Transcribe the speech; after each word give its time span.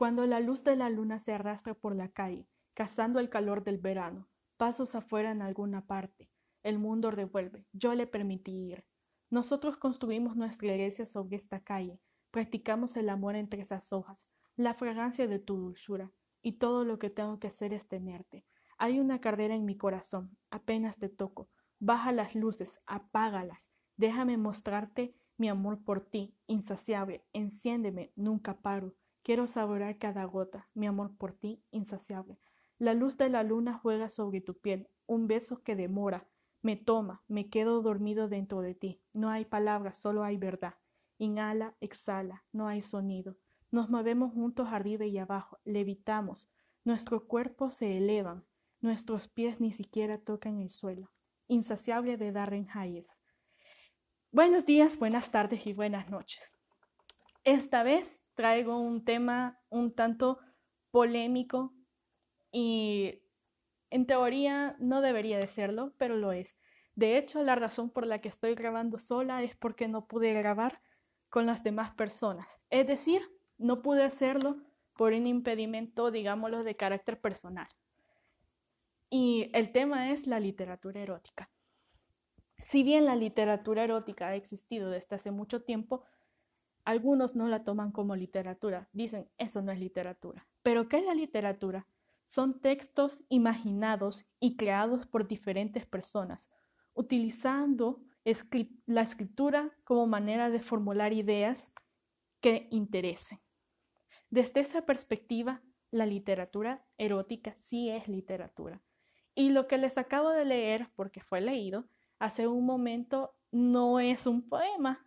Cuando 0.00 0.24
la 0.24 0.40
luz 0.40 0.64
de 0.64 0.76
la 0.76 0.88
luna 0.88 1.18
se 1.18 1.34
arrastra 1.34 1.74
por 1.74 1.94
la 1.94 2.08
calle, 2.08 2.48
cazando 2.72 3.20
el 3.20 3.28
calor 3.28 3.64
del 3.64 3.76
verano, 3.76 4.30
pasos 4.56 4.94
afuera 4.94 5.30
en 5.30 5.42
alguna 5.42 5.86
parte, 5.86 6.30
el 6.62 6.78
mundo 6.78 7.10
revuelve. 7.10 7.66
Yo 7.74 7.94
le 7.94 8.06
permití 8.06 8.50
ir. 8.50 8.86
Nosotros 9.28 9.76
construimos 9.76 10.36
nuestra 10.36 10.68
iglesia 10.68 11.04
sobre 11.04 11.36
esta 11.36 11.60
calle, 11.60 12.00
practicamos 12.30 12.96
el 12.96 13.10
amor 13.10 13.36
entre 13.36 13.60
esas 13.60 13.92
hojas, 13.92 14.26
la 14.56 14.72
fragancia 14.72 15.26
de 15.26 15.38
tu 15.38 15.58
dulzura, 15.58 16.10
y 16.40 16.52
todo 16.52 16.86
lo 16.86 16.98
que 16.98 17.10
tengo 17.10 17.38
que 17.38 17.48
hacer 17.48 17.74
es 17.74 17.86
tenerte. 17.86 18.46
Hay 18.78 19.00
una 19.00 19.20
carrera 19.20 19.54
en 19.54 19.66
mi 19.66 19.76
corazón, 19.76 20.34
apenas 20.50 20.98
te 20.98 21.10
toco. 21.10 21.50
Baja 21.78 22.10
las 22.12 22.34
luces, 22.34 22.80
apágalas. 22.86 23.70
Déjame 23.98 24.38
mostrarte 24.38 25.14
mi 25.36 25.50
amor 25.50 25.84
por 25.84 26.00
ti, 26.00 26.34
insaciable. 26.46 27.22
Enciéndeme, 27.34 28.14
nunca 28.16 28.62
paro. 28.62 28.94
Quiero 29.22 29.46
saborear 29.46 29.98
cada 29.98 30.24
gota, 30.24 30.68
mi 30.74 30.86
amor 30.86 31.16
por 31.16 31.32
ti, 31.32 31.62
insaciable. 31.70 32.38
La 32.78 32.94
luz 32.94 33.16
de 33.18 33.28
la 33.28 33.42
luna 33.42 33.74
juega 33.74 34.08
sobre 34.08 34.40
tu 34.40 34.58
piel, 34.58 34.88
un 35.06 35.26
beso 35.26 35.62
que 35.62 35.76
demora, 35.76 36.26
me 36.62 36.76
toma, 36.76 37.22
me 37.28 37.48
quedo 37.48 37.82
dormido 37.82 38.28
dentro 38.28 38.60
de 38.60 38.74
ti. 38.74 39.00
No 39.12 39.30
hay 39.30 39.44
palabras, 39.44 39.98
solo 39.98 40.24
hay 40.24 40.36
verdad. 40.36 40.74
Inhala, 41.18 41.74
exhala, 41.80 42.44
no 42.52 42.68
hay 42.68 42.82
sonido. 42.82 43.36
Nos 43.70 43.88
movemos 43.88 44.32
juntos 44.32 44.68
arriba 44.70 45.04
y 45.04 45.18
abajo, 45.18 45.58
levitamos. 45.64 46.48
Nuestros 46.84 47.24
cuerpos 47.24 47.74
se 47.74 47.96
elevan, 47.96 48.44
nuestros 48.80 49.28
pies 49.28 49.60
ni 49.60 49.72
siquiera 49.72 50.18
tocan 50.18 50.60
el 50.60 50.70
suelo. 50.70 51.10
Insaciable 51.48 52.16
de 52.16 52.32
Darren 52.32 52.68
Hayes. 52.72 53.06
Buenos 54.32 54.64
días, 54.64 54.98
buenas 54.98 55.30
tardes 55.30 55.66
y 55.66 55.72
buenas 55.72 56.08
noches. 56.08 56.56
Esta 57.44 57.82
vez 57.82 58.19
traigo 58.40 58.80
un 58.80 59.04
tema 59.04 59.60
un 59.68 59.94
tanto 59.94 60.38
polémico 60.90 61.74
y 62.50 63.20
en 63.90 64.06
teoría 64.06 64.76
no 64.78 65.02
debería 65.02 65.38
de 65.38 65.46
serlo, 65.46 65.92
pero 65.98 66.16
lo 66.16 66.32
es. 66.32 66.56
De 66.94 67.18
hecho, 67.18 67.42
la 67.42 67.54
razón 67.54 67.90
por 67.90 68.06
la 68.06 68.22
que 68.22 68.30
estoy 68.30 68.54
grabando 68.54 68.98
sola 68.98 69.42
es 69.42 69.54
porque 69.56 69.88
no 69.88 70.06
pude 70.06 70.32
grabar 70.32 70.80
con 71.28 71.44
las 71.44 71.62
demás 71.62 71.90
personas. 71.90 72.62
Es 72.70 72.86
decir, 72.86 73.20
no 73.58 73.82
pude 73.82 74.04
hacerlo 74.04 74.56
por 74.96 75.12
un 75.12 75.26
impedimento, 75.26 76.10
digámoslo, 76.10 76.64
de 76.64 76.76
carácter 76.76 77.20
personal. 77.20 77.68
Y 79.10 79.50
el 79.52 79.70
tema 79.70 80.12
es 80.12 80.26
la 80.26 80.40
literatura 80.40 81.02
erótica. 81.02 81.50
Si 82.56 82.84
bien 82.84 83.04
la 83.04 83.16
literatura 83.16 83.84
erótica 83.84 84.28
ha 84.28 84.34
existido 84.34 84.88
desde 84.88 85.16
hace 85.16 85.30
mucho 85.30 85.62
tiempo, 85.62 86.04
algunos 86.84 87.36
no 87.36 87.48
la 87.48 87.64
toman 87.64 87.92
como 87.92 88.16
literatura. 88.16 88.88
Dicen, 88.92 89.28
eso 89.38 89.62
no 89.62 89.72
es 89.72 89.80
literatura. 89.80 90.46
Pero 90.62 90.88
¿qué 90.88 90.98
es 90.98 91.04
la 91.04 91.14
literatura? 91.14 91.86
son 92.30 92.60
textos 92.60 93.24
imaginados 93.28 94.24
y 94.38 94.56
creados 94.56 95.04
por 95.04 95.26
diferentes 95.26 95.84
personas, 95.84 96.48
utilizando 96.94 98.04
la 98.86 99.02
escritura 99.02 99.76
como 99.82 100.06
manera 100.06 100.48
de 100.48 100.60
formular 100.60 101.12
ideas 101.12 101.72
que 102.40 102.68
interesen. 102.70 103.40
Desde 104.30 104.60
esa 104.60 104.86
perspectiva, 104.86 105.60
la 105.90 106.06
literatura 106.06 106.86
erótica 106.98 107.56
sí 107.58 107.90
es 107.90 108.06
literatura. 108.06 108.80
Y 109.34 109.50
lo 109.50 109.66
que 109.66 109.78
les 109.78 109.98
acabo 109.98 110.30
de 110.30 110.44
leer, 110.44 110.88
porque 110.94 111.20
fue 111.20 111.40
leído 111.40 111.88
hace 112.20 112.46
un 112.46 112.64
momento, 112.64 113.34
no 113.50 113.98
es 113.98 114.28
un 114.28 114.48
poema, 114.48 115.04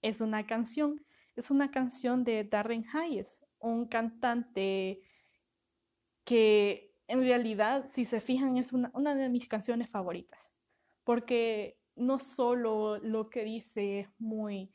es 0.00 0.22
una 0.22 0.46
canción. 0.46 1.04
Es 1.36 1.50
una 1.50 1.70
canción 1.70 2.24
de 2.24 2.44
Darren 2.44 2.84
Hayes, 2.92 3.44
un 3.58 3.86
cantante 3.86 5.00
que 6.24 6.92
en 7.08 7.20
realidad, 7.20 7.88
si 7.90 8.04
se 8.04 8.20
fijan, 8.20 8.56
es 8.56 8.72
una, 8.72 9.14
de 9.14 9.28
mis 9.28 9.48
canciones 9.48 9.90
favoritas, 9.90 10.50
porque 11.04 11.78
no 11.94 12.18
solo 12.18 12.98
lo 12.98 13.28
que 13.28 13.44
dice 13.44 14.00
es 14.00 14.08
muy 14.18 14.72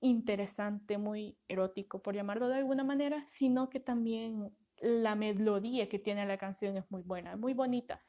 interesante, 0.00 0.98
muy 0.98 1.38
erótico, 1.48 2.02
por 2.02 2.14
llamarlo 2.14 2.48
de 2.48 2.56
alguna 2.56 2.84
manera, 2.84 3.24
sino 3.26 3.68
que 3.68 3.80
también 3.80 4.56
la 4.78 5.14
melodía 5.14 5.88
que 5.88 5.98
tiene 5.98 6.26
la 6.26 6.38
canción 6.38 6.76
es 6.76 6.90
muy 6.90 7.02
buena, 7.02 7.36
muy 7.36 7.54
bonita 7.54 8.02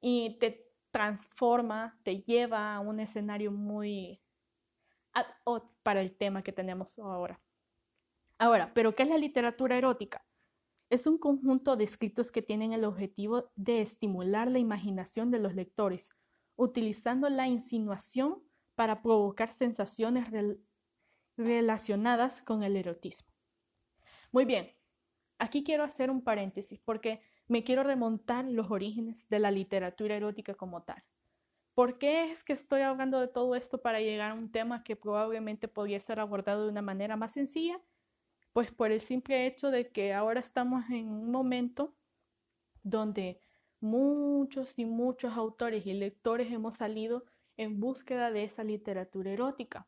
y 0.00 0.38
te 0.38 0.68
transforma, 0.90 1.98
te 2.02 2.22
lleva 2.22 2.74
a 2.74 2.80
un 2.80 3.00
escenario 3.00 3.52
muy 3.52 4.20
para 5.82 6.00
el 6.00 6.16
tema 6.16 6.42
que 6.42 6.52
tenemos 6.52 6.98
ahora. 6.98 7.40
Ahora, 8.38 8.72
¿pero 8.74 8.94
qué 8.94 9.02
es 9.02 9.08
la 9.08 9.18
literatura 9.18 9.76
erótica? 9.76 10.24
Es 10.90 11.06
un 11.06 11.18
conjunto 11.18 11.76
de 11.76 11.84
escritos 11.84 12.32
que 12.32 12.42
tienen 12.42 12.72
el 12.72 12.84
objetivo 12.84 13.50
de 13.56 13.82
estimular 13.82 14.50
la 14.50 14.58
imaginación 14.58 15.30
de 15.30 15.38
los 15.38 15.54
lectores, 15.54 16.08
utilizando 16.56 17.28
la 17.28 17.46
insinuación 17.46 18.42
para 18.74 19.02
provocar 19.02 19.52
sensaciones 19.52 20.28
relacionadas 21.36 22.42
con 22.42 22.62
el 22.62 22.76
erotismo. 22.76 23.28
Muy 24.32 24.44
bien, 24.44 24.72
aquí 25.38 25.64
quiero 25.64 25.84
hacer 25.84 26.10
un 26.10 26.22
paréntesis 26.22 26.80
porque 26.84 27.20
me 27.48 27.64
quiero 27.64 27.82
remontar 27.82 28.44
los 28.44 28.70
orígenes 28.70 29.28
de 29.28 29.38
la 29.38 29.50
literatura 29.50 30.16
erótica 30.16 30.54
como 30.54 30.82
tal. 30.82 31.02
¿Por 31.78 31.96
qué 31.96 32.32
es 32.32 32.42
que 32.42 32.54
estoy 32.54 32.80
hablando 32.80 33.20
de 33.20 33.28
todo 33.28 33.54
esto 33.54 33.80
para 33.80 34.00
llegar 34.00 34.32
a 34.32 34.34
un 34.34 34.50
tema 34.50 34.82
que 34.82 34.96
probablemente 34.96 35.68
podría 35.68 36.00
ser 36.00 36.18
abordado 36.18 36.64
de 36.64 36.70
una 36.70 36.82
manera 36.82 37.14
más 37.14 37.34
sencilla 37.34 37.80
pues 38.52 38.72
por 38.72 38.90
el 38.90 39.00
simple 39.00 39.46
hecho 39.46 39.70
de 39.70 39.92
que 39.92 40.12
ahora 40.12 40.40
estamos 40.40 40.84
en 40.90 41.08
un 41.08 41.30
momento 41.30 41.94
donde 42.82 43.40
muchos 43.78 44.72
y 44.76 44.86
muchos 44.86 45.34
autores 45.34 45.86
y 45.86 45.92
lectores 45.92 46.50
hemos 46.50 46.74
salido 46.74 47.26
en 47.56 47.78
búsqueda 47.78 48.32
de 48.32 48.42
esa 48.42 48.64
literatura 48.64 49.30
erótica. 49.30 49.86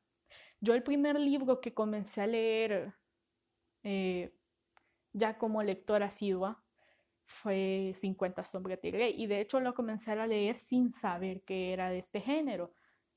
Yo 0.60 0.74
el 0.74 0.84
primer 0.84 1.18
libro 1.18 1.60
que 1.60 1.74
comencé 1.74 2.20
a 2.20 2.28
leer 2.28 2.94
eh, 3.82 4.32
ya 5.12 5.38
como 5.38 5.60
lectora 5.64 6.06
asidua 6.06 6.62
fue 7.30 7.94
50 8.00 8.44
sombras 8.44 8.80
de 8.82 8.90
Grey 8.90 9.14
y 9.16 9.26
de 9.26 9.40
hecho 9.40 9.60
lo 9.60 9.74
comencé 9.74 10.10
a 10.12 10.26
leer 10.26 10.58
sin 10.58 10.92
saber 10.92 11.42
que 11.42 11.72
era 11.72 11.90
de 11.90 11.98
este 11.98 12.20
género. 12.20 12.72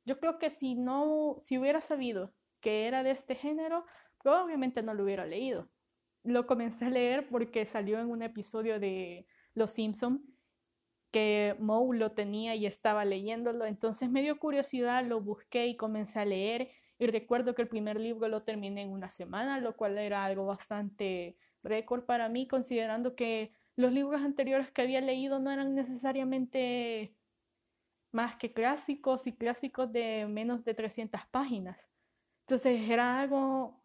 Yo 0.05 0.19
creo 0.19 0.37
que 0.39 0.49
si 0.49 0.75
no, 0.75 1.37
si 1.41 1.57
hubiera 1.57 1.81
sabido 1.81 2.33
que 2.61 2.87
era 2.87 3.03
de 3.03 3.11
este 3.11 3.35
género, 3.35 3.85
probablemente 4.21 4.83
no 4.83 4.93
lo 4.93 5.03
hubiera 5.03 5.25
leído. 5.25 5.69
Lo 6.23 6.45
comencé 6.47 6.85
a 6.85 6.89
leer 6.89 7.27
porque 7.29 7.65
salió 7.65 7.99
en 7.99 8.09
un 8.09 8.21
episodio 8.21 8.79
de 8.79 9.27
Los 9.53 9.71
Simpson 9.71 10.23
que 11.11 11.55
Moe 11.59 11.97
lo 11.97 12.13
tenía 12.13 12.55
y 12.55 12.65
estaba 12.65 13.05
leyéndolo, 13.05 13.65
entonces 13.65 14.09
me 14.09 14.23
dio 14.23 14.39
curiosidad, 14.39 15.05
lo 15.05 15.21
busqué 15.21 15.67
y 15.67 15.77
comencé 15.77 16.19
a 16.19 16.25
leer 16.25 16.71
y 16.97 17.07
recuerdo 17.07 17.53
que 17.53 17.61
el 17.61 17.67
primer 17.67 17.99
libro 17.99 18.27
lo 18.29 18.43
terminé 18.43 18.81
en 18.81 18.91
una 18.91 19.11
semana, 19.11 19.59
lo 19.59 19.75
cual 19.75 19.97
era 19.97 20.25
algo 20.25 20.45
bastante 20.45 21.37
récord 21.61 22.05
para 22.05 22.29
mí, 22.29 22.47
considerando 22.47 23.15
que 23.15 23.53
los 23.75 23.91
libros 23.91 24.21
anteriores 24.21 24.71
que 24.71 24.81
había 24.81 25.01
leído 25.01 25.39
no 25.39 25.51
eran 25.51 25.75
necesariamente 25.75 27.15
más 28.11 28.35
que 28.35 28.53
clásicos 28.53 29.25
y 29.27 29.33
clásicos 29.33 29.91
de 29.91 30.27
menos 30.27 30.63
de 30.63 30.73
300 30.73 31.21
páginas. 31.31 31.89
Entonces 32.41 32.87
era 32.89 33.19
algo 33.19 33.83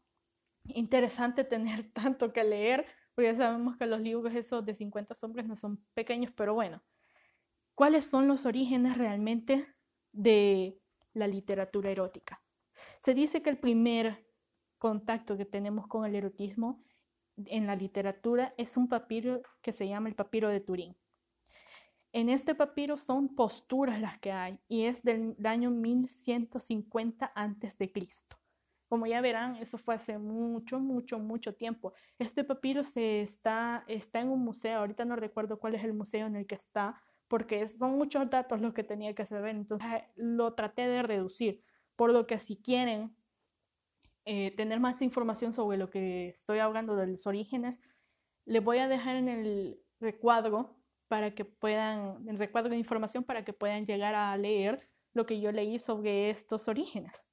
interesante 0.65 1.45
tener 1.45 1.91
tanto 1.93 2.33
que 2.33 2.45
leer, 2.45 2.87
porque 3.15 3.33
ya 3.33 3.35
sabemos 3.35 3.77
que 3.77 3.87
los 3.87 4.01
libros 4.01 4.35
esos 4.35 4.65
de 4.65 4.75
50 4.75 5.15
sombras 5.15 5.47
no 5.47 5.57
son 5.57 5.85
pequeños, 5.95 6.33
pero 6.37 6.55
bueno, 6.55 6.83
¿cuáles 7.75 8.07
son 8.07 8.29
los 8.29 8.45
orígenes 8.45 8.99
realmente 8.99 9.67
de 10.13 10.79
la 11.15 11.27
literatura 11.27 11.91
erótica? 11.91 12.43
Se 13.03 13.15
dice 13.15 13.43
que 13.43 13.51
el 13.51 13.59
primer 13.59 14.27
contacto 14.79 15.37
que 15.37 15.47
tenemos 15.47 15.89
con 15.89 16.05
el 16.05 16.15
erotismo 16.15 16.85
en 17.47 17.67
la 17.67 17.77
literatura 17.77 18.55
es 18.57 18.77
un 18.77 18.89
papiro 18.89 19.43
que 19.63 19.73
se 19.73 19.89
llama 19.89 20.09
el 20.09 20.15
papiro 20.15 20.49
de 20.49 20.61
Turín. 20.61 20.97
En 22.13 22.31
este 22.31 22.55
papiro 22.55 22.97
son 22.97 23.35
posturas 23.35 24.01
las 24.01 24.19
que 24.19 24.33
hay 24.33 24.59
y 24.67 24.85
es 24.85 25.03
del 25.03 25.37
año 25.45 25.71
1150 25.71 27.33
antes 27.35 27.77
de 27.79 27.93
Cristo. 27.93 28.37
Como 28.89 29.07
ya 29.07 29.21
verán, 29.21 29.57
eso 29.57 29.77
fue 29.77 29.95
hace 29.95 30.17
mucho, 30.17 30.81
mucho, 30.81 31.19
mucho 31.19 31.55
tiempo. 31.55 31.93
Este 32.19 32.43
papiro 32.45 32.83
se 32.83 33.21
está, 33.21 33.85
está 33.87 34.21
en 34.21 34.29
un 34.31 34.43
museo, 34.43 34.79
ahorita 34.79 35.05
no 35.05 35.17
recuerdo 35.17 35.59
cuál 35.59 35.75
es 35.75 35.85
el 35.85 35.93
museo 35.93 36.27
en 36.27 36.37
el 36.37 36.47
que 36.47 36.55
está, 36.55 36.99
porque 37.29 37.69
son 37.69 37.99
muchos 37.99 38.31
datos 38.31 38.63
los 38.63 38.73
que 38.73 38.85
tenía 38.85 39.15
que 39.15 39.27
saber, 39.27 39.55
entonces 39.55 39.87
lo 40.17 40.55
traté 40.55 40.89
de 40.89 41.03
reducir, 41.03 41.63
por 41.95 42.11
lo 42.11 42.27
que 42.27 42.39
si 42.39 42.57
quieren 42.57 43.15
eh, 44.31 44.53
tener 44.55 44.79
más 44.79 45.01
información 45.01 45.55
sobre 45.55 45.79
lo 45.79 45.89
que 45.89 46.29
estoy 46.29 46.59
hablando 46.59 46.97
de 46.97 47.07
los 47.07 47.27
orígenes, 47.27 47.81
les 48.45 48.63
voy 48.63 48.77
a 48.77 48.87
dejar 48.87 49.17
en 49.17 49.27
el 49.27 49.81
recuadro 50.01 50.77
para 51.09 51.35
que 51.35 51.47
puedan, 51.47 52.29
el 52.29 52.37
recuadro 52.37 52.69
de 52.69 52.77
información 52.77 53.25
para 53.25 53.43
que 53.43 53.55
puedan 53.55 53.87
llegar 53.87 54.15
a 54.15 54.37
leer 54.37 54.87
lo 55.15 55.25
que 55.25 55.41
yo 55.41 55.51
leí 55.51 55.79
sobre 55.79 56.29
estos 56.29 56.69
orígenes. 56.69 57.25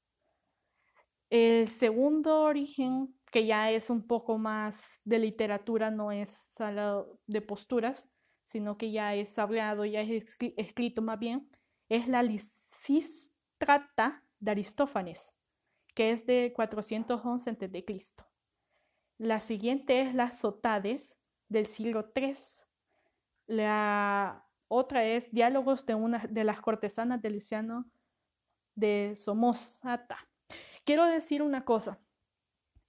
El 1.30 1.68
segundo 1.68 2.44
origen 2.44 3.14
que 3.30 3.46
ya 3.46 3.72
es 3.72 3.90
un 3.90 4.08
poco 4.08 4.38
más 4.38 5.02
de 5.04 5.20
literatura, 5.20 5.92
no 5.92 6.14
es 6.14 6.56
de 7.28 7.42
posturas, 7.42 8.10
sino 8.46 8.78
que 8.78 8.94
ya 8.94 9.16
es 9.16 9.38
hablado, 9.38 9.84
ya 9.84 10.00
es 10.00 10.38
escrito 10.56 11.02
más 11.02 11.20
bien, 11.20 11.50
es 11.90 12.08
la 12.08 12.24
Lisístrata 12.24 14.24
de 14.40 14.52
Aristófanes, 14.52 15.35
que 15.96 16.12
es 16.12 16.28
de 16.28 16.54
411 16.56 17.50
a.C. 17.50 18.02
La 19.18 19.40
siguiente 19.40 20.02
es 20.02 20.14
las 20.14 20.38
Sotades 20.38 21.18
del 21.50 21.66
siglo 21.66 22.12
III. 22.16 22.36
La 23.48 24.46
otra 24.68 25.06
es 25.06 25.32
Diálogos 25.32 25.86
de, 25.86 25.96
una, 25.96 26.28
de 26.30 26.44
las 26.44 26.62
cortesanas 26.62 27.22
de 27.22 27.30
Luciano 27.32 27.86
de 28.76 29.14
Somosata. 29.16 30.18
Quiero 30.84 31.06
decir 31.06 31.42
una 31.42 31.66
cosa. 31.66 32.00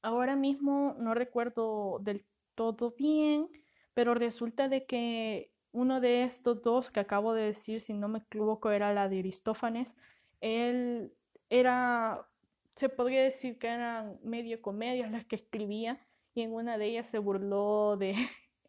Ahora 0.03 0.37
mismo 0.37 0.95
no 0.99 1.15
recuerdo 1.15 1.99
del 2.01 2.27
todo 2.55 2.93
bien, 2.93 3.49
pero 3.95 4.15
resulta 4.15 4.69
de 4.69 4.85
que 4.85 5.53
uno 5.73 6.01
de 6.01 6.25
estos 6.25 6.63
dos 6.63 6.91
que 6.91 7.01
acabo 7.01 7.35
de 7.35 7.45
decir, 7.45 7.81
si 7.81 7.93
no 7.93 8.09
me 8.09 8.19
equivoco, 8.19 8.71
era 8.71 8.93
la 8.93 9.09
de 9.09 9.21
Aristófanes. 9.21 9.95
Él 10.41 11.13
era, 11.51 12.29
se 12.77 12.89
podría 12.89 13.23
decir 13.23 13.59
que 13.59 13.69
eran 13.69 14.19
medio 14.23 14.61
comedias 14.63 15.11
las 15.11 15.25
que 15.25 15.37
escribía 15.37 16.07
y 16.35 16.43
en 16.43 16.53
una 16.53 16.79
de 16.79 16.87
ellas 16.87 17.09
se 17.09 17.19
burló 17.19 17.97
de, 17.97 18.15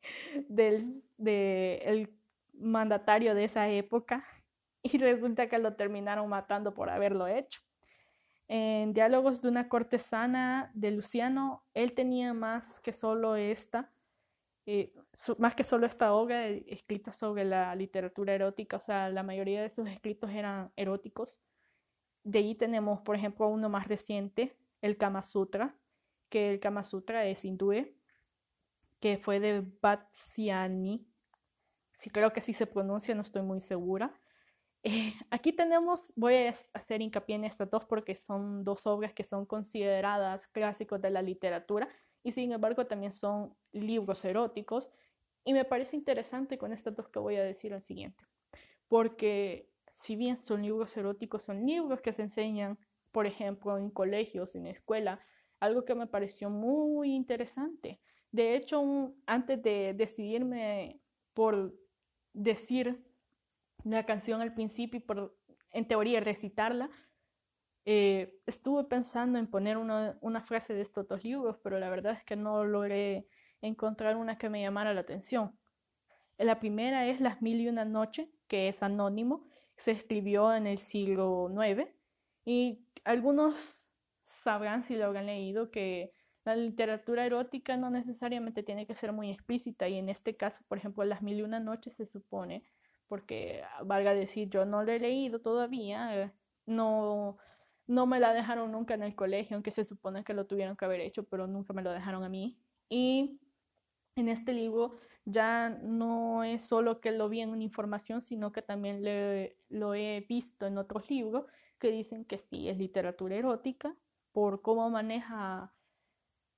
del 0.47 1.03
de 1.17 1.81
el 1.83 2.09
mandatario 2.53 3.35
de 3.35 3.43
esa 3.43 3.69
época 3.69 4.25
y 4.81 4.97
resulta 4.97 5.49
que 5.49 5.59
lo 5.59 5.75
terminaron 5.75 6.29
matando 6.29 6.73
por 6.73 6.89
haberlo 6.89 7.27
hecho. 7.27 7.61
En 8.47 8.93
Diálogos 8.93 9.41
de 9.41 9.49
una 9.49 9.67
cortesana 9.67 10.71
de 10.73 10.91
Luciano, 10.91 11.65
él 11.73 11.93
tenía 11.93 12.33
más 12.33 12.79
que 12.79 12.93
solo 12.93 13.35
esta, 13.35 13.91
eh, 14.65 14.93
más 15.37 15.53
que 15.55 15.65
solo 15.65 15.85
esta 15.85 16.13
obra 16.13 16.47
escrita 16.47 17.11
sobre 17.11 17.43
la 17.43 17.75
literatura 17.75 18.33
erótica, 18.33 18.77
o 18.77 18.79
sea, 18.79 19.09
la 19.09 19.23
mayoría 19.23 19.61
de 19.61 19.69
sus 19.69 19.89
escritos 19.89 20.31
eran 20.31 20.71
eróticos. 20.77 21.35
De 22.27 22.39
ahí 22.39 22.55
tenemos, 22.55 22.99
por 23.03 23.15
ejemplo, 23.15 23.47
uno 23.47 23.69
más 23.69 23.87
reciente, 23.87 24.57
el 24.81 24.97
Kama 24.97 25.23
Sutra, 25.23 25.79
que 26.27 26.51
el 26.51 26.59
Kama 26.59 26.83
Sutra 26.83 27.25
es 27.25 27.45
hindú, 27.45 27.71
que 28.99 29.17
fue 29.17 29.39
de 29.39 29.63
Batsiani, 29.81 31.07
sí 31.93 32.09
creo 32.09 32.33
que 32.33 32.41
sí 32.41 32.51
se 32.51 32.67
pronuncia, 32.67 33.15
no 33.15 33.21
estoy 33.21 33.43
muy 33.43 33.61
segura. 33.61 34.13
Eh, 34.83 35.13
aquí 35.31 35.53
tenemos, 35.53 36.11
voy 36.17 36.35
a 36.35 36.55
hacer 36.73 37.01
hincapié 37.01 37.37
en 37.37 37.45
estas 37.45 37.71
dos 37.71 37.85
porque 37.85 38.17
son 38.17 38.65
dos 38.65 38.85
obras 38.87 39.13
que 39.13 39.23
son 39.23 39.45
consideradas 39.45 40.47
clásicos 40.47 41.01
de 41.01 41.11
la 41.11 41.21
literatura 41.21 41.87
y 42.23 42.33
sin 42.33 42.51
embargo 42.51 42.87
también 42.87 43.13
son 43.13 43.55
libros 43.71 44.25
eróticos 44.25 44.89
y 45.45 45.53
me 45.53 45.63
parece 45.63 45.95
interesante 45.95 46.57
con 46.57 46.73
estas 46.73 46.93
dos 46.93 47.07
que 47.07 47.19
voy 47.19 47.37
a 47.37 47.43
decir 47.45 47.73
al 47.73 47.81
siguiente, 47.81 48.21
porque 48.89 49.71
si 49.97 50.15
bien 50.15 50.39
son 50.39 50.61
libros 50.61 50.95
eróticos, 50.95 51.43
son 51.43 51.65
libros 51.65 52.01
que 52.01 52.13
se 52.13 52.21
enseñan, 52.21 52.77
por 53.11 53.25
ejemplo, 53.25 53.79
en 53.79 53.89
colegios, 53.89 54.53
en 54.53 54.67
escuela, 54.67 55.19
algo 55.59 55.85
que 55.85 55.95
me 55.95 56.05
pareció 56.05 56.51
muy 56.51 57.15
interesante. 57.15 57.99
De 58.31 58.55
hecho, 58.55 59.15
antes 59.25 59.61
de 59.63 59.95
decidirme 59.95 61.01
por 61.33 61.73
decir 62.33 63.03
la 63.83 64.05
canción 64.05 64.39
al 64.41 64.53
principio 64.53 64.99
y 64.99 65.01
por, 65.01 65.35
en 65.71 65.87
teoría, 65.87 66.19
recitarla, 66.19 66.91
eh, 67.85 68.39
estuve 68.45 68.83
pensando 68.83 69.39
en 69.39 69.47
poner 69.47 69.77
una, 69.77 70.19
una, 70.21 70.43
frase 70.43 70.75
de 70.75 70.81
estos 70.81 71.07
dos 71.07 71.23
libros, 71.23 71.57
pero 71.63 71.79
la 71.79 71.89
verdad 71.89 72.13
es 72.13 72.23
que 72.23 72.35
no 72.35 72.63
logré 72.65 73.25
encontrar 73.61 74.15
una 74.15 74.37
que 74.37 74.49
me 74.49 74.61
llamara 74.61 74.93
la 74.93 75.01
atención. 75.01 75.57
La 76.37 76.59
primera 76.59 77.07
es 77.07 77.19
Las 77.19 77.41
Mil 77.41 77.59
y 77.61 77.67
una 77.67 77.83
Noche, 77.83 78.29
que 78.47 78.69
es 78.69 78.83
anónimo, 78.83 79.47
se 79.77 79.91
escribió 79.91 80.53
en 80.53 80.67
el 80.67 80.79
siglo 80.79 81.49
IX 81.51 81.87
y 82.45 82.85
algunos 83.03 83.87
sabrán 84.23 84.83
si 84.83 84.95
lo 84.95 85.05
habrán 85.05 85.27
leído 85.27 85.71
que 85.71 86.13
la 86.43 86.55
literatura 86.55 87.25
erótica 87.25 87.77
no 87.77 87.89
necesariamente 87.89 88.63
tiene 88.63 88.87
que 88.87 88.95
ser 88.95 89.11
muy 89.11 89.31
explícita 89.31 89.87
y 89.89 89.97
en 89.97 90.09
este 90.09 90.37
caso, 90.37 90.63
por 90.67 90.77
ejemplo, 90.77 91.03
Las 91.03 91.21
Mil 91.21 91.39
y 91.39 91.41
Una 91.41 91.59
Noches 91.59 91.95
se 91.95 92.05
supone, 92.05 92.63
porque 93.07 93.63
ah, 93.63 93.83
valga 93.83 94.13
decir, 94.13 94.49
yo 94.49 94.65
no 94.65 94.83
lo 94.83 94.91
he 94.91 94.99
leído 94.99 95.39
todavía, 95.39 96.33
no, 96.65 97.37
no 97.85 98.05
me 98.07 98.19
la 98.19 98.33
dejaron 98.33 98.71
nunca 98.71 98.93
en 98.93 99.03
el 99.03 99.15
colegio, 99.15 99.55
aunque 99.55 99.71
se 99.71 99.83
supone 99.85 100.23
que 100.23 100.33
lo 100.33 100.47
tuvieron 100.47 100.77
que 100.77 100.85
haber 100.85 101.01
hecho, 101.01 101.23
pero 101.23 101.47
nunca 101.47 101.73
me 101.73 101.81
lo 101.83 101.91
dejaron 101.91 102.23
a 102.23 102.29
mí. 102.29 102.57
Y 102.89 103.39
en 104.15 104.29
este 104.29 104.53
libro 104.53 104.99
ya 105.29 105.69
no 105.69 106.45
es 106.45 106.63
solo 106.63 107.01
que 107.01 107.11
lo 107.11 107.27
vi 107.27 107.41
en 107.41 107.49
una 107.49 107.63
información, 107.63 108.21
sino 108.21 108.53
que 108.53 108.61
también 108.61 109.03
lo 109.69 109.93
he 109.93 110.25
visto 110.27 110.65
en 110.65 110.77
otros 110.77 111.09
libros 111.09 111.45
que 111.79 111.91
dicen 111.91 112.23
que 112.23 112.37
sí, 112.37 112.69
es 112.69 112.77
literatura 112.77 113.35
erótica 113.35 113.93
por 114.31 114.61
cómo 114.61 114.89
maneja 114.89 115.73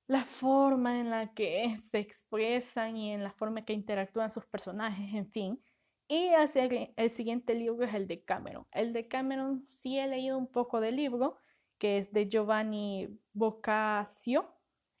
la 0.06 0.24
forma 0.24 1.00
en 1.00 1.10
la 1.10 1.34
que 1.34 1.66
se 1.90 1.98
expresan 1.98 2.96
y 2.96 3.12
en 3.12 3.24
la 3.24 3.32
forma 3.32 3.64
que 3.64 3.72
interactúan 3.72 4.30
sus 4.30 4.46
personajes, 4.46 5.14
en 5.14 5.28
fin. 5.32 5.62
Y 6.06 6.28
hacia 6.34 6.64
el 6.96 7.10
siguiente 7.10 7.54
libro 7.54 7.84
es 7.84 7.94
el 7.94 8.06
de 8.06 8.22
Cameron. 8.22 8.66
El 8.70 8.92
de 8.92 9.08
Cameron 9.08 9.66
sí 9.66 9.98
he 9.98 10.06
leído 10.06 10.38
un 10.38 10.46
poco 10.46 10.80
del 10.80 10.96
libro, 10.96 11.38
que 11.78 11.98
es 11.98 12.12
de 12.12 12.28
Giovanni 12.28 13.08
Boccaccio, 13.32 14.54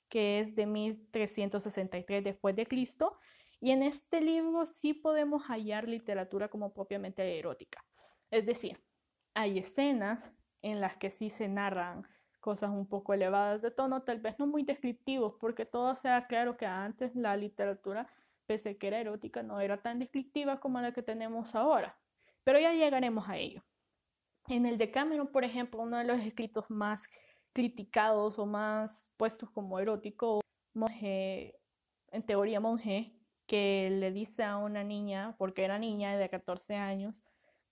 que 0.08 0.40
es 0.40 0.56
de 0.56 0.66
1363 0.66 2.24
después 2.24 2.56
de 2.56 2.66
Cristo. 2.66 3.18
Y 3.60 3.72
en 3.72 3.82
este 3.82 4.20
libro 4.20 4.64
sí 4.64 4.94
podemos 4.94 5.42
hallar 5.44 5.86
literatura 5.86 6.48
como 6.48 6.72
propiamente 6.72 7.38
erótica. 7.38 7.84
Es 8.30 8.46
decir, 8.46 8.82
hay 9.34 9.58
escenas 9.58 10.32
en 10.62 10.80
las 10.80 10.96
que 10.96 11.10
sí 11.10 11.30
se 11.30 11.48
narran 11.48 12.06
cosas 12.40 12.70
un 12.70 12.88
poco 12.88 13.12
elevadas 13.12 13.60
de 13.60 13.70
tono, 13.70 14.02
tal 14.02 14.20
vez 14.20 14.38
no 14.38 14.46
muy 14.46 14.62
descriptivos, 14.62 15.34
porque 15.38 15.66
todo 15.66 15.94
sea 15.94 16.26
claro 16.26 16.56
que 16.56 16.64
antes 16.64 17.14
la 17.14 17.36
literatura, 17.36 18.08
pese 18.46 18.78
que 18.78 18.86
era 18.88 18.98
erótica, 18.98 19.42
no 19.42 19.60
era 19.60 19.82
tan 19.82 19.98
descriptiva 19.98 20.58
como 20.58 20.80
la 20.80 20.92
que 20.92 21.02
tenemos 21.02 21.54
ahora. 21.54 21.98
Pero 22.44 22.58
ya 22.58 22.72
llegaremos 22.72 23.28
a 23.28 23.36
ello. 23.36 23.62
En 24.48 24.64
el 24.64 24.78
de 24.78 24.90
Cameron, 24.90 25.28
por 25.28 25.44
ejemplo, 25.44 25.82
uno 25.82 25.98
de 25.98 26.04
los 26.04 26.24
escritos 26.24 26.64
más 26.70 27.06
criticados 27.52 28.38
o 28.38 28.46
más 28.46 29.06
puestos 29.18 29.50
como 29.50 29.78
erótico, 29.78 30.40
monje, 30.72 31.54
en 32.10 32.24
teoría 32.24 32.58
monje, 32.58 33.19
que 33.50 33.90
le 33.90 34.12
dice 34.12 34.44
a 34.44 34.58
una 34.58 34.84
niña, 34.84 35.34
porque 35.36 35.64
era 35.64 35.76
niña 35.76 36.16
de 36.16 36.28
14 36.28 36.76
años, 36.76 37.20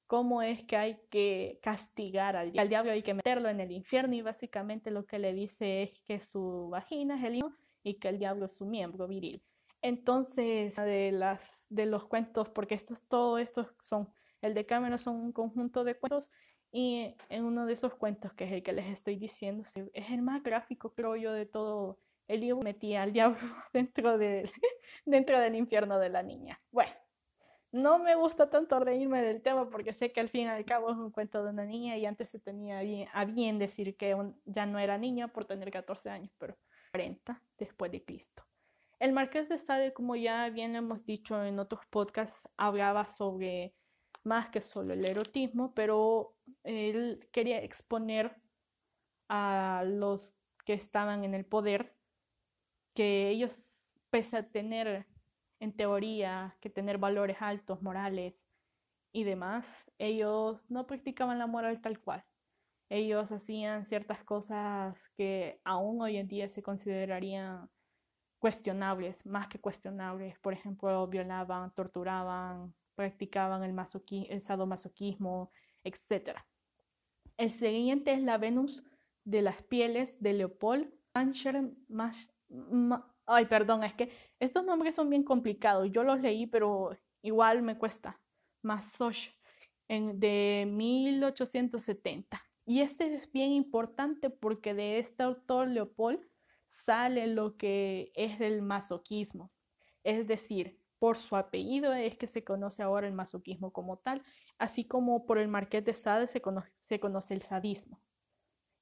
cómo 0.09 0.43
es 0.43 0.64
que 0.64 0.76
hay 0.76 0.99
que 1.09 1.61
castigar 1.62 2.35
al 2.35 2.50
diablo. 2.50 2.62
Al 2.62 2.69
diablo 2.69 2.91
hay 2.91 3.05
que 3.05 3.14
meterlo 3.14 3.49
en 3.49 3.61
el 3.61 3.71
infierno 3.71 4.12
y 4.17 4.23
básicamente 4.23 4.91
lo 4.91 5.07
que 5.07 5.21
le 5.21 5.33
dice 5.33 5.85
es 5.85 5.91
que 6.05 6.19
su 6.19 6.69
vagina 6.69 7.17
es 7.17 7.25
el 7.25 7.35
infierno 7.37 7.57
y 7.85 7.95
que 8.00 8.09
el 8.09 8.19
diablo 8.19 8.47
es 8.47 8.55
su 8.55 8.67
miembro 8.67 9.07
viril. 9.07 9.41
Entonces, 9.81 10.75
de, 10.75 11.12
las, 11.12 11.64
de 11.69 11.87
los 11.87 12.07
cuentos, 12.07 12.49
porque 12.49 12.75
estos, 12.75 13.07
todo 13.07 13.38
estos 13.38 13.69
son, 13.81 14.09
el 14.41 14.55
de 14.55 14.67
Cameron 14.67 14.99
son 14.99 15.14
un 15.14 15.31
conjunto 15.31 15.85
de 15.85 15.95
cuentos 15.95 16.29
y 16.73 17.14
en 17.29 17.45
uno 17.45 17.67
de 17.67 17.75
esos 17.75 17.95
cuentos, 17.95 18.33
que 18.33 18.47
es 18.47 18.52
el 18.52 18.64
que 18.64 18.73
les 18.73 18.87
estoy 18.87 19.14
diciendo, 19.14 19.62
es 19.62 20.11
el 20.11 20.23
más 20.23 20.43
gráfico, 20.43 20.93
creo 20.93 21.14
yo, 21.14 21.33
de 21.33 21.47
todo 21.47 22.00
el 22.28 22.40
libro, 22.40 22.62
metía 22.62 23.02
al 23.02 23.12
diablo 23.12 23.38
dentro, 23.73 24.18
de, 24.18 24.50
dentro 25.04 25.40
del 25.40 25.56
infierno 25.56 25.99
de 25.99 26.11
la 26.11 26.23
niña. 26.23 26.61
Bueno, 26.70 26.92
no 27.73 27.99
me 27.99 28.14
gusta 28.14 28.49
tanto 28.50 28.80
reírme 28.80 29.23
del 29.23 29.42
tema 29.42 29.68
porque 29.68 29.92
sé 29.92 30.12
que 30.12 30.20
al 30.20 30.28
fin 30.28 30.42
y 30.42 30.49
al 30.49 30.64
cabo 30.64 30.90
es 30.90 30.97
un 30.97 31.11
cuento 31.11 31.42
de 31.42 31.50
una 31.50 31.64
niña 31.64 31.97
y 31.97 32.06
antes 32.06 32.30
se 32.30 32.38
tenía 32.38 32.80
a 33.12 33.25
bien 33.25 33.58
decir 33.58 33.97
que 33.97 34.16
ya 34.44 34.66
no 34.66 34.78
era 34.78 34.97
niña 34.97 35.28
por 35.28 35.44
tener 35.44 35.70
14 35.70 36.11
años, 36.11 36.32
pero 36.38 36.56
40 36.92 37.42
después 37.58 37.92
de 37.92 38.04
Cristo. 38.04 38.44
El 38.99 39.12
Marqués 39.12 39.49
de 39.49 39.58
Sade, 39.58 39.92
como 39.92 40.16
ya 40.16 40.49
bien 40.49 40.75
hemos 40.75 41.04
dicho 41.06 41.44
en 41.44 41.58
otros 41.58 41.82
podcasts, 41.90 42.49
hablaba 42.56 43.06
sobre 43.06 43.75
más 44.25 44.49
que 44.50 44.61
solo 44.61 44.94
el 44.94 45.04
erotismo, 45.04 45.73
pero 45.75 46.35
él 46.64 47.28
quería 47.32 47.62
exponer 47.62 48.37
a 49.28 49.85
los 49.87 50.32
que 50.64 50.73
estaban 50.73 51.25
en 51.25 51.35
el 51.35 51.44
poder 51.44 51.98
que 52.99 53.28
ellos, 53.28 53.73
pese 54.11 54.38
a 54.38 54.50
tener 54.50 55.07
en 55.61 55.73
teoría 55.73 56.57
que 56.61 56.69
tener 56.69 56.99
valores 56.99 57.37
altos, 57.38 57.81
morales 57.81 58.35
y 59.12 59.23
demás, 59.23 59.64
ellos 59.99 60.69
no 60.69 60.85
practicaban 60.88 61.38
la 61.38 61.47
moral 61.47 61.81
tal 61.81 62.00
cual. 62.00 62.25
Ellos 62.88 63.31
hacían 63.31 63.87
ciertas 63.87 64.25
cosas 64.25 64.97
que 65.17 65.61
aún 65.62 66.02
hoy 66.02 66.17
en 66.17 66.26
día 66.26 66.49
se 66.49 66.61
considerarían 66.61 67.71
cuestionables, 68.40 69.25
más 69.25 69.47
que 69.47 69.61
cuestionables. 69.61 70.37
Por 70.40 70.52
ejemplo, 70.52 71.07
violaban, 71.07 71.73
torturaban, 71.75 72.75
practicaban 72.97 73.62
el, 73.62 73.76
el 74.28 74.43
sadomasoquismo, 74.43 75.52
etc. 75.85 76.37
El 77.37 77.50
siguiente 77.52 78.12
es 78.12 78.23
la 78.25 78.38
Venus 78.38 78.83
de 79.23 79.43
las 79.43 79.62
pieles 79.62 80.21
de 80.21 80.33
Leopold 80.33 80.93
Sancher 81.12 81.62
Ay, 83.26 83.47
perdón, 83.47 83.85
es 83.85 83.95
que 83.95 84.11
estos 84.40 84.64
nombres 84.64 84.95
son 84.95 85.11
bien 85.11 85.25
complicados. 85.25 85.90
Yo 85.93 86.02
los 86.02 86.21
leí, 86.21 86.47
pero 86.47 86.97
igual 87.23 87.62
me 87.62 87.76
cuesta. 87.76 88.21
Masoch, 88.62 89.31
en, 89.88 90.19
de 90.19 90.67
1870. 90.69 92.43
Y 92.64 92.81
este 92.81 93.14
es 93.14 93.33
bien 93.33 93.52
importante 93.52 94.31
porque 94.31 94.75
de 94.75 94.99
este 94.99 95.23
autor 95.23 95.69
Leopold 95.69 96.21
sale 96.69 97.26
lo 97.26 97.57
que 97.57 98.12
es 98.14 98.40
el 98.40 98.62
masoquismo. 98.62 99.50
Es 100.05 100.26
decir, 100.26 100.78
por 100.99 101.17
su 101.17 101.37
apellido 101.37 101.93
es 101.95 102.17
que 102.17 102.26
se 102.26 102.45
conoce 102.45 102.83
ahora 102.83 103.07
el 103.07 103.14
masoquismo 103.14 103.73
como 103.73 103.99
tal, 103.99 104.23
así 104.59 104.87
como 104.87 105.26
por 105.26 105.38
el 105.38 105.49
Marqués 105.49 105.85
de 105.85 105.95
Sade 105.95 106.28
se 106.28 106.40
conoce, 106.40 106.73
se 106.78 107.00
conoce 107.00 107.35
el 107.35 107.43
sadismo, 107.43 108.00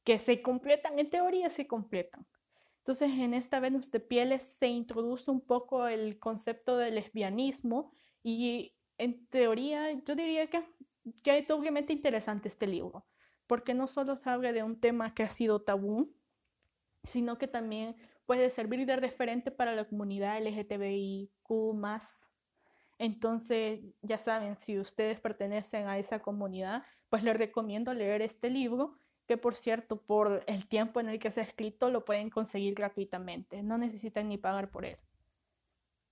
que 0.04 0.18
se 0.18 0.40
completan, 0.42 0.98
en 0.98 1.10
teoría 1.10 1.50
se 1.50 1.66
completan. 1.66 2.26
Entonces, 2.86 3.18
en 3.18 3.34
esta 3.34 3.58
Venus 3.58 3.90
de 3.90 3.98
Pieles 3.98 4.44
se 4.60 4.68
introduce 4.68 5.28
un 5.28 5.40
poco 5.40 5.88
el 5.88 6.20
concepto 6.20 6.76
del 6.76 6.94
lesbianismo 6.94 7.90
y 8.22 8.76
en 8.96 9.26
teoría 9.26 9.90
yo 9.90 10.14
diría 10.14 10.46
que, 10.46 10.64
que 11.24 11.38
es 11.38 11.48
doblemente 11.48 11.92
interesante 11.92 12.46
este 12.46 12.68
libro, 12.68 13.04
porque 13.48 13.74
no 13.74 13.88
solo 13.88 14.14
se 14.14 14.30
habla 14.30 14.52
de 14.52 14.62
un 14.62 14.78
tema 14.78 15.14
que 15.14 15.24
ha 15.24 15.28
sido 15.28 15.62
tabú, 15.62 16.14
sino 17.02 17.38
que 17.38 17.48
también 17.48 17.96
puede 18.24 18.50
servir 18.50 18.86
de 18.86 18.94
referente 18.94 19.50
para 19.50 19.74
la 19.74 19.88
comunidad 19.88 20.38
LGTBIQ 20.38 21.50
Entonces, 22.98 23.80
ya 24.02 24.18
saben, 24.18 24.56
si 24.58 24.78
ustedes 24.78 25.18
pertenecen 25.18 25.88
a 25.88 25.98
esa 25.98 26.20
comunidad, 26.20 26.84
pues 27.08 27.24
les 27.24 27.36
recomiendo 27.36 27.92
leer 27.92 28.22
este 28.22 28.48
libro, 28.48 28.96
que 29.26 29.36
por 29.36 29.56
cierto, 29.56 29.96
por 29.96 30.44
el 30.46 30.66
tiempo 30.66 31.00
en 31.00 31.08
el 31.08 31.18
que 31.18 31.30
se 31.30 31.40
ha 31.40 31.44
escrito, 31.44 31.90
lo 31.90 32.04
pueden 32.04 32.30
conseguir 32.30 32.74
gratuitamente, 32.74 33.62
no 33.62 33.78
necesitan 33.78 34.28
ni 34.28 34.38
pagar 34.38 34.70
por 34.70 34.84
él. 34.84 34.98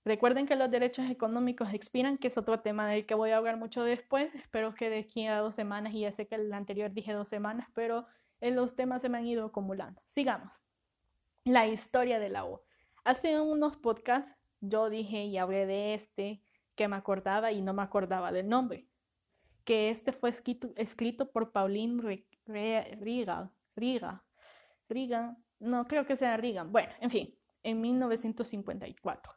Recuerden 0.05 0.47
que 0.47 0.57
los 0.57 0.71
derechos 0.71 1.09
económicos 1.09 1.73
expiran, 1.73 2.19
que 2.19 2.29
es 2.29 2.37
otro 2.37 2.61
tema 2.61 2.87
del 2.87 3.07
que 3.07 3.15
voy 3.15 3.31
a 3.31 3.39
hablar 3.39 3.57
mucho 3.57 3.83
después. 3.83 4.35
Espero 4.35 4.75
que 4.75 4.91
de 4.91 4.99
aquí 4.99 5.27
a 5.27 5.39
dos 5.39 5.55
semanas, 5.55 5.95
y 5.95 6.01
ya 6.01 6.13
sé 6.13 6.27
que 6.27 6.35
el 6.35 6.53
anterior 6.53 6.93
dije 6.93 7.15
dos 7.15 7.29
semanas, 7.29 7.69
pero 7.73 8.07
los 8.41 8.77
temas 8.77 9.01
se 9.01 9.09
me 9.09 9.17
han 9.19 9.27
ido 9.27 9.47
acumulando. 9.47 10.03
Sigamos 10.09 10.61
la 11.45 11.67
historia 11.67 12.19
de 12.19 12.29
la 12.29 12.45
U. 12.45 12.61
Hace 13.05 13.41
unos 13.41 13.77
podcasts 13.77 14.31
yo 14.61 14.91
dije 14.91 15.25
y 15.25 15.39
hablé 15.39 15.67
de 15.67 15.95
este 15.95 16.43
que 16.75 16.89
me 16.89 16.97
acordaba 16.97 17.53
y 17.53 17.63
no 17.63 17.73
me 17.73 17.83
acordaba 17.83 18.33
del 18.33 18.49
nombre. 18.49 18.87
Que 19.65 19.91
este 19.91 20.13
fue 20.13 20.31
escrito, 20.31 20.71
escrito 20.77 21.31
por 21.31 21.53
Pauline 21.53 22.03
Riga. 22.47 23.51
Riga. 23.77 24.25
Riga. 24.89 25.37
No, 25.61 25.87
creo 25.87 26.07
que 26.07 26.17
sea 26.17 26.37
Riga. 26.37 26.65
Bueno, 26.65 26.93
en 27.01 27.11
fin, 27.11 27.35
en 27.63 27.81
1954. 27.81 29.33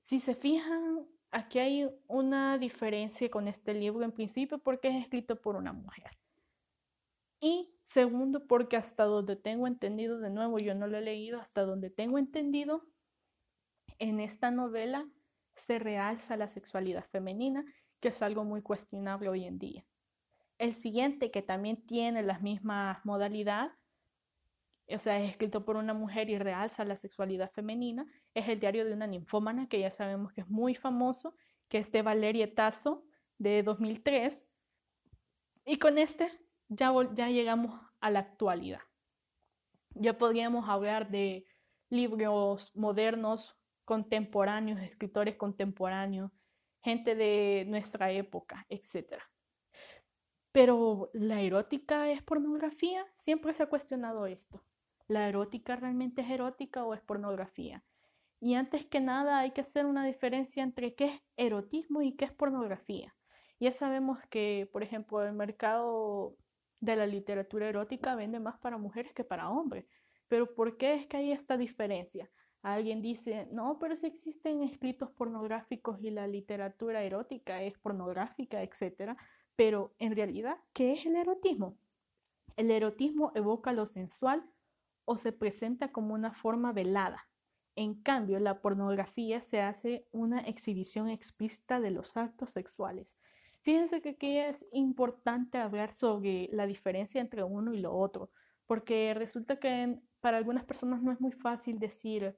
Si 0.00 0.18
se 0.18 0.34
fijan, 0.34 1.06
aquí 1.30 1.58
hay 1.58 1.90
una 2.06 2.58
diferencia 2.58 3.30
con 3.30 3.48
este 3.48 3.74
libro 3.74 4.04
en 4.04 4.12
principio 4.12 4.58
porque 4.58 4.88
es 4.88 5.02
escrito 5.02 5.40
por 5.40 5.56
una 5.56 5.72
mujer. 5.72 6.10
Y 7.40 7.72
segundo, 7.82 8.46
porque 8.46 8.76
hasta 8.76 9.04
donde 9.04 9.36
tengo 9.36 9.66
entendido, 9.66 10.18
de 10.18 10.30
nuevo, 10.30 10.58
yo 10.58 10.74
no 10.74 10.86
lo 10.86 10.98
he 10.98 11.02
leído, 11.02 11.40
hasta 11.40 11.62
donde 11.62 11.88
tengo 11.88 12.18
entendido, 12.18 12.86
en 13.98 14.20
esta 14.20 14.50
novela 14.50 15.08
se 15.56 15.78
realza 15.78 16.36
la 16.36 16.48
sexualidad 16.48 17.06
femenina, 17.10 17.64
que 18.00 18.08
es 18.08 18.20
algo 18.22 18.44
muy 18.44 18.62
cuestionable 18.62 19.28
hoy 19.28 19.44
en 19.44 19.58
día. 19.58 19.86
El 20.60 20.74
siguiente, 20.74 21.30
que 21.30 21.40
también 21.40 21.86
tiene 21.86 22.22
las 22.22 22.42
mismas 22.42 23.02
modalidades, 23.06 23.72
o 24.94 24.98
sea, 24.98 25.18
es 25.18 25.30
escrito 25.30 25.64
por 25.64 25.76
una 25.76 25.94
mujer 25.94 26.28
y 26.28 26.36
realza 26.36 26.84
la 26.84 26.98
sexualidad 26.98 27.50
femenina, 27.50 28.06
es 28.34 28.46
el 28.46 28.60
diario 28.60 28.84
de 28.84 28.92
una 28.92 29.06
ninfómana, 29.06 29.68
que 29.68 29.80
ya 29.80 29.90
sabemos 29.90 30.34
que 30.34 30.42
es 30.42 30.48
muy 30.48 30.74
famoso, 30.74 31.34
que 31.70 31.78
es 31.78 31.90
de 31.90 32.02
Valeria 32.02 32.54
Tasso, 32.54 33.06
de 33.38 33.62
2003. 33.62 34.46
Y 35.64 35.78
con 35.78 35.96
este 35.96 36.30
ya, 36.68 36.92
llegamos 37.28 37.80
a 38.00 38.10
la 38.10 38.18
actualidad. 38.18 38.80
Ya 39.94 40.18
podríamos 40.18 40.68
hablar 40.68 41.10
de 41.10 41.46
libros 41.88 42.70
modernos, 42.76 43.56
contemporáneos, 43.86 44.78
escritores 44.82 45.36
contemporáneos, 45.36 46.30
gente 46.82 47.14
de 47.14 47.64
nuestra 47.66 48.12
época, 48.12 48.66
etc. 48.68 49.22
Pero 50.52 51.10
¿la 51.12 51.40
erótica 51.40 52.10
es 52.10 52.22
pornografía? 52.22 53.06
Siempre 53.24 53.54
se 53.54 53.62
ha 53.62 53.68
cuestionado 53.68 54.26
esto. 54.26 54.64
¿La 55.06 55.28
erótica 55.28 55.76
realmente 55.76 56.22
es 56.22 56.30
erótica 56.30 56.84
o 56.84 56.94
es 56.94 57.00
pornografía? 57.00 57.84
Y 58.40 58.54
antes 58.54 58.86
que 58.86 59.00
nada 59.00 59.38
hay 59.38 59.52
que 59.52 59.60
hacer 59.60 59.86
una 59.86 60.04
diferencia 60.04 60.62
entre 60.62 60.94
qué 60.94 61.04
es 61.06 61.22
erotismo 61.36 62.02
y 62.02 62.16
qué 62.16 62.24
es 62.24 62.32
pornografía. 62.32 63.14
Ya 63.60 63.72
sabemos 63.72 64.18
que, 64.30 64.68
por 64.72 64.82
ejemplo, 64.82 65.22
el 65.22 65.34
mercado 65.34 66.36
de 66.80 66.96
la 66.96 67.06
literatura 67.06 67.68
erótica 67.68 68.14
vende 68.14 68.40
más 68.40 68.58
para 68.58 68.78
mujeres 68.78 69.12
que 69.12 69.24
para 69.24 69.50
hombres. 69.50 69.86
Pero 70.28 70.54
¿por 70.54 70.78
qué 70.78 70.94
es 70.94 71.06
que 71.06 71.18
hay 71.18 71.32
esta 71.32 71.58
diferencia? 71.58 72.30
Alguien 72.62 73.02
dice, 73.02 73.48
no, 73.52 73.78
pero 73.78 73.96
si 73.96 74.06
existen 74.06 74.62
escritos 74.62 75.10
pornográficos 75.10 76.00
y 76.02 76.10
la 76.10 76.26
literatura 76.26 77.02
erótica 77.02 77.62
es 77.62 77.78
pornográfica, 77.78 78.62
etc. 78.62 79.16
Pero 79.60 79.92
en 79.98 80.16
realidad, 80.16 80.56
¿qué 80.72 80.94
es 80.94 81.04
el 81.04 81.16
erotismo? 81.16 81.76
El 82.56 82.70
erotismo 82.70 83.30
evoca 83.34 83.74
lo 83.74 83.84
sensual 83.84 84.42
o 85.04 85.18
se 85.18 85.32
presenta 85.32 85.92
como 85.92 86.14
una 86.14 86.32
forma 86.32 86.72
velada. 86.72 87.28
En 87.76 87.92
cambio, 87.92 88.40
la 88.40 88.62
pornografía 88.62 89.42
se 89.42 89.60
hace 89.60 90.08
una 90.12 90.40
exhibición 90.40 91.10
explícita 91.10 91.78
de 91.78 91.90
los 91.90 92.16
actos 92.16 92.52
sexuales. 92.52 93.18
Fíjense 93.60 94.00
que 94.00 94.08
aquí 94.08 94.38
es 94.38 94.64
importante 94.72 95.58
hablar 95.58 95.92
sobre 95.92 96.48
la 96.52 96.66
diferencia 96.66 97.20
entre 97.20 97.42
uno 97.42 97.74
y 97.74 97.80
lo 97.80 97.94
otro, 97.94 98.30
porque 98.66 99.12
resulta 99.12 99.60
que 99.60 100.00
para 100.20 100.38
algunas 100.38 100.64
personas 100.64 101.02
no 101.02 101.12
es 101.12 101.20
muy 101.20 101.32
fácil 101.32 101.78
decir 101.78 102.34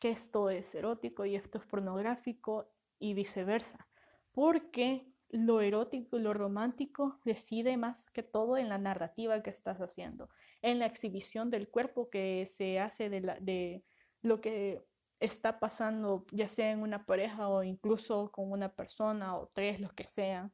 que 0.00 0.10
esto 0.10 0.50
es 0.50 0.74
erótico 0.74 1.24
y 1.24 1.36
esto 1.36 1.58
es 1.58 1.64
pornográfico 1.66 2.66
y 2.98 3.14
viceversa, 3.14 3.86
porque 4.32 5.09
lo 5.32 5.60
erótico 5.60 6.16
y 6.16 6.22
lo 6.22 6.34
romántico 6.34 7.18
reside 7.24 7.76
más 7.76 8.10
que 8.10 8.22
todo 8.22 8.56
en 8.56 8.68
la 8.68 8.78
narrativa 8.78 9.42
que 9.42 9.50
estás 9.50 9.78
haciendo, 9.80 10.28
en 10.62 10.78
la 10.78 10.86
exhibición 10.86 11.50
del 11.50 11.68
cuerpo 11.68 12.10
que 12.10 12.46
se 12.48 12.80
hace 12.80 13.08
de, 13.08 13.84
lo 14.22 14.40
que 14.40 14.82
está 15.20 15.60
pasando, 15.60 16.26
ya 16.32 16.48
sea 16.48 16.70
en 16.70 16.82
una 16.82 17.06
pareja 17.06 17.48
o 17.48 17.62
incluso 17.62 18.30
con 18.32 18.50
una 18.50 18.74
persona 18.74 19.36
o 19.36 19.50
tres, 19.52 19.80
los 19.80 19.92
que 19.92 20.06
sean. 20.06 20.52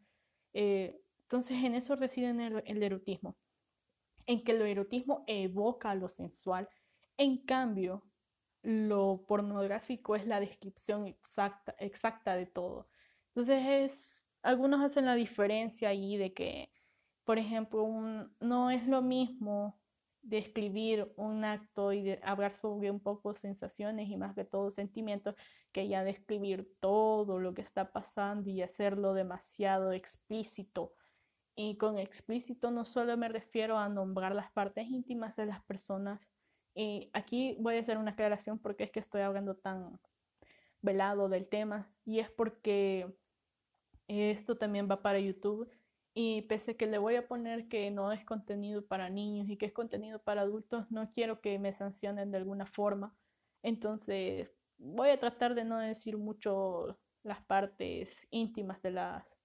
Eh, 0.52 1.00
entonces 1.20 1.62
en 1.64 1.74
eso 1.74 1.96
reside 1.96 2.30
el, 2.30 2.62
el, 2.66 2.82
erotismo, 2.82 3.36
en 4.26 4.44
que 4.44 4.52
el 4.52 4.62
erotismo 4.62 5.24
evoca 5.26 5.94
lo 5.94 6.08
sensual. 6.08 6.68
En 7.16 7.38
cambio, 7.38 8.02
lo 8.62 9.24
pornográfico 9.26 10.16
es 10.16 10.26
la 10.26 10.40
descripción 10.40 11.06
exacta, 11.06 11.74
exacta 11.78 12.36
de 12.36 12.46
todo. 12.46 12.88
Entonces 13.28 13.64
es, 13.66 14.15
algunos 14.46 14.80
hacen 14.80 15.06
la 15.06 15.16
diferencia 15.16 15.88
ahí 15.88 16.16
de 16.16 16.32
que, 16.32 16.70
por 17.24 17.38
ejemplo, 17.38 17.86
no 18.40 18.70
es 18.70 18.86
lo 18.86 19.02
mismo 19.02 19.80
describir 20.22 21.12
un 21.16 21.44
acto 21.44 21.92
y 21.92 22.02
de 22.02 22.20
hablar 22.22 22.52
sobre 22.52 22.90
un 22.90 23.00
poco 23.00 23.34
sensaciones 23.34 24.08
y 24.08 24.16
más 24.16 24.34
que 24.34 24.44
todo 24.44 24.70
sentimientos 24.70 25.34
que 25.72 25.88
ya 25.88 26.04
describir 26.04 26.68
todo 26.80 27.38
lo 27.38 27.54
que 27.54 27.62
está 27.62 27.92
pasando 27.92 28.48
y 28.48 28.62
hacerlo 28.62 29.14
demasiado 29.14 29.92
explícito. 29.92 30.94
Y 31.56 31.76
con 31.76 31.98
explícito 31.98 32.70
no 32.70 32.84
solo 32.84 33.16
me 33.16 33.28
refiero 33.28 33.78
a 33.78 33.88
nombrar 33.88 34.34
las 34.34 34.52
partes 34.52 34.86
íntimas 34.86 35.34
de 35.36 35.46
las 35.46 35.62
personas. 35.64 36.30
Y 36.74 37.10
aquí 37.14 37.56
voy 37.60 37.76
a 37.76 37.80
hacer 37.80 37.98
una 37.98 38.12
aclaración 38.12 38.58
porque 38.58 38.84
es 38.84 38.90
que 38.92 39.00
estoy 39.00 39.22
hablando 39.22 39.56
tan 39.56 39.98
velado 40.82 41.28
del 41.28 41.48
tema 41.48 41.90
y 42.04 42.20
es 42.20 42.30
porque 42.30 43.16
esto 44.08 44.56
también 44.58 44.88
va 44.90 45.02
para 45.02 45.18
YouTube 45.18 45.70
y 46.14 46.42
pese 46.42 46.72
a 46.72 46.76
que 46.76 46.86
le 46.86 46.98
voy 46.98 47.16
a 47.16 47.28
poner 47.28 47.68
que 47.68 47.90
no 47.90 48.12
es 48.12 48.24
contenido 48.24 48.86
para 48.86 49.10
niños 49.10 49.48
y 49.50 49.58
que 49.58 49.66
es 49.66 49.72
contenido 49.72 50.22
para 50.22 50.42
adultos, 50.42 50.90
no 50.90 51.12
quiero 51.12 51.40
que 51.40 51.58
me 51.58 51.72
sancionen 51.72 52.30
de 52.30 52.38
alguna 52.38 52.66
forma. 52.66 53.16
Entonces, 53.62 54.50
voy 54.78 55.10
a 55.10 55.20
tratar 55.20 55.54
de 55.54 55.64
no 55.64 55.78
decir 55.78 56.16
mucho 56.16 56.98
las 57.22 57.44
partes 57.44 58.16
íntimas 58.30 58.80
de, 58.82 58.92
las, 58.92 59.38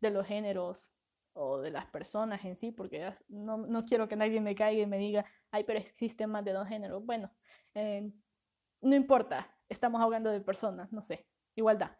de 0.00 0.10
los 0.10 0.26
géneros 0.26 0.90
o 1.32 1.60
de 1.60 1.70
las 1.70 1.86
personas 1.86 2.44
en 2.44 2.56
sí, 2.56 2.72
porque 2.72 3.14
no, 3.28 3.58
no 3.58 3.84
quiero 3.84 4.08
que 4.08 4.16
nadie 4.16 4.40
me 4.40 4.54
caiga 4.54 4.82
y 4.82 4.86
me 4.86 4.98
diga, 4.98 5.24
ay, 5.50 5.64
pero 5.64 5.78
existen 5.78 6.30
más 6.30 6.44
de 6.44 6.52
dos 6.52 6.68
géneros. 6.68 7.04
Bueno, 7.06 7.30
eh, 7.74 8.12
no 8.80 8.96
importa, 8.96 9.56
estamos 9.68 10.00
hablando 10.02 10.30
de 10.30 10.40
personas, 10.40 10.92
no 10.92 11.02
sé, 11.02 11.26
igualdad. 11.54 11.96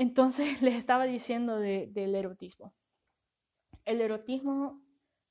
Entonces 0.00 0.62
les 0.62 0.76
estaba 0.76 1.04
diciendo 1.04 1.58
del 1.58 2.14
erotismo. 2.14 2.72
El 3.84 4.00
erotismo, 4.00 4.80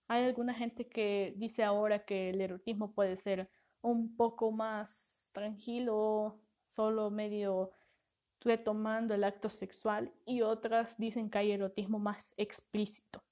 hay 0.07 0.25
alguna 0.25 0.53
gente 0.53 0.87
que 0.87 1.33
dice 1.37 1.63
ahora 1.63 2.05
que 2.05 2.29
el 2.29 2.39
erotismo 2.39 2.91
puede 2.91 3.17
ser 3.17 3.49
un 3.81 4.15
poco 4.15 4.51
más 4.51 5.27
tranquilo, 5.31 6.39
solo 6.67 7.09
medio 7.09 7.71
retomando 8.41 9.15
el 9.15 9.23
acto 9.23 9.49
sexual 9.49 10.13
y 10.23 10.43
otras 10.43 10.99
dicen 10.99 11.31
que 11.31 11.39
hay 11.39 11.51
erotismo 11.51 11.97
más 11.97 12.35
explícito. 12.37 13.23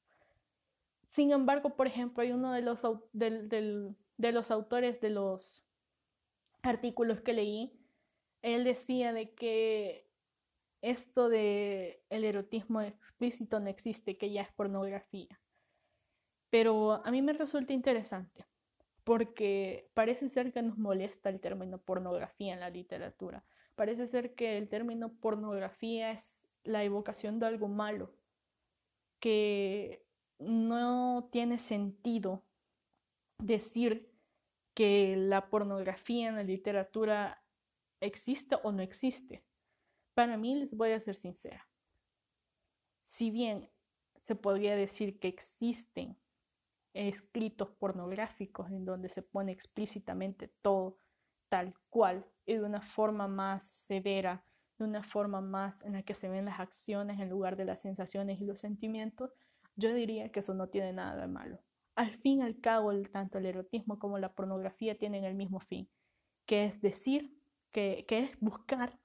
Sin 1.11 1.31
embargo, 1.31 1.75
por 1.75 1.85
ejemplo, 1.85 2.23
hay 2.23 2.31
uno 2.31 2.51
de 2.51 2.63
los, 2.63 2.81
de 3.13 4.31
los 4.31 4.49
autores 4.49 4.99
de 5.01 5.11
los 5.11 5.63
artículos 6.63 7.21
que 7.21 7.33
leí, 7.33 7.79
él 8.41 8.63
decía 8.63 9.13
de 9.13 9.35
que 9.35 10.06
esto 10.81 11.29
de 11.29 12.03
el 12.09 12.23
erotismo 12.23 12.81
explícito 12.81 13.59
no 13.59 13.69
existe, 13.69 14.17
que 14.17 14.31
ya 14.31 14.41
es 14.43 14.51
pornografía. 14.53 15.39
Pero 16.49 17.05
a 17.05 17.11
mí 17.11 17.21
me 17.21 17.33
resulta 17.33 17.73
interesante 17.73 18.45
porque 19.03 19.89
parece 19.93 20.27
ser 20.27 20.51
que 20.51 20.61
nos 20.61 20.77
molesta 20.77 21.29
el 21.29 21.39
término 21.39 21.77
pornografía 21.77 22.53
en 22.53 22.59
la 22.59 22.69
literatura. 22.69 23.45
Parece 23.75 24.05
ser 24.05 24.35
que 24.35 24.57
el 24.57 24.67
término 24.67 25.13
pornografía 25.13 26.11
es 26.11 26.49
la 26.65 26.83
evocación 26.83 27.39
de 27.39 27.45
algo 27.45 27.69
malo, 27.69 28.13
que 29.21 30.05
no 30.39 31.29
tiene 31.31 31.57
sentido 31.57 32.43
decir 33.39 34.11
que 34.73 35.15
la 35.15 35.49
pornografía 35.49 36.27
en 36.27 36.35
la 36.35 36.43
literatura 36.43 37.41
existe 38.01 38.57
o 38.61 38.73
no 38.73 38.81
existe. 38.81 39.46
Para 40.17 40.35
mí, 40.35 40.55
les 40.55 40.71
voy 40.71 40.93
a 40.93 40.99
ser 40.99 41.15
sincera. 41.15 41.67
Si 43.03 43.29
bien 43.29 43.69
se 44.19 44.33
podría 44.33 44.75
decir 44.75 45.19
que 45.19 45.27
existen 45.27 46.17
escritos 46.95 47.69
pornográficos 47.77 48.71
en 48.71 48.83
donde 48.83 49.09
se 49.09 49.21
pone 49.21 49.51
explícitamente 49.51 50.51
todo 50.63 50.97
tal 51.49 51.75
cual 51.91 52.25
y 52.47 52.55
de 52.55 52.63
una 52.63 52.81
forma 52.81 53.27
más 53.27 53.63
severa, 53.63 54.43
de 54.79 54.85
una 54.85 55.03
forma 55.03 55.39
más 55.39 55.83
en 55.83 55.93
la 55.93 56.01
que 56.01 56.15
se 56.15 56.29
ven 56.29 56.45
las 56.45 56.59
acciones 56.59 57.19
en 57.19 57.29
lugar 57.29 57.55
de 57.55 57.65
las 57.65 57.81
sensaciones 57.81 58.41
y 58.41 58.45
los 58.45 58.59
sentimientos, 58.59 59.29
yo 59.75 59.93
diría 59.93 60.31
que 60.31 60.39
eso 60.39 60.55
no 60.55 60.67
tiene 60.69 60.93
nada 60.93 61.15
de 61.15 61.27
malo. 61.27 61.59
Al 61.93 62.09
fin 62.09 62.39
y 62.39 62.41
al 62.41 62.59
cabo, 62.59 62.91
tanto 63.11 63.37
el 63.37 63.45
erotismo 63.45 63.99
como 63.99 64.17
la 64.17 64.33
pornografía 64.33 64.97
tienen 64.97 65.25
el 65.25 65.35
mismo 65.35 65.59
fin, 65.59 65.87
que 66.47 66.65
es 66.65 66.81
decir, 66.81 67.37
que, 67.71 68.05
que 68.07 68.17
es 68.17 68.39
buscar 68.39 68.97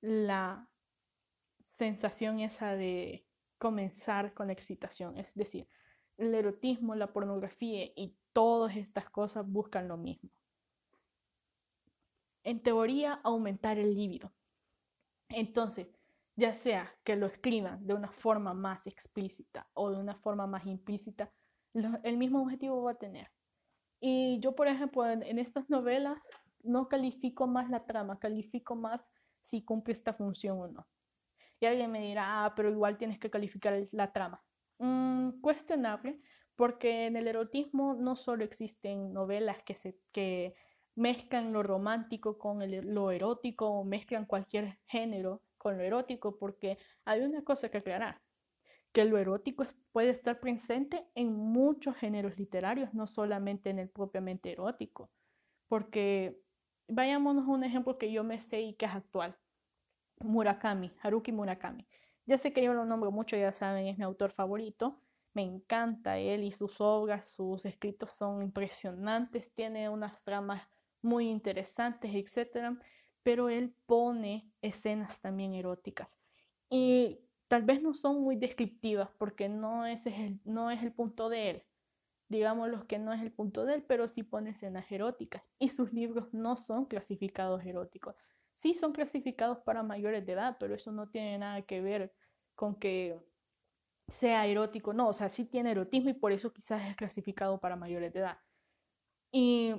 la 0.00 0.68
sensación 1.64 2.40
esa 2.40 2.74
de 2.74 3.26
comenzar 3.58 4.34
con 4.34 4.48
la 4.48 4.52
excitación, 4.52 5.18
es 5.18 5.34
decir, 5.34 5.68
el 6.16 6.34
erotismo, 6.34 6.94
la 6.94 7.12
pornografía 7.12 7.84
y 7.96 8.16
todas 8.32 8.76
estas 8.76 9.08
cosas 9.10 9.46
buscan 9.46 9.88
lo 9.88 9.96
mismo. 9.96 10.30
En 12.44 12.62
teoría, 12.62 13.20
aumentar 13.24 13.78
el 13.78 13.94
líbido. 13.94 14.32
Entonces, 15.28 15.88
ya 16.36 16.54
sea 16.54 16.94
que 17.04 17.16
lo 17.16 17.26
escriban 17.26 17.86
de 17.86 17.94
una 17.94 18.10
forma 18.10 18.54
más 18.54 18.86
explícita 18.86 19.68
o 19.74 19.90
de 19.90 19.98
una 19.98 20.14
forma 20.16 20.46
más 20.46 20.64
implícita, 20.66 21.32
el 22.02 22.16
mismo 22.16 22.42
objetivo 22.42 22.82
va 22.82 22.92
a 22.92 22.98
tener. 22.98 23.28
Y 24.00 24.38
yo, 24.40 24.54
por 24.54 24.68
ejemplo, 24.68 25.08
en, 25.08 25.38
estas 25.38 25.68
novelas 25.68 26.18
no 26.62 26.88
califico 26.88 27.46
más 27.46 27.68
la 27.70 27.84
trama, 27.84 28.18
califico 28.18 28.76
más 28.76 29.00
si 29.48 29.64
cumple 29.64 29.94
esta 29.94 30.14
función 30.14 30.60
o 30.60 30.68
no. 30.68 30.86
Y 31.60 31.66
alguien 31.66 31.90
me 31.90 32.00
dirá, 32.00 32.44
ah, 32.44 32.54
pero 32.54 32.70
igual 32.70 32.98
tienes 32.98 33.18
que 33.18 33.30
calificar 33.30 33.88
la 33.92 34.12
trama. 34.12 34.42
Mm, 34.78 35.40
cuestionable, 35.40 36.20
porque 36.54 37.06
en 37.06 37.16
el 37.16 37.26
erotismo 37.28 37.94
no 37.94 38.16
solo 38.16 38.44
existen 38.44 39.12
novelas 39.12 39.62
que, 39.64 39.74
se, 39.74 39.98
que 40.12 40.54
mezclan 40.94 41.52
lo 41.52 41.62
romántico 41.62 42.38
con 42.38 42.58
lo 42.94 43.10
erótico 43.10 43.68
o 43.70 43.84
mezclan 43.84 44.26
cualquier 44.26 44.78
género 44.86 45.42
con 45.56 45.78
lo 45.78 45.84
erótico, 45.84 46.38
porque 46.38 46.78
hay 47.04 47.22
una 47.22 47.42
cosa 47.42 47.70
que 47.70 47.78
aclarar, 47.78 48.20
que 48.92 49.04
lo 49.04 49.18
erótico 49.18 49.64
puede 49.92 50.10
estar 50.10 50.40
presente 50.40 51.08
en 51.14 51.32
muchos 51.34 51.96
géneros 51.96 52.38
literarios, 52.38 52.94
no 52.94 53.06
solamente 53.06 53.70
en 53.70 53.80
el 53.80 53.90
propiamente 53.90 54.52
erótico, 54.52 55.10
porque 55.68 56.40
vayámonos 56.88 57.46
a 57.46 57.50
un 57.50 57.64
ejemplo 57.64 57.98
que 57.98 58.10
yo 58.12 58.24
me 58.24 58.40
sé 58.40 58.60
y 58.62 58.74
que 58.74 58.86
es 58.86 58.92
actual, 58.92 59.36
Murakami, 60.20 60.92
Haruki 61.02 61.32
Murakami. 61.32 61.86
Ya 62.26 62.38
sé 62.38 62.52
que 62.52 62.62
yo 62.62 62.74
lo 62.74 62.84
nombro 62.84 63.10
mucho, 63.10 63.36
ya 63.36 63.52
saben, 63.52 63.86
es 63.86 63.98
mi 63.98 64.04
autor 64.04 64.32
favorito. 64.32 65.00
Me 65.34 65.42
encanta 65.42 66.18
él 66.18 66.44
y 66.44 66.52
sus 66.52 66.80
obras, 66.80 67.28
sus 67.36 67.64
escritos 67.64 68.12
son 68.12 68.42
impresionantes, 68.42 69.52
tiene 69.54 69.88
unas 69.88 70.24
tramas 70.24 70.62
muy 71.02 71.28
interesantes, 71.28 72.10
etc. 72.14 72.76
Pero 73.22 73.48
él 73.48 73.74
pone 73.86 74.50
escenas 74.62 75.20
también 75.20 75.54
eróticas. 75.54 76.18
Y 76.70 77.20
tal 77.48 77.62
vez 77.62 77.82
no 77.82 77.94
son 77.94 78.22
muy 78.22 78.36
descriptivas 78.36 79.10
porque 79.18 79.48
no, 79.48 79.86
es 79.86 80.06
el, 80.06 80.40
no 80.44 80.70
es 80.70 80.82
el 80.82 80.92
punto 80.92 81.28
de 81.28 81.50
él. 81.50 81.62
Digamos 82.28 82.68
los 82.68 82.84
que 82.84 82.98
no 82.98 83.12
es 83.12 83.22
el 83.22 83.32
punto 83.32 83.64
de 83.64 83.74
él, 83.74 83.84
pero 83.86 84.08
sí 84.08 84.22
pone 84.22 84.50
escenas 84.50 84.90
eróticas. 84.90 85.42
Y 85.58 85.70
sus 85.70 85.92
libros 85.92 86.32
no 86.32 86.56
son 86.56 86.84
clasificados 86.86 87.64
eróticos 87.64 88.14
sí 88.58 88.74
son 88.74 88.92
clasificados 88.92 89.58
para 89.58 89.84
mayores 89.84 90.26
de 90.26 90.32
edad, 90.32 90.56
pero 90.58 90.74
eso 90.74 90.90
no 90.90 91.08
tiene 91.08 91.38
nada 91.38 91.62
que 91.62 91.80
ver 91.80 92.12
con 92.56 92.74
que 92.74 93.16
sea 94.08 94.46
erótico, 94.46 94.92
no, 94.92 95.08
o 95.08 95.12
sea, 95.12 95.28
sí 95.28 95.44
tiene 95.44 95.70
erotismo 95.70 96.10
y 96.10 96.14
por 96.14 96.32
eso 96.32 96.52
quizás 96.52 96.82
es 96.88 96.96
clasificado 96.96 97.60
para 97.60 97.76
mayores 97.76 98.12
de 98.12 98.18
edad. 98.18 98.38
Y 99.30 99.74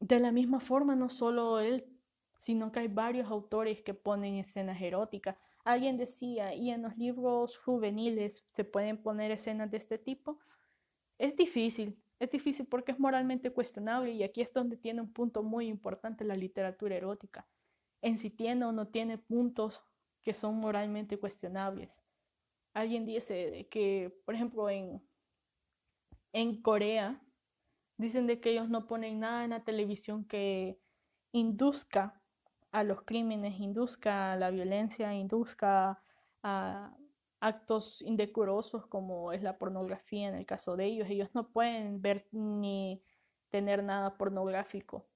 de 0.00 0.18
la 0.18 0.32
misma 0.32 0.60
forma, 0.60 0.96
no 0.96 1.10
solo 1.10 1.60
él, 1.60 1.84
sino 2.38 2.72
que 2.72 2.80
hay 2.80 2.88
varios 2.88 3.30
autores 3.30 3.82
que 3.82 3.92
ponen 3.92 4.36
escenas 4.36 4.80
eróticas. 4.80 5.36
Alguien 5.62 5.98
decía, 5.98 6.54
¿y 6.54 6.70
en 6.70 6.80
los 6.80 6.96
libros 6.96 7.58
juveniles 7.58 8.46
se 8.52 8.64
pueden 8.64 9.02
poner 9.02 9.30
escenas 9.30 9.70
de 9.70 9.76
este 9.76 9.98
tipo? 9.98 10.38
Es 11.18 11.36
difícil, 11.36 12.02
es 12.18 12.30
difícil 12.30 12.66
porque 12.66 12.92
es 12.92 12.98
moralmente 12.98 13.50
cuestionable 13.50 14.12
y 14.12 14.22
aquí 14.22 14.40
es 14.40 14.52
donde 14.52 14.76
tiene 14.76 15.00
un 15.00 15.12
punto 15.12 15.42
muy 15.42 15.66
importante 15.66 16.24
la 16.24 16.36
literatura 16.36 16.96
erótica, 16.96 17.48
en 18.00 18.18
si 18.18 18.30
tiene 18.30 18.64
o 18.64 18.72
no 18.72 18.88
tiene 18.88 19.18
puntos 19.18 19.80
que 20.22 20.34
son 20.34 20.56
moralmente 20.56 21.18
cuestionables. 21.18 22.02
Alguien 22.74 23.04
dice 23.06 23.68
que, 23.70 24.14
por 24.24 24.34
ejemplo, 24.34 24.70
en, 24.70 25.02
en 26.32 26.62
Corea, 26.62 27.20
dicen 27.98 28.26
de 28.26 28.40
que 28.40 28.50
ellos 28.50 28.68
no 28.68 28.86
ponen 28.86 29.20
nada 29.20 29.44
en 29.44 29.50
la 29.50 29.64
televisión 29.64 30.24
que 30.24 30.78
induzca 31.32 32.22
a 32.70 32.84
los 32.84 33.02
crímenes, 33.02 33.60
induzca 33.60 34.32
a 34.32 34.36
la 34.36 34.50
violencia, 34.50 35.14
induzca 35.14 36.02
a 36.42 36.96
actos 37.42 38.02
indecorosos 38.02 38.86
como 38.86 39.32
es 39.32 39.42
la 39.42 39.58
pornografía 39.58 40.28
en 40.28 40.36
el 40.36 40.46
caso 40.46 40.76
de 40.76 40.84
ellos. 40.86 41.10
Ellos 41.10 41.28
no 41.34 41.50
pueden 41.50 42.00
ver 42.00 42.28
ni 42.30 43.02
tener 43.50 43.82
nada 43.82 44.16
pornográfico. 44.16 45.08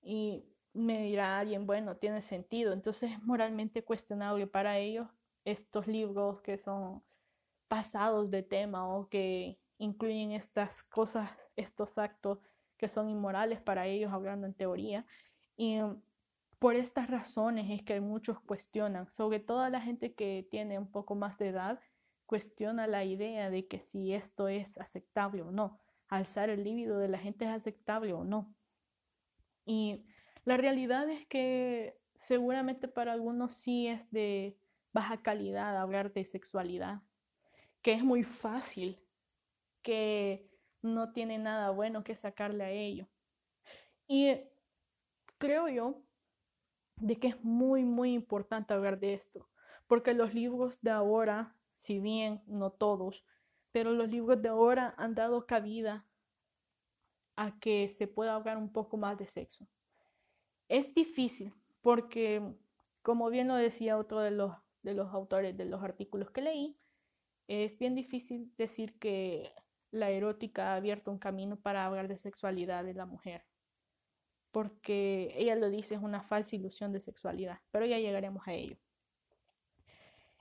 Y 0.00 0.44
me 0.72 1.02
dirá 1.02 1.40
alguien, 1.40 1.66
bueno, 1.66 1.96
tiene 1.96 2.22
sentido. 2.22 2.72
Entonces 2.72 3.10
es 3.10 3.22
moralmente 3.24 3.82
cuestionable 3.82 4.46
para 4.46 4.78
ellos 4.78 5.08
estos 5.44 5.88
libros 5.88 6.40
que 6.40 6.56
son 6.56 7.02
pasados 7.66 8.30
de 8.30 8.44
tema 8.44 8.88
o 8.88 9.08
que 9.08 9.58
incluyen 9.78 10.30
estas 10.30 10.84
cosas, 10.84 11.28
estos 11.56 11.98
actos 11.98 12.38
que 12.76 12.88
son 12.88 13.10
inmorales 13.10 13.60
para 13.60 13.88
ellos, 13.88 14.12
hablando 14.12 14.46
en 14.46 14.54
teoría. 14.54 15.04
Y 15.56 15.80
por 16.58 16.74
estas 16.74 17.10
razones 17.10 17.70
es 17.70 17.82
que 17.82 18.00
muchos 18.00 18.40
cuestionan, 18.40 19.10
sobre 19.10 19.40
todo 19.40 19.68
la 19.68 19.80
gente 19.80 20.14
que 20.14 20.46
tiene 20.50 20.78
un 20.78 20.90
poco 20.90 21.14
más 21.14 21.38
de 21.38 21.48
edad, 21.48 21.80
cuestiona 22.24 22.86
la 22.86 23.04
idea 23.04 23.50
de 23.50 23.66
que 23.66 23.80
si 23.80 24.12
esto 24.12 24.48
es 24.48 24.78
aceptable 24.78 25.42
o 25.42 25.50
no, 25.50 25.78
alzar 26.08 26.50
el 26.50 26.64
líbido 26.64 26.98
de 26.98 27.08
la 27.08 27.18
gente 27.18 27.44
es 27.44 27.50
aceptable 27.50 28.12
o 28.12 28.24
no. 28.24 28.54
Y 29.64 30.06
la 30.44 30.56
realidad 30.56 31.08
es 31.10 31.26
que 31.26 31.98
seguramente 32.22 32.88
para 32.88 33.12
algunos 33.12 33.56
sí 33.56 33.88
es 33.88 34.10
de 34.10 34.56
baja 34.92 35.22
calidad 35.22 35.76
hablar 35.76 36.12
de 36.12 36.24
sexualidad, 36.24 37.02
que 37.82 37.92
es 37.92 38.02
muy 38.02 38.24
fácil, 38.24 38.98
que 39.82 40.48
no 40.82 41.12
tiene 41.12 41.38
nada 41.38 41.70
bueno 41.70 42.02
que 42.02 42.16
sacarle 42.16 42.64
a 42.64 42.70
ello. 42.70 43.08
Y 44.08 44.40
creo 45.38 45.68
yo 45.68 46.05
de 46.96 47.18
que 47.18 47.28
es 47.28 47.44
muy, 47.44 47.84
muy 47.84 48.12
importante 48.12 48.74
hablar 48.74 48.98
de 48.98 49.14
esto, 49.14 49.48
porque 49.86 50.14
los 50.14 50.34
libros 50.34 50.80
de 50.82 50.90
ahora, 50.90 51.54
si 51.76 52.00
bien 52.00 52.42
no 52.46 52.70
todos, 52.70 53.24
pero 53.72 53.92
los 53.92 54.08
libros 54.08 54.40
de 54.40 54.48
ahora 54.48 54.94
han 54.96 55.14
dado 55.14 55.46
cabida 55.46 56.06
a 57.36 57.58
que 57.60 57.90
se 57.90 58.08
pueda 58.08 58.34
hablar 58.34 58.56
un 58.56 58.72
poco 58.72 58.96
más 58.96 59.18
de 59.18 59.28
sexo. 59.28 59.68
Es 60.68 60.94
difícil 60.94 61.52
porque, 61.82 62.42
como 63.02 63.28
bien 63.28 63.48
lo 63.48 63.54
decía 63.54 63.98
otro 63.98 64.20
de 64.20 64.30
los, 64.30 64.52
de 64.82 64.94
los 64.94 65.12
autores 65.12 65.56
de 65.56 65.66
los 65.66 65.82
artículos 65.82 66.30
que 66.30 66.40
leí, 66.40 66.78
es 67.48 67.78
bien 67.78 67.94
difícil 67.94 68.52
decir 68.56 68.98
que 68.98 69.52
la 69.90 70.10
erótica 70.10 70.72
ha 70.72 70.76
abierto 70.76 71.10
un 71.10 71.18
camino 71.18 71.56
para 71.56 71.84
hablar 71.84 72.08
de 72.08 72.18
sexualidad 72.18 72.84
de 72.84 72.94
la 72.94 73.06
mujer. 73.06 73.44
Porque 74.56 75.34
ella 75.36 75.54
lo 75.54 75.68
dice, 75.68 75.96
es 75.96 76.00
una 76.00 76.22
falsa 76.22 76.56
ilusión 76.56 76.90
de 76.90 77.02
sexualidad, 77.02 77.58
pero 77.70 77.84
ya 77.84 77.98
llegaremos 77.98 78.48
a 78.48 78.54
ello. 78.54 78.78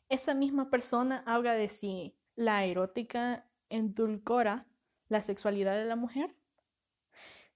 Esa 0.08 0.34
misma 0.34 0.69
persona 0.69 1.21
habla 1.25 1.54
de 1.54 1.67
si 1.67 2.15
la 2.38 2.63
erótica 2.63 3.45
endulcora 3.67 4.67
la 5.10 5.21
sexualidad 5.21 5.75
de 5.75 5.84
la 5.84 5.97
mujer, 5.97 6.34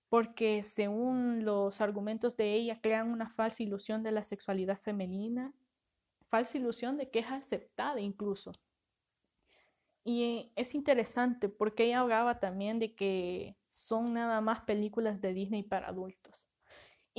porque 0.09 0.65
según 0.65 1.45
los 1.45 1.79
argumentos 1.79 2.35
de 2.35 2.55
ella 2.55 2.81
crean 2.81 3.09
una 3.09 3.29
falsa 3.29 3.63
ilusión 3.63 4.03
de 4.03 4.11
la 4.11 4.25
sexualidad 4.25 4.81
femenina, 4.81 5.53
falsa 6.27 6.57
ilusión 6.57 6.97
de 6.97 7.09
que 7.09 7.19
es 7.19 7.31
aceptada 7.31 8.01
incluso. 8.01 8.51
Y 10.03 10.51
es 10.57 10.75
interesante 10.75 11.47
porque 11.47 11.85
ella 11.85 12.01
hablaba 12.01 12.41
también 12.41 12.79
de 12.79 12.95
que 12.95 13.55
son 13.69 14.13
nada 14.13 14.41
más 14.41 14.59
películas 14.65 15.21
de 15.21 15.33
Disney 15.33 15.63
para 15.63 15.87
adultos. 15.87 16.48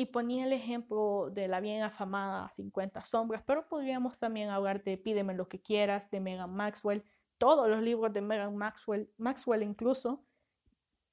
Y 0.01 0.07
ponía 0.07 0.47
el 0.47 0.55
ejemplo 0.55 1.29
de 1.31 1.47
la 1.47 1.61
bien 1.61 1.83
afamada 1.83 2.49
50 2.55 3.05
sombras, 3.05 3.43
pero 3.47 3.69
podríamos 3.69 4.19
también 4.19 4.49
hablar 4.49 4.83
de 4.83 4.97
Pídeme 4.97 5.35
lo 5.35 5.47
que 5.47 5.61
quieras, 5.61 6.11
de 6.11 6.21
Megan 6.21 6.55
Maxwell, 6.55 7.05
todos 7.37 7.69
los 7.69 7.83
libros 7.83 8.11
de 8.11 8.23
Megan 8.23 8.57
Maxwell, 8.57 9.13
Maxwell 9.19 9.63
incluso. 9.63 10.25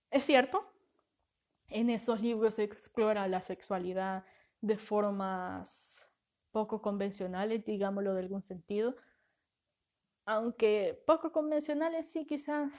Es 0.10 0.23
cierto, 0.23 0.71
en 1.67 1.89
esos 1.89 2.21
libros 2.21 2.54
se 2.54 2.63
explora 2.63 3.28
la 3.28 3.41
sexualidad 3.41 4.23
de 4.62 4.78
formas 4.78 6.10
poco 6.52 6.82
convencionales, 6.82 7.65
digámoslo 7.65 8.13
de 8.13 8.21
algún 8.21 8.41
sentido, 8.41 8.95
aunque 10.26 11.04
poco 11.06 11.34
convencionales 11.34 12.10
sí 12.10 12.26
quizás 12.26 12.71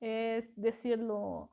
es 0.00 0.52
decirlo 0.56 1.52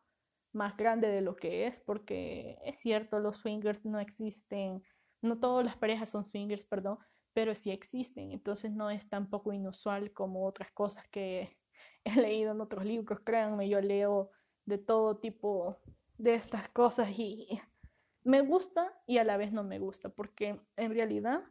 más 0.54 0.76
grande 0.78 1.08
de 1.08 1.22
lo 1.22 1.36
que 1.36 1.68
es, 1.68 1.80
porque 1.82 2.58
es 2.64 2.80
cierto, 2.80 3.20
los 3.20 3.38
swingers 3.38 3.86
no 3.86 4.00
existen, 4.00 4.84
no 5.22 5.40
todas 5.40 5.66
las 5.66 5.78
parejas 5.78 6.10
son 6.10 6.26
swingers, 6.26 6.66
perdón, 6.66 6.98
pero 7.34 7.56
sí 7.56 7.72
existen, 7.72 8.32
entonces 8.32 8.72
no 8.72 8.90
es 8.90 9.08
tan 9.10 9.30
poco 9.30 9.54
inusual 9.54 10.12
como 10.12 10.46
otras 10.46 10.72
cosas 10.72 11.08
que 11.10 11.58
he 12.04 12.16
leído 12.16 12.52
en 12.52 12.62
otros 12.62 12.86
libros, 12.86 13.20
créanme, 13.24 13.70
yo 13.70 13.82
leo 13.82 14.32
de 14.66 14.78
todo 14.78 15.18
tipo 15.18 15.78
de 16.18 16.36
estas 16.36 16.70
cosas 16.70 17.10
y 17.18 17.48
me 18.24 18.42
gusta 18.42 18.94
y 19.08 19.18
a 19.18 19.24
la 19.24 19.38
vez 19.38 19.52
no 19.52 19.64
me 19.64 19.80
gusta, 19.80 20.10
porque 20.10 20.60
en 20.76 20.94
realidad 20.94 21.44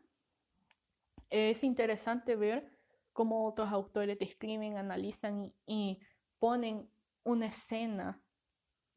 es 1.31 1.65
interesante 1.65 2.37
ver 2.37 2.73
cómo 3.13 3.47
otros 3.47 3.71
autores 3.71 4.19
describen, 4.19 4.77
analizan 4.77 5.53
y, 5.67 5.99
ponen 6.39 6.89
una 7.25 7.47
escena 7.47 8.23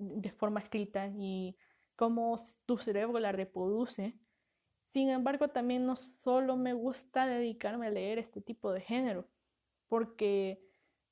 de 0.02 0.32
forma 0.32 0.60
escrita 0.60 1.08
y 1.08 1.56
cómo 1.96 2.40
tu 2.66 2.78
cerebro 2.78 3.20
la 3.20 3.32
reproduce. 3.32 4.18
Sin 4.90 5.10
embargo, 5.10 5.50
también 5.50 5.86
no 5.86 5.96
solo 5.96 6.58
me 6.58 6.74
gusta 6.74 7.28
dedicarme 7.28 7.88
a 7.88 7.92
leer 7.92 8.20
este 8.20 8.42
tipo 8.42 8.72
de 8.72 8.82
género, 8.82 9.30
porque 9.88 10.62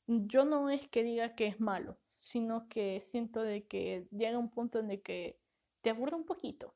yo 0.07 0.43
no 0.45 0.69
es 0.69 0.87
que 0.89 1.03
diga 1.03 1.35
que 1.35 1.47
es 1.47 1.59
malo, 1.59 1.97
sino 2.17 2.67
que 2.67 2.99
siento 3.01 3.41
de 3.43 3.67
que 3.67 4.07
llega 4.11 4.37
un 4.37 4.49
punto 4.49 4.79
en 4.79 4.91
el 4.91 5.01
que 5.01 5.39
te 5.81 5.91
aburre 5.91 6.15
un 6.15 6.25
poquito. 6.25 6.75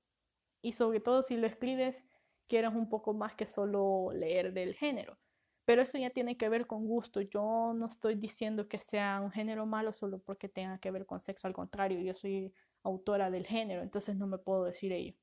Y 0.62 0.74
sobre 0.74 1.00
todo 1.02 1.24
si 1.24 1.36
lo 1.36 1.48
escribes, 1.48 2.06
quieras 2.48 2.76
un 2.76 2.90
poco 2.90 3.14
más 3.14 3.34
que 3.36 3.48
solo 3.48 4.12
leer 4.14 4.54
del 4.54 4.76
género. 4.76 5.18
Pero 5.66 5.82
eso 5.82 5.98
ya 5.98 6.10
tiene 6.10 6.38
que 6.38 6.50
ver 6.50 6.68
con 6.68 6.86
gusto. 6.86 7.22
Yo 7.22 7.74
no 7.74 7.88
estoy 7.88 8.16
diciendo 8.16 8.68
que 8.68 8.80
sea 8.80 9.22
un 9.22 9.32
género 9.32 9.66
malo 9.66 9.94
solo 9.94 10.20
porque 10.20 10.50
tenga 10.50 10.78
que 10.80 10.92
ver 10.92 11.06
con 11.06 11.22
sexo. 11.22 11.48
Al 11.48 11.54
contrario, 11.54 12.02
yo 12.02 12.16
soy 12.16 12.54
autora 12.84 13.32
del 13.32 13.46
género, 13.46 13.82
entonces 13.82 14.18
no 14.18 14.28
me 14.28 14.38
puedo 14.38 14.66
decir 14.66 14.92
ello. 14.92 15.16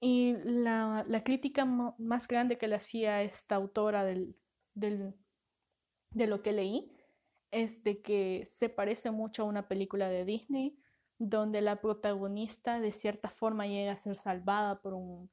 Y 0.00 0.34
la, 0.44 1.04
crítica 1.24 1.64
más 1.64 2.26
grande 2.28 2.58
que 2.58 2.68
le 2.68 2.76
hacía 2.76 3.22
esta 3.22 3.54
autora 3.54 4.04
del, 4.04 4.36
de 4.74 6.26
lo 6.26 6.42
que 6.42 6.52
leí 6.52 6.90
es 7.50 7.82
de 7.84 8.02
que 8.02 8.44
se 8.46 8.68
parece 8.68 9.10
mucho 9.10 9.42
a 9.42 9.46
una 9.46 9.68
película 9.68 10.08
de 10.08 10.24
Disney 10.24 10.78
donde 11.18 11.60
la 11.60 11.80
protagonista 11.80 12.80
de 12.80 12.92
cierta 12.92 13.30
forma 13.30 13.66
llega 13.66 13.92
a 13.92 13.96
ser 13.96 14.16
salvada 14.16 14.80
por 14.80 14.94
un 14.94 15.30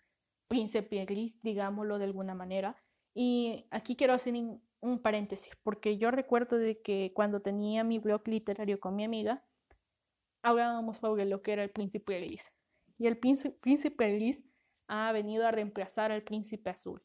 príncipe 0.47 1.03
gris, 1.05 1.41
digámoslo 1.41 1.97
de 1.97 2.05
alguna 2.05 2.35
manera, 2.35 2.75
y 3.13 3.67
aquí 3.71 3.95
quiero 3.95 4.13
hacer 4.13 4.33
un 4.81 5.01
paréntesis, 5.01 5.53
porque 5.63 5.97
yo 5.97 6.11
recuerdo 6.11 6.57
de 6.57 6.81
que 6.81 7.11
cuando 7.13 7.41
tenía 7.41 7.83
mi 7.83 7.99
blog 7.99 8.27
literario 8.27 8.79
con 8.79 8.95
mi 8.95 9.03
amiga, 9.03 9.43
hablábamos 10.41 10.97
sobre 10.97 11.25
lo 11.25 11.41
que 11.41 11.53
era 11.53 11.63
el 11.63 11.71
príncipe 11.71 12.19
gris. 12.19 12.51
Y 12.97 13.07
el 13.07 13.17
príncipe 13.17 14.13
gris 14.13 14.43
ha 14.87 15.11
venido 15.11 15.47
a 15.47 15.51
reemplazar 15.51 16.11
al 16.11 16.23
príncipe 16.23 16.69
azul. 16.69 17.01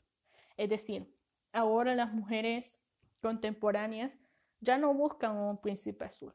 Es 0.56 0.68
decir, 0.68 1.06
ahora 1.52 1.94
las 1.94 2.12
mujeres 2.12 2.80
contemporáneas 3.22 4.18
ya 4.60 4.78
no 4.78 4.92
buscan 4.94 5.36
un 5.36 5.60
príncipe 5.60 6.04
azul. 6.04 6.34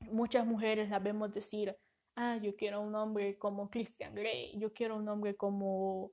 Muchas 0.00 0.46
mujeres 0.46 0.90
las 0.90 1.02
vemos 1.02 1.32
decir, 1.32 1.76
ah, 2.16 2.36
yo 2.36 2.56
quiero 2.56 2.80
un 2.80 2.94
hombre 2.94 3.38
como 3.38 3.70
Christian 3.70 4.14
Grey, 4.14 4.58
yo 4.58 4.72
quiero 4.72 4.96
un 4.96 5.08
hombre 5.08 5.36
como 5.36 6.12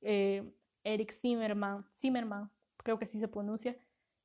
eh, 0.00 0.52
Eric 0.84 1.12
Zimmerman, 1.12 1.84
Zimmerman, 1.94 2.50
creo 2.78 2.98
que 2.98 3.04
así 3.04 3.18
se 3.18 3.28
pronuncia. 3.28 3.76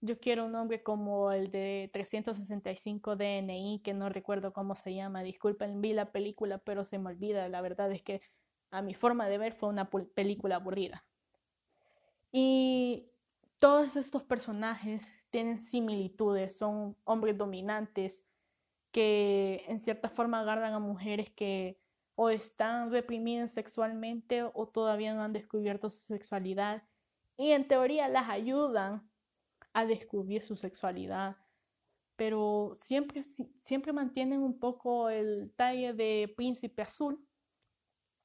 Yo 0.02 0.20
quiero 0.20 0.46
un 0.46 0.52
nombre 0.52 0.84
como 0.84 1.32
el 1.32 1.50
de 1.52 1.90
365 1.94 3.16
DNI, 3.16 3.82
que 3.84 3.94
no 3.94 4.10
recuerdo 4.10 4.54
cómo 4.54 4.76
se 4.76 4.94
llama. 4.94 5.24
Disculpen, 5.24 5.82
vi 5.82 5.94
la 5.94 6.12
película, 6.12 6.60
pero 6.60 6.84
se 6.84 7.00
me 7.00 7.10
olvida. 7.10 7.50
La 7.50 7.62
verdad 7.62 7.92
es 7.92 8.04
que 8.04 8.22
a 8.70 8.82
mi 8.82 8.94
forma 8.94 9.28
de 9.28 9.38
ver 9.38 9.54
fue 9.54 9.70
una 9.70 9.90
película 9.90 10.58
aburrida. 10.58 11.04
Y 12.32 13.06
todos 13.60 13.96
estos 13.96 14.24
personajes 14.24 15.12
tienen 15.32 15.60
similitudes, 15.60 16.58
son 16.58 16.96
hombres 17.04 17.38
dominantes 17.38 18.26
que 18.92 19.64
en 19.68 19.80
cierta 19.80 20.10
forma 20.10 20.40
agarran 20.40 20.74
a 20.74 20.80
mujeres 20.80 21.30
que 21.32 21.80
o 22.20 22.30
están 22.32 22.92
reprimidas 22.92 23.54
sexualmente 23.54 24.42
o 24.42 24.68
todavía 24.68 25.14
no 25.14 25.22
han 25.22 25.34
descubierto 25.34 25.92
su 25.92 26.00
sexualidad 26.00 26.82
y 27.38 27.52
en 27.52 27.68
teoría 27.68 28.08
las 28.10 28.28
ayudan 28.28 29.08
a 29.72 29.86
descubrir 29.86 30.42
su 30.42 30.58
sexualidad, 30.58 31.38
pero 32.16 32.72
siempre, 32.74 33.24
siempre 33.24 33.94
mantienen 33.94 34.42
un 34.42 34.60
poco 34.60 35.10
el 35.10 35.54
talle 35.56 35.94
de 35.94 36.34
príncipe 36.36 36.82
azul, 36.82 37.24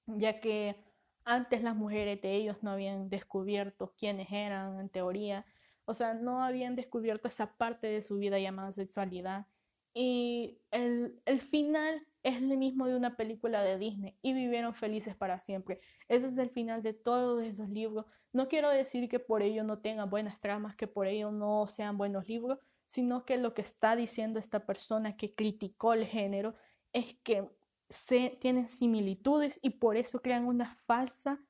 ya 0.06 0.40
que 0.40 0.82
antes 1.26 1.62
las 1.62 1.76
mujeres 1.76 2.22
de 2.22 2.34
ellos 2.34 2.62
no 2.62 2.70
habían 2.70 3.10
descubierto 3.10 3.94
quiénes 3.98 4.32
eran 4.32 4.80
en 4.80 4.88
teoría, 4.88 5.44
o 5.84 5.92
sea, 5.92 6.14
no 6.14 6.42
habían 6.42 6.76
descubierto 6.76 7.28
esa 7.28 7.58
parte 7.58 7.88
de 7.88 8.00
su 8.00 8.16
vida 8.16 8.38
llamada 8.38 8.72
sexualidad. 8.72 9.48
Y 9.92 10.62
el, 10.70 11.20
el 11.26 11.40
final 11.42 12.06
es 12.22 12.36
el 12.36 12.56
mismo 12.56 12.86
de 12.86 12.96
una 12.96 13.16
película 13.16 13.62
de 13.62 13.78
Disney 13.78 14.16
y 14.22 14.32
vivieron 14.32 14.74
felices 14.74 15.16
para 15.16 15.40
siempre. 15.40 15.80
Ese 16.08 16.28
es 16.28 16.38
el 16.38 16.50
final 16.50 16.82
de 16.82 16.94
todos 16.94 17.42
esos 17.42 17.68
libros. 17.68 18.06
No 18.32 18.48
quiero 18.48 18.70
decir 18.70 19.08
que 19.08 19.18
por 19.18 19.42
ello 19.42 19.64
no 19.64 19.80
tengan 19.80 20.08
buenas 20.08 20.40
tramas, 20.40 20.76
que 20.76 20.86
por 20.86 21.06
ello 21.06 21.30
no 21.32 21.66
sean 21.66 21.98
buenos 21.98 22.28
libros, 22.28 22.58
sino 22.86 23.24
que 23.24 23.38
lo 23.38 23.54
que 23.54 23.62
está 23.62 23.96
diciendo 23.96 24.38
esta 24.38 24.66
persona 24.66 25.16
que 25.16 25.34
criticó 25.34 25.94
el 25.94 26.06
género 26.06 26.54
es 26.92 27.16
que 27.22 27.48
se, 27.88 28.38
tienen 28.40 28.68
similitudes 28.68 29.58
y 29.62 29.70
por 29.70 29.96
eso 29.96 30.20
crean 30.22 30.46
una 30.46 30.76
falsa 30.86 31.40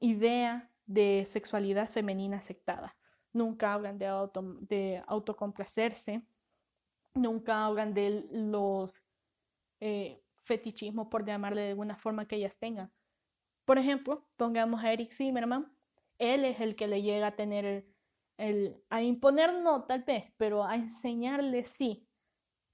idea 0.00 0.70
de 0.86 1.24
sexualidad 1.26 1.90
femenina 1.90 2.38
aceptada. 2.38 2.96
Nunca 3.32 3.74
hablan 3.74 3.98
de, 3.98 4.06
auto, 4.06 4.42
de 4.60 5.02
autocomplacerse, 5.06 6.22
nunca 7.14 7.66
hablan 7.66 7.94
de 7.94 8.26
los 8.30 9.03
eh, 9.80 10.22
fetichismo, 10.44 11.08
por 11.10 11.24
llamarle 11.24 11.62
de 11.62 11.70
alguna 11.70 11.96
forma 11.96 12.26
que 12.26 12.36
ellas 12.36 12.58
tengan. 12.58 12.92
Por 13.64 13.78
ejemplo, 13.78 14.28
pongamos 14.36 14.84
a 14.84 14.92
Eric 14.92 15.12
Zimmerman, 15.12 15.74
él 16.18 16.44
es 16.44 16.60
el 16.60 16.76
que 16.76 16.86
le 16.86 17.02
llega 17.02 17.28
a 17.28 17.36
tener 17.36 17.86
el, 18.36 18.82
a 18.90 19.02
imponer 19.02 19.54
no 19.54 19.84
tal 19.84 20.02
vez, 20.02 20.32
pero 20.36 20.64
a 20.64 20.74
enseñarle 20.74 21.64
sí 21.64 22.08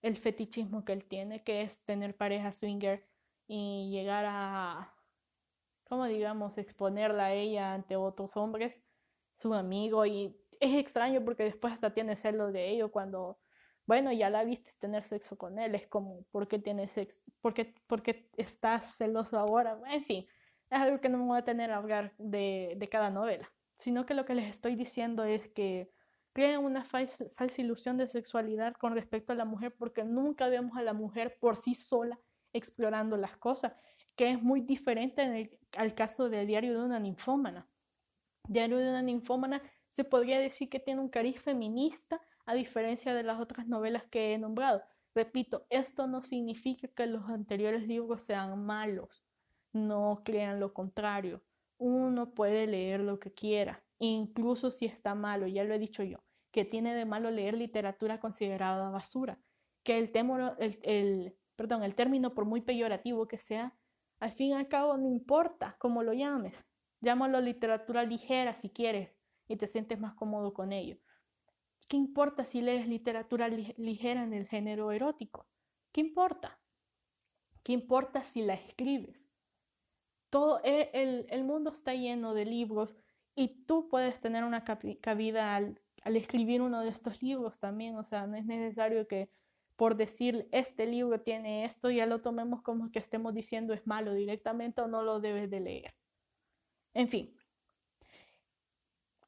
el 0.02 0.16
fetichismo 0.16 0.84
que 0.84 0.92
él 0.92 1.04
tiene, 1.06 1.42
que 1.44 1.62
es 1.62 1.84
tener 1.84 2.16
pareja 2.16 2.52
swinger 2.52 3.06
y 3.46 3.90
llegar 3.90 4.24
a, 4.26 4.94
como 5.84 6.06
digamos, 6.06 6.56
exponerla 6.58 7.26
a 7.26 7.32
ella 7.32 7.74
ante 7.74 7.96
otros 7.96 8.36
hombres, 8.36 8.82
su 9.34 9.52
amigo, 9.54 10.06
y 10.06 10.36
es 10.60 10.74
extraño 10.76 11.24
porque 11.24 11.44
después 11.44 11.72
hasta 11.74 11.92
tiene 11.92 12.16
celos 12.16 12.52
de 12.52 12.70
ello 12.70 12.90
cuando 12.92 13.39
bueno, 13.90 14.12
ya 14.12 14.30
la 14.30 14.44
viste 14.44 14.70
tener 14.78 15.02
sexo 15.02 15.36
con 15.36 15.58
él, 15.58 15.74
es 15.74 15.88
como, 15.88 16.22
¿por 16.30 16.46
qué 16.46 16.60
tienes 16.60 16.92
sexo? 16.92 17.18
¿Por 17.40 17.54
qué, 17.54 18.30
estás 18.36 18.96
celoso 18.96 19.36
ahora? 19.36 19.80
En 19.90 20.04
fin, 20.04 20.28
es 20.70 20.78
algo 20.78 21.00
que 21.00 21.08
no 21.08 21.18
me 21.18 21.24
voy 21.24 21.38
a 21.38 21.44
tener 21.44 21.72
a 21.72 21.78
hablar 21.78 22.14
de, 22.16 22.88
cada 22.88 23.10
novela, 23.10 23.52
sino 23.74 24.06
que 24.06 24.14
lo 24.14 24.24
que 24.24 24.36
les 24.36 24.46
estoy 24.48 24.76
diciendo 24.76 25.24
es 25.24 25.48
que 25.48 25.90
crean 26.32 26.64
una 26.64 26.84
falsa, 26.84 27.24
falsa 27.36 27.62
ilusión 27.62 27.96
de 27.96 28.06
sexualidad 28.06 28.74
con 28.74 28.94
respecto 28.94 29.32
a 29.32 29.36
la 29.36 29.44
mujer 29.44 29.74
porque 29.76 30.04
nunca 30.04 30.48
vemos 30.48 30.76
a 30.76 30.82
la 30.82 30.92
mujer 30.92 31.36
por 31.40 31.56
sí 31.56 31.74
sola 31.74 32.16
explorando 32.52 33.16
las 33.16 33.36
cosas. 33.38 33.72
que 34.14 34.30
es 34.30 34.40
muy 34.40 34.60
diferente 34.60 35.58
al 35.76 35.94
caso 35.96 36.28
del 36.28 36.46
diario 36.46 36.78
de 36.78 36.84
una 36.84 37.00
ninfómana. 37.00 37.68
Diario 38.46 38.78
de 38.78 38.88
una 38.88 39.02
ninfómana 39.02 39.60
se 39.88 40.04
podría 40.04 40.38
decir 40.38 40.68
que 40.68 40.78
tiene 40.78 41.00
un 41.00 41.08
cariz 41.08 41.42
feminista 41.42 42.20
a 42.46 42.54
diferencia 42.54 43.14
de 43.14 43.22
las 43.22 43.40
otras 43.40 43.66
novelas 43.66 44.04
que 44.04 44.32
he 44.32 44.38
nombrado. 44.38 44.82
Repito, 45.14 45.66
esto 45.70 46.06
no 46.06 46.22
significa 46.22 46.88
que 46.88 47.06
los 47.06 47.28
anteriores 47.28 47.86
libros 47.86 48.22
sean 48.22 48.64
malos, 48.64 49.24
no 49.72 50.22
crean 50.24 50.60
lo 50.60 50.72
contrario. 50.72 51.42
Uno 51.78 52.32
puede 52.32 52.66
leer 52.66 53.00
lo 53.00 53.18
que 53.18 53.32
quiera, 53.32 53.84
incluso 53.98 54.70
si 54.70 54.86
está 54.86 55.14
malo, 55.14 55.46
ya 55.46 55.64
lo 55.64 55.74
he 55.74 55.78
dicho 55.78 56.02
yo, 56.02 56.18
que 56.52 56.64
tiene 56.64 56.94
de 56.94 57.04
malo 57.04 57.30
leer 57.30 57.56
literatura 57.56 58.20
considerada 58.20 58.90
basura, 58.90 59.38
que 59.82 59.98
el, 59.98 60.10
el, 60.82 61.36
perdón, 61.56 61.82
el 61.82 61.94
término, 61.94 62.34
por 62.34 62.44
muy 62.44 62.60
peyorativo 62.60 63.26
que 63.26 63.38
sea, 63.38 63.74
al 64.20 64.32
fin 64.32 64.48
y 64.48 64.52
al 64.52 64.68
cabo 64.68 64.96
no 64.96 65.08
importa 65.08 65.76
cómo 65.78 66.02
lo 66.02 66.12
llames. 66.12 66.62
Llámalo 67.00 67.40
literatura 67.40 68.04
ligera 68.04 68.54
si 68.54 68.68
quieres 68.68 69.16
y 69.48 69.56
te 69.56 69.66
sientes 69.66 69.98
más 69.98 70.14
cómodo 70.14 70.52
con 70.52 70.72
ello. 70.72 70.98
¿Qué 71.90 71.96
importa 71.96 72.44
si 72.44 72.62
lees 72.62 72.86
literatura 72.86 73.48
ligera 73.48 74.22
en 74.22 74.32
el 74.32 74.46
género 74.46 74.92
erótico? 74.92 75.48
¿Qué 75.90 76.00
importa? 76.00 76.60
¿Qué 77.64 77.72
importa 77.72 78.22
si 78.22 78.42
la 78.42 78.54
escribes? 78.54 79.28
Todo 80.30 80.60
e, 80.62 80.90
el, 80.92 81.26
el 81.30 81.42
mundo 81.42 81.72
está 81.72 81.92
lleno 81.94 82.32
de 82.32 82.44
libros 82.44 82.96
y 83.34 83.64
tú 83.66 83.88
puedes 83.88 84.20
tener 84.20 84.44
una 84.44 84.62
cabida 84.62 85.56
al, 85.56 85.82
al 86.04 86.16
escribir 86.16 86.62
uno 86.62 86.80
de 86.80 86.90
estos 86.90 87.24
libros 87.24 87.58
también. 87.58 87.96
O 87.96 88.04
sea, 88.04 88.28
no 88.28 88.36
es 88.36 88.46
necesario 88.46 89.08
que 89.08 89.28
por 89.74 89.96
decir 89.96 90.48
este 90.52 90.86
libro 90.86 91.22
tiene 91.22 91.64
esto, 91.64 91.90
ya 91.90 92.06
lo 92.06 92.22
tomemos 92.22 92.62
como 92.62 92.92
que 92.92 93.00
estemos 93.00 93.34
diciendo 93.34 93.74
es 93.74 93.84
malo 93.84 94.14
directamente 94.14 94.80
o 94.80 94.86
no 94.86 95.02
lo 95.02 95.18
debes 95.18 95.50
de 95.50 95.58
leer. 95.58 95.94
En 96.94 97.08
fin. 97.08 97.36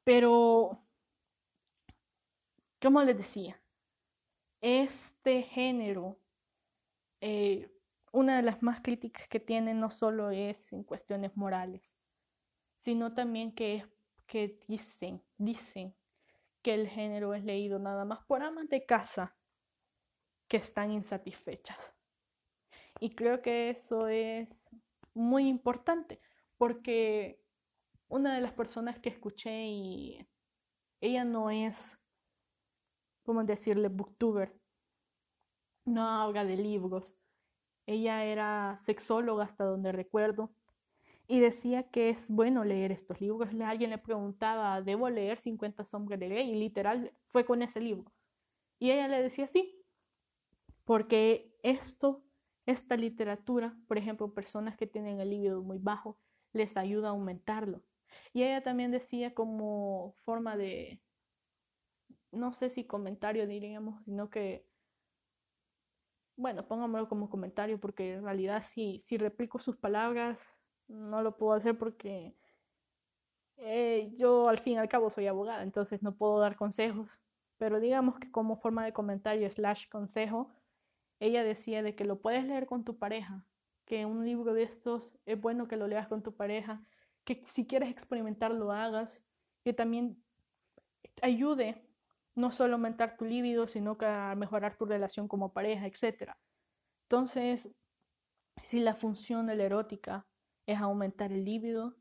Pero, 0.04 0.84
como 2.82 3.02
les 3.02 3.16
decía, 3.16 3.62
este 4.60 5.42
género, 5.44 6.18
eh, 7.20 7.70
una 8.12 8.36
de 8.36 8.42
las 8.42 8.62
más 8.62 8.80
críticas 8.80 9.28
que 9.28 9.40
tiene 9.40 9.72
no 9.72 9.90
solo 9.90 10.30
es 10.30 10.72
en 10.72 10.82
cuestiones 10.82 11.36
morales, 11.36 11.94
sino 12.74 13.14
también 13.14 13.54
que 13.54 13.76
es 13.76 13.84
que 14.26 14.58
dicen, 14.66 15.22
dicen 15.38 15.94
que 16.62 16.74
el 16.74 16.88
género 16.88 17.34
es 17.34 17.44
leído 17.44 17.78
nada 17.78 18.04
más 18.04 18.24
por 18.24 18.42
amas 18.42 18.68
de 18.68 18.84
casa 18.84 19.36
que 20.48 20.56
están 20.56 20.90
insatisfechas. 20.90 21.94
Y 23.00 23.14
creo 23.14 23.42
que 23.42 23.70
eso 23.70 24.08
es 24.08 24.48
muy 25.14 25.48
importante 25.48 26.20
porque 26.56 27.40
una 28.08 28.34
de 28.34 28.40
las 28.40 28.52
personas 28.52 28.98
que 28.98 29.08
escuché 29.08 29.64
y 29.66 30.26
ella 31.00 31.24
no 31.24 31.50
es, 31.50 31.98
¿cómo 33.24 33.44
decirle?, 33.44 33.88
booktuber, 33.88 34.54
no 35.84 36.06
habla 36.06 36.44
de 36.44 36.56
libros. 36.56 37.14
Ella 37.86 38.24
era 38.24 38.78
sexóloga 38.80 39.44
hasta 39.44 39.64
donde 39.64 39.92
recuerdo 39.92 40.52
y 41.26 41.40
decía 41.40 41.84
que 41.84 42.10
es 42.10 42.28
bueno 42.28 42.64
leer 42.64 42.92
estos 42.92 43.20
libros. 43.20 43.50
Alguien 43.64 43.90
le 43.90 43.98
preguntaba, 43.98 44.80
¿debo 44.82 45.08
leer 45.10 45.38
50 45.38 45.84
sombras 45.84 46.20
de 46.20 46.28
Grey? 46.28 46.50
Y 46.50 46.54
literal 46.56 47.12
fue 47.28 47.44
con 47.44 47.62
ese 47.62 47.80
libro. 47.80 48.12
Y 48.78 48.90
ella 48.90 49.08
le 49.08 49.22
decía, 49.22 49.48
sí, 49.48 49.82
porque 50.84 51.54
esto, 51.62 52.24
esta 52.66 52.96
literatura, 52.96 53.76
por 53.88 53.98
ejemplo, 53.98 54.34
personas 54.34 54.76
que 54.76 54.86
tienen 54.86 55.20
el 55.20 55.30
libido 55.30 55.62
muy 55.62 55.78
bajo, 55.78 56.18
les 56.52 56.76
ayuda 56.76 57.08
a 57.08 57.10
aumentarlo. 57.12 57.82
Y 58.32 58.42
ella 58.42 58.62
también 58.62 58.90
decía 58.90 59.32
como 59.34 60.14
forma 60.24 60.56
de, 60.56 61.00
no 62.32 62.52
sé 62.52 62.70
si 62.70 62.84
comentario 62.84 63.46
diríamos, 63.46 64.02
sino 64.04 64.30
que, 64.30 64.66
bueno, 66.36 66.66
póngamelo 66.66 67.08
como 67.08 67.30
comentario 67.30 67.78
porque 67.78 68.14
en 68.14 68.24
realidad 68.24 68.64
si, 68.68 69.02
si 69.04 69.18
replico 69.18 69.58
sus 69.58 69.76
palabras 69.76 70.38
no 70.88 71.22
lo 71.22 71.36
puedo 71.36 71.52
hacer 71.52 71.78
porque 71.78 72.34
eh, 73.58 74.12
yo 74.16 74.48
al 74.48 74.58
fin 74.58 74.74
y 74.74 74.78
al 74.78 74.88
cabo 74.88 75.10
soy 75.10 75.26
abogada, 75.26 75.62
entonces 75.62 76.02
no 76.02 76.16
puedo 76.16 76.38
dar 76.40 76.56
consejos, 76.56 77.20
pero 77.58 77.80
digamos 77.80 78.18
que 78.18 78.30
como 78.30 78.56
forma 78.56 78.84
de 78.84 78.92
comentario 78.92 79.48
slash 79.50 79.88
consejo, 79.88 80.50
ella 81.20 81.44
decía 81.44 81.82
de 81.82 81.94
que 81.94 82.04
lo 82.04 82.20
puedes 82.20 82.44
leer 82.44 82.66
con 82.66 82.84
tu 82.84 82.98
pareja, 82.98 83.46
que 83.84 84.06
un 84.06 84.24
libro 84.24 84.54
de 84.54 84.64
estos 84.64 85.12
es 85.26 85.40
bueno 85.40 85.68
que 85.68 85.76
lo 85.76 85.86
leas 85.86 86.08
con 86.08 86.22
tu 86.22 86.34
pareja, 86.34 86.82
que 87.24 87.44
si 87.46 87.66
quieres 87.66 87.90
experimentar 87.90 88.50
lo 88.50 88.72
hagas, 88.72 89.22
que 89.64 89.72
también 89.72 90.20
ayude 91.20 91.91
no 92.34 92.50
solo 92.50 92.74
aumentar 92.74 93.16
tu 93.16 93.24
líbido, 93.24 93.68
sino 93.68 93.98
que 93.98 94.06
mejorar 94.36 94.76
tu 94.76 94.86
relación 94.86 95.28
como 95.28 95.52
pareja, 95.52 95.86
etc. 95.86 96.32
Entonces, 97.04 97.70
si 98.62 98.80
la 98.80 98.94
función 98.94 99.46
de 99.46 99.56
la 99.56 99.64
erótica 99.64 100.26
es 100.66 100.78
aumentar 100.80 101.32
el 101.32 101.44
líbido, 101.44 101.96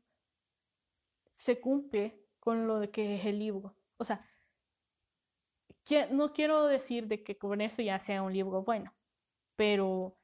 se 1.32 1.60
cumple 1.60 2.20
con 2.40 2.66
lo 2.66 2.78
de 2.80 2.90
que 2.90 3.16
es 3.16 3.24
el 3.26 3.38
libro. 3.38 3.76
O 3.96 4.04
sea, 4.04 4.26
no 6.10 6.32
quiero 6.32 6.66
decir 6.66 7.08
de 7.08 7.22
que 7.22 7.36
con 7.38 7.60
eso 7.60 7.82
ya 7.82 7.98
sea 7.98 8.22
un 8.22 8.32
libro 8.32 8.62
bueno, 8.62 8.94
pero 9.56 10.18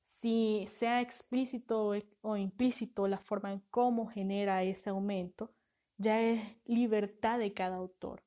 si 0.00 0.66
sea 0.68 1.00
explícito 1.00 1.92
o 2.22 2.36
implícito 2.36 3.06
la 3.08 3.18
forma 3.18 3.52
en 3.52 3.60
cómo 3.70 4.06
genera 4.06 4.62
ese 4.62 4.90
aumento, 4.90 5.54
ya 5.98 6.20
es 6.20 6.40
libertad 6.64 7.38
de 7.38 7.52
cada 7.52 7.76
autor. 7.76 8.22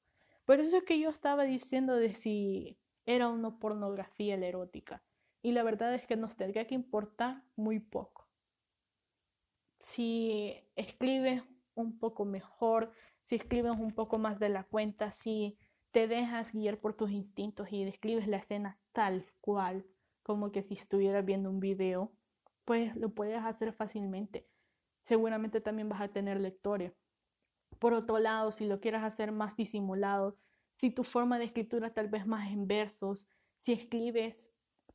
Por 0.45 0.59
eso 0.59 0.77
es 0.77 0.83
que 0.83 0.99
yo 0.99 1.09
estaba 1.09 1.43
diciendo 1.43 1.95
de 1.95 2.15
si 2.15 2.77
era 3.05 3.29
una 3.29 3.59
pornografía 3.59 4.37
la 4.37 4.47
erótica. 4.47 5.03
Y 5.41 5.51
la 5.51 5.63
verdad 5.63 5.93
es 5.93 6.05
que 6.05 6.15
nos 6.15 6.35
tendría 6.37 6.67
que 6.67 6.75
importar 6.75 7.43
muy 7.55 7.79
poco. 7.79 8.27
Si 9.79 10.55
escribes 10.75 11.43
un 11.75 11.99
poco 11.99 12.23
mejor, 12.23 12.93
si 13.21 13.35
escribes 13.35 13.77
un 13.77 13.93
poco 13.93 14.17
más 14.17 14.39
de 14.39 14.49
la 14.49 14.63
cuenta, 14.63 15.11
si 15.11 15.57
te 15.91 16.07
dejas 16.07 16.53
guiar 16.53 16.79
por 16.79 16.95
tus 16.95 17.11
instintos 17.11 17.71
y 17.71 17.83
describes 17.83 18.27
la 18.27 18.37
escena 18.37 18.79
tal 18.93 19.25
cual, 19.41 19.85
como 20.23 20.51
que 20.51 20.63
si 20.63 20.75
estuvieras 20.75 21.25
viendo 21.25 21.49
un 21.49 21.59
video, 21.59 22.11
pues 22.65 22.95
lo 22.95 23.09
puedes 23.09 23.41
hacer 23.43 23.73
fácilmente. 23.73 24.47
Seguramente 25.03 25.59
también 25.59 25.89
vas 25.89 26.01
a 26.01 26.07
tener 26.07 26.39
lectores. 26.39 26.93
Por 27.79 27.93
otro 27.93 28.19
lado, 28.19 28.51
si 28.51 28.65
lo 28.65 28.79
quieres 28.79 29.03
hacer 29.03 29.31
más 29.31 29.55
disimulado, 29.55 30.37
si 30.77 30.89
tu 30.91 31.03
forma 31.03 31.39
de 31.39 31.45
escritura 31.45 31.93
tal 31.93 32.09
vez 32.09 32.25
más 32.25 32.51
en 32.51 32.67
versos, 32.67 33.27
si 33.59 33.73
escribes 33.73 34.43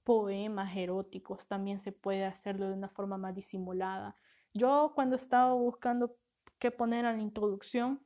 poemas 0.04 0.76
eróticos, 0.76 1.46
también 1.46 1.80
se 1.80 1.92
puede 1.92 2.24
hacerlo 2.24 2.68
de 2.68 2.74
una 2.74 2.88
forma 2.88 3.18
más 3.18 3.34
disimulada. 3.34 4.16
Yo 4.54 4.92
cuando 4.94 5.16
estaba 5.16 5.52
buscando 5.54 6.16
qué 6.58 6.70
poner 6.70 7.06
a 7.06 7.12
la 7.12 7.22
introducción, 7.22 8.00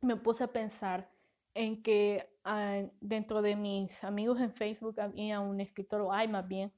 me 0.00 0.16
puse 0.16 0.44
a 0.44 0.52
pensar 0.52 1.10
en 1.54 1.82
que 1.82 2.28
ah, 2.44 2.82
dentro 3.00 3.42
de 3.42 3.56
mis 3.56 4.04
amigos 4.04 4.40
en 4.40 4.52
Facebook 4.52 5.00
había 5.00 5.40
un 5.40 5.60
escritor, 5.60 6.02
o 6.02 6.12
hay 6.12 6.28
más 6.28 6.46
bien, 6.46 6.72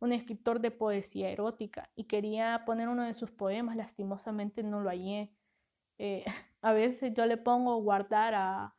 un 0.00 0.12
escritor 0.12 0.60
de 0.60 0.70
poesía 0.70 1.30
erótica 1.30 1.90
y 1.94 2.04
quería 2.04 2.64
poner 2.64 2.88
uno 2.88 3.04
de 3.04 3.14
sus 3.14 3.30
poemas, 3.30 3.76
lastimosamente 3.76 4.62
no 4.62 4.80
lo 4.80 4.90
hallé. 4.90 5.32
Eh, 5.98 6.24
a 6.62 6.72
veces 6.72 7.12
yo 7.14 7.26
le 7.26 7.36
pongo 7.36 7.82
guardar 7.82 8.34
a, 8.34 8.74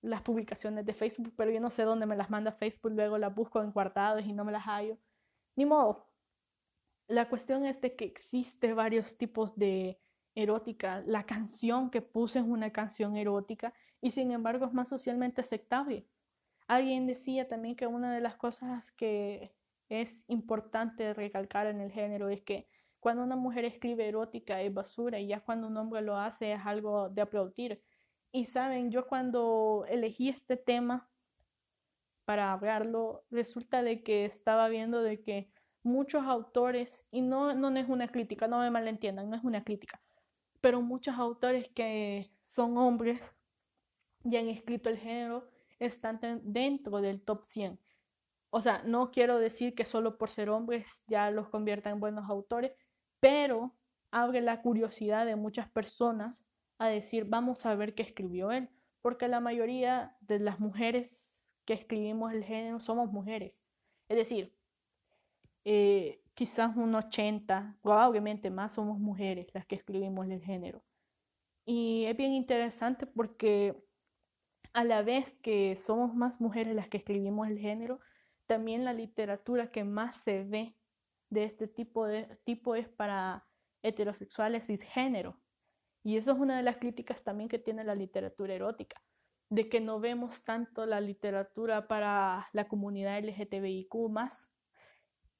las 0.00 0.22
publicaciones 0.22 0.86
de 0.86 0.94
Facebook, 0.94 1.34
pero 1.36 1.50
yo 1.50 1.60
no 1.60 1.70
sé 1.70 1.82
dónde 1.82 2.06
me 2.06 2.16
las 2.16 2.30
manda 2.30 2.52
Facebook, 2.52 2.92
luego 2.92 3.18
las 3.18 3.34
busco 3.34 3.60
en 3.60 3.72
guardados 3.72 4.24
y 4.24 4.32
no 4.32 4.44
me 4.44 4.52
las 4.52 4.64
hallo. 4.64 4.96
Ni 5.56 5.64
modo. 5.64 6.06
La 7.08 7.28
cuestión 7.28 7.64
es 7.64 7.80
de 7.80 7.96
que 7.96 8.04
existe 8.04 8.74
varios 8.74 9.16
tipos 9.16 9.56
de 9.56 9.98
erótica. 10.36 11.02
La 11.06 11.24
canción 11.24 11.90
que 11.90 12.00
puse 12.00 12.38
es 12.38 12.44
una 12.44 12.70
canción 12.70 13.16
erótica 13.16 13.74
y 14.00 14.12
sin 14.12 14.30
embargo 14.30 14.66
es 14.66 14.72
más 14.72 14.88
socialmente 14.88 15.40
aceptable. 15.40 16.06
Alguien 16.68 17.06
decía 17.06 17.48
también 17.48 17.74
que 17.74 17.86
una 17.88 18.14
de 18.14 18.20
las 18.20 18.36
cosas 18.36 18.92
que 18.92 19.52
es 19.88 20.24
importante 20.28 21.14
recalcar 21.14 21.66
en 21.66 21.80
el 21.80 21.90
género 21.90 22.28
es 22.28 22.42
que 22.42 22.68
cuando 23.00 23.22
una 23.22 23.36
mujer 23.36 23.64
escribe 23.64 24.08
erótica 24.08 24.60
es 24.60 24.72
basura 24.72 25.20
y 25.20 25.28
ya 25.28 25.40
cuando 25.40 25.68
un 25.68 25.76
hombre 25.76 26.02
lo 26.02 26.16
hace 26.16 26.52
es 26.52 26.60
algo 26.64 27.08
de 27.08 27.22
aplaudir. 27.22 27.82
Y 28.32 28.44
saben, 28.44 28.90
yo 28.90 29.06
cuando 29.06 29.84
elegí 29.88 30.28
este 30.28 30.56
tema 30.56 31.08
para 32.24 32.52
hablarlo, 32.52 33.24
resulta 33.30 33.82
de 33.82 34.02
que 34.02 34.26
estaba 34.26 34.68
viendo 34.68 35.02
de 35.02 35.22
que 35.22 35.50
muchos 35.82 36.24
autores, 36.24 37.04
y 37.10 37.22
no, 37.22 37.54
no 37.54 37.68
es 37.78 37.88
una 37.88 38.08
crítica, 38.08 38.46
no 38.46 38.58
me 38.58 38.70
malentiendan, 38.70 39.30
no 39.30 39.36
es 39.36 39.44
una 39.44 39.64
crítica, 39.64 40.02
pero 40.60 40.82
muchos 40.82 41.16
autores 41.16 41.70
que 41.70 42.30
son 42.42 42.76
hombres 42.76 43.20
y 44.24 44.36
han 44.36 44.48
escrito 44.48 44.90
el 44.90 44.98
género 44.98 45.48
están 45.78 46.20
dentro 46.42 47.00
del 47.00 47.22
top 47.22 47.44
100. 47.44 47.78
o 48.50 48.60
sea, 48.60 48.82
no 48.84 49.10
quiero 49.10 49.38
decir 49.38 49.74
que 49.74 49.84
solo 49.84 50.18
por 50.18 50.30
ser 50.30 50.50
hombres 50.50 50.86
ya 51.06 51.30
los 51.30 51.48
convierta 51.48 51.90
en 51.90 52.00
buenos 52.00 52.28
autores, 52.28 52.72
pero 53.20 53.76
abre 54.10 54.40
la 54.40 54.62
curiosidad 54.62 55.26
de 55.26 55.36
muchas 55.36 55.68
personas 55.70 56.44
a 56.78 56.88
decir, 56.88 57.24
vamos 57.24 57.66
a 57.66 57.74
ver 57.74 57.94
qué 57.94 58.02
escribió 58.02 58.52
él, 58.52 58.70
porque 59.02 59.28
la 59.28 59.40
mayoría 59.40 60.16
de 60.20 60.38
las 60.38 60.60
mujeres 60.60 61.36
que 61.64 61.74
escribimos 61.74 62.32
el 62.32 62.44
género 62.44 62.80
somos 62.80 63.10
mujeres. 63.12 63.64
Es 64.08 64.16
decir, 64.16 64.56
eh, 65.64 66.22
quizás 66.34 66.76
un 66.76 66.94
80, 66.94 67.78
probablemente 67.82 68.50
más 68.50 68.72
somos 68.72 68.98
mujeres 68.98 69.48
las 69.52 69.66
que 69.66 69.74
escribimos 69.74 70.26
el 70.28 70.42
género. 70.42 70.84
Y 71.66 72.04
es 72.06 72.16
bien 72.16 72.32
interesante 72.32 73.06
porque 73.06 73.76
a 74.72 74.84
la 74.84 75.02
vez 75.02 75.34
que 75.42 75.76
somos 75.76 76.14
más 76.14 76.40
mujeres 76.40 76.74
las 76.74 76.88
que 76.88 76.98
escribimos 76.98 77.48
el 77.48 77.58
género, 77.58 78.00
también 78.46 78.84
la 78.84 78.94
literatura 78.94 79.70
que 79.70 79.84
más 79.84 80.16
se 80.24 80.44
ve 80.44 80.77
de 81.30 81.44
este 81.44 81.68
tipo, 81.68 82.06
de, 82.06 82.38
tipo 82.44 82.74
es 82.74 82.88
para 82.88 83.46
heterosexuales 83.82 84.68
y 84.70 84.78
género. 84.78 85.40
Y 86.02 86.16
eso 86.16 86.32
es 86.32 86.38
una 86.38 86.56
de 86.56 86.62
las 86.62 86.76
críticas 86.76 87.22
también 87.22 87.48
que 87.48 87.58
tiene 87.58 87.84
la 87.84 87.94
literatura 87.94 88.54
erótica, 88.54 89.02
de 89.50 89.68
que 89.68 89.80
no 89.80 90.00
vemos 90.00 90.44
tanto 90.44 90.86
la 90.86 91.00
literatura 91.00 91.88
para 91.88 92.48
la 92.52 92.68
comunidad 92.68 93.18
LGTBIQ 93.18 93.94
más. 94.10 94.46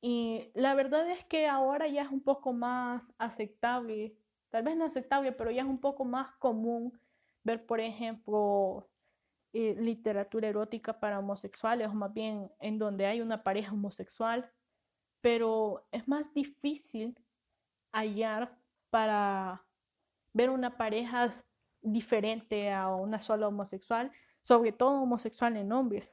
Y 0.01 0.51
la 0.55 0.74
verdad 0.74 1.11
es 1.11 1.24
que 1.24 1.46
ahora 1.46 1.88
ya 1.88 2.03
es 2.03 2.11
un 2.11 2.22
poco 2.22 2.53
más 2.53 3.03
aceptable, 3.18 4.16
tal 4.51 4.62
vez 4.62 4.77
no 4.77 4.85
aceptable, 4.85 5.33
pero 5.33 5.51
ya 5.51 5.62
es 5.62 5.68
un 5.68 5.81
poco 5.81 6.05
más 6.05 6.31
común 6.37 6.98
ver, 7.44 7.66
por 7.66 7.81
ejemplo, 7.81 8.88
eh, 9.53 9.74
literatura 9.79 10.48
erótica 10.48 11.01
para 11.01 11.18
homosexuales, 11.18 11.88
o 11.88 11.94
más 11.94 12.12
bien 12.12 12.51
en 12.61 12.79
donde 12.79 13.07
hay 13.07 13.20
una 13.20 13.42
pareja 13.42 13.72
homosexual, 13.72 14.51
pero 15.20 15.87
es 15.90 16.07
más 16.09 16.33
difícil 16.35 17.18
hallar 17.92 18.57
para 18.90 19.64
ver 20.33 20.50
una 20.50 20.76
pareja 20.76 21.33
diferente 21.83 22.72
a 22.72 22.88
una 22.94 23.20
sola 23.20 23.48
homosexual, 23.48 24.12
sobre 24.42 24.72
todo 24.72 25.02
homosexual 25.02 25.57
en 25.57 25.72
hombres. 25.72 26.12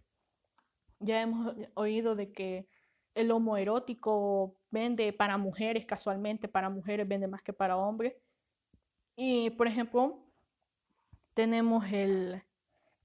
Ya 0.99 1.21
hemos 1.21 1.55
oído 1.73 2.15
de 2.15 2.31
que 2.31 2.67
el 3.13 3.31
homoerótico 3.31 4.57
vende 4.71 5.13
para 5.13 5.37
mujeres, 5.37 5.85
casualmente 5.85 6.47
para 6.47 6.69
mujeres 6.69 7.07
vende 7.07 7.27
más 7.27 7.41
que 7.41 7.53
para 7.53 7.77
hombres. 7.77 8.15
Y 9.15 9.51
por 9.51 9.67
ejemplo, 9.67 10.19
tenemos 11.33 11.85
el 11.91 12.43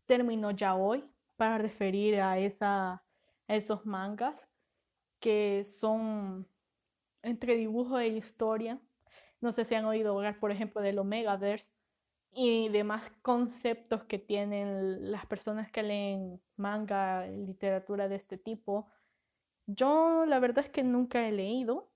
término 0.07 0.51
yaoi 0.51 1.09
para 1.37 1.59
referir 1.59 2.21
a, 2.21 2.39
esa, 2.39 3.05
a 3.47 3.55
esos 3.55 3.87
mangas 3.87 4.50
que 5.21 5.65
son 5.65 6.47
entre 7.23 7.57
dibujo 7.57 7.99
e 7.99 8.09
historia. 8.09 8.81
No 9.41 9.53
sé 9.53 9.65
si 9.65 9.75
han 9.75 9.85
oído 9.85 10.17
hablar, 10.17 10.39
por 10.41 10.51
ejemplo, 10.51 10.81
del 10.83 10.99
Omegaverse 10.99 11.73
y 12.33 12.69
demás 12.69 13.11
conceptos 13.23 14.05
que 14.05 14.19
tienen 14.19 15.11
las 15.11 15.27
personas 15.27 15.71
que 15.71 15.83
leen 15.83 16.41
manga, 16.57 17.27
literatura 17.27 18.09
de 18.09 18.17
este 18.17 18.39
tipo. 18.39 18.91
Yo 19.67 20.25
la 20.27 20.41
verdad 20.41 20.65
es 20.65 20.71
que 20.71 20.83
nunca 20.83 21.27
he 21.27 21.33
leído. 21.33 21.91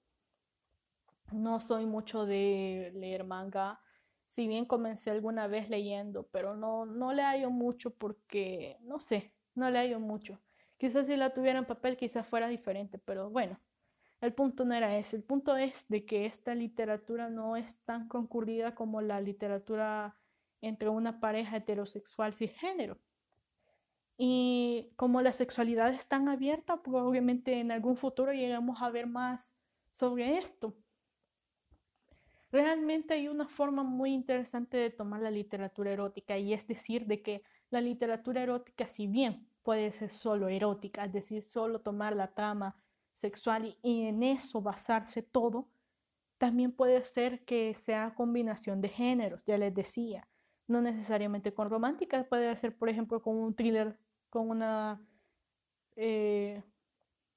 No 1.32 1.60
soy 1.60 1.86
mucho 1.86 2.26
de 2.26 2.92
leer 2.94 3.24
manga 3.24 3.80
si 4.26 4.48
bien 4.48 4.64
comencé 4.64 5.10
alguna 5.10 5.46
vez 5.46 5.68
leyendo, 5.68 6.26
pero 6.32 6.56
no, 6.56 6.86
no 6.86 7.12
le 7.12 7.22
hallo 7.22 7.50
mucho 7.50 7.90
porque, 7.90 8.78
no 8.82 9.00
sé, 9.00 9.32
no 9.54 9.70
le 9.70 9.78
hallo 9.78 10.00
mucho. 10.00 10.40
Quizás 10.78 11.06
si 11.06 11.16
la 11.16 11.32
tuviera 11.32 11.58
en 11.58 11.66
papel 11.66 11.96
quizás 11.96 12.26
fuera 12.26 12.48
diferente, 12.48 12.98
pero 12.98 13.30
bueno, 13.30 13.58
el 14.20 14.32
punto 14.32 14.64
no 14.64 14.74
era 14.74 14.96
ese. 14.96 15.16
El 15.16 15.22
punto 15.22 15.56
es 15.56 15.86
de 15.88 16.04
que 16.04 16.26
esta 16.26 16.54
literatura 16.54 17.28
no 17.30 17.56
es 17.56 17.78
tan 17.84 18.08
concurrida 18.08 18.74
como 18.74 19.00
la 19.00 19.20
literatura 19.20 20.16
entre 20.60 20.88
una 20.88 21.20
pareja 21.20 21.58
heterosexual 21.58 22.34
cisgénero. 22.34 22.98
Y 24.16 24.92
como 24.96 25.20
la 25.22 25.32
sexualidad 25.32 25.92
es 25.92 26.06
tan 26.06 26.28
abierta, 26.28 26.82
probablemente 26.82 27.60
en 27.60 27.72
algún 27.72 27.96
futuro 27.96 28.32
lleguemos 28.32 28.80
a 28.80 28.90
ver 28.90 29.06
más 29.06 29.54
sobre 29.92 30.38
esto. 30.38 30.74
Realmente 32.50 33.14
hay 33.14 33.28
una 33.28 33.48
forma 33.48 33.82
muy 33.82 34.12
interesante 34.12 34.76
de 34.76 34.90
tomar 34.90 35.20
la 35.20 35.30
literatura 35.30 35.90
erótica 35.90 36.38
y 36.38 36.52
es 36.52 36.66
decir, 36.68 37.06
de 37.06 37.20
que 37.20 37.42
la 37.70 37.80
literatura 37.80 38.42
erótica, 38.42 38.86
si 38.86 39.08
bien 39.08 39.48
puede 39.64 39.90
ser 39.92 40.12
solo 40.12 40.48
erótica, 40.48 41.04
es 41.04 41.12
decir, 41.12 41.42
solo 41.42 41.80
tomar 41.80 42.14
la 42.14 42.28
trama 42.28 42.76
sexual 43.12 43.76
y, 43.82 44.06
en 44.06 44.22
eso 44.22 44.60
basarse 44.60 45.22
todo, 45.22 45.68
también 46.38 46.72
puede 46.72 47.04
ser 47.04 47.44
que 47.44 47.74
sea 47.84 48.14
combinación 48.14 48.80
de 48.80 48.88
géneros, 48.90 49.42
ya 49.46 49.58
les 49.58 49.74
decía, 49.74 50.28
no 50.68 50.82
necesariamente 50.82 51.52
con 51.54 51.70
romántica, 51.70 52.24
puede 52.24 52.54
ser, 52.56 52.76
por 52.76 52.88
ejemplo, 52.88 53.22
con 53.22 53.36
un 53.36 53.54
thriller, 53.54 53.98
con 54.30 54.50
una 54.50 55.00
eh, 55.96 56.62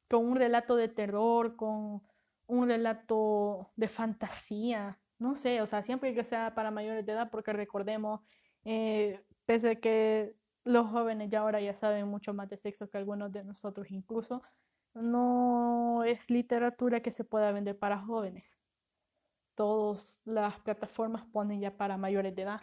con 0.09 0.25
un 0.25 0.35
relato 0.37 0.75
de 0.75 0.87
terror, 0.89 1.55
con 1.55 2.01
un 2.47 2.67
relato 2.67 3.71
de 3.75 3.87
fantasía, 3.87 4.99
no 5.19 5.35
sé, 5.35 5.61
o 5.61 5.67
sea, 5.67 5.83
siempre 5.83 6.13
que 6.13 6.23
sea 6.23 6.55
para 6.55 6.71
mayores 6.71 7.05
de 7.05 7.11
edad, 7.11 7.29
porque 7.29 7.53
recordemos, 7.53 8.21
eh, 8.63 9.21
pese 9.45 9.71
a 9.71 9.75
que 9.75 10.35
los 10.67 10.89
jóvenes 10.89 11.29
ya 11.29 11.39
ahora 11.39 11.61
ya 11.61 11.73
saben 11.73 12.07
mucho 12.07 12.33
más 12.33 12.49
de 12.49 12.57
sexo 12.57 12.89
que 12.89 12.97
algunos 12.97 13.31
de 13.31 13.43
nosotros 13.43 13.89
incluso, 13.89 14.43
no 14.93 16.03
es 16.03 16.19
literatura 16.29 17.01
que 17.01 17.11
se 17.11 17.23
pueda 17.23 17.51
vender 17.51 17.77
para 17.77 17.99
jóvenes. 17.99 18.45
Todas 19.55 20.21
las 20.25 20.59
plataformas 20.59 21.25
ponen 21.31 21.61
ya 21.61 21.77
para 21.77 21.97
mayores 21.97 22.35
de 22.35 22.41
edad. 22.43 22.61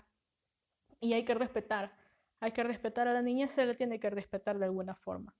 Y 1.00 1.14
hay 1.14 1.24
que 1.24 1.34
respetar, 1.34 1.96
hay 2.40 2.52
que 2.52 2.62
respetar 2.62 3.08
a 3.08 3.12
la 3.14 3.22
niña, 3.22 3.48
se 3.48 3.66
le 3.66 3.74
tiene 3.74 3.98
que 3.98 4.10
respetar 4.10 4.58
de 4.58 4.66
alguna 4.66 4.94
forma. 4.94 5.34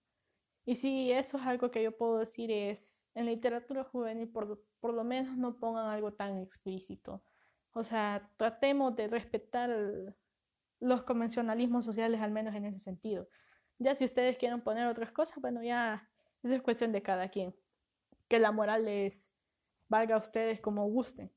Y 0.65 0.77
si 0.77 1.13
eso 1.13 1.37
es 1.37 1.43
algo 1.45 1.71
que 1.71 1.83
yo 1.83 1.97
puedo 1.97 2.19
decir 2.19 2.51
es, 2.51 3.11
en 3.15 3.27
literatura 3.27 3.85
juvenil 3.85 4.29
por, 4.31 4.63
por 4.81 4.95
lo 4.95 5.05
menos 5.05 5.37
no 5.37 5.59
pongan 5.59 5.89
algo 5.89 6.15
tan 6.15 6.39
explícito. 6.39 7.23
O 7.73 7.85
sea, 7.85 8.31
tratemos 8.39 8.97
de 8.97 9.09
respetar 9.09 10.17
los 10.85 11.03
convencionalismos 11.03 11.85
sociales, 11.85 12.21
al 12.21 12.31
menos 12.31 12.55
en 12.55 12.67
ese 12.67 12.79
sentido. 12.79 13.27
Ya 13.79 13.95
si 13.95 14.05
ustedes 14.05 14.37
quieren 14.37 14.61
poner 14.61 14.87
otras 14.87 15.11
cosas, 15.13 15.41
bueno, 15.41 15.63
ya 15.63 16.09
esa 16.43 16.57
es 16.57 16.63
cuestión 16.63 16.93
de 16.93 17.03
cada 17.03 17.29
quien. 17.31 17.55
Que 18.29 18.39
la 18.39 18.53
moral 18.53 18.85
les 18.85 19.33
valga 19.89 20.17
a 20.17 20.19
ustedes 20.19 20.61
como 20.61 20.87
gusten. 20.89 21.33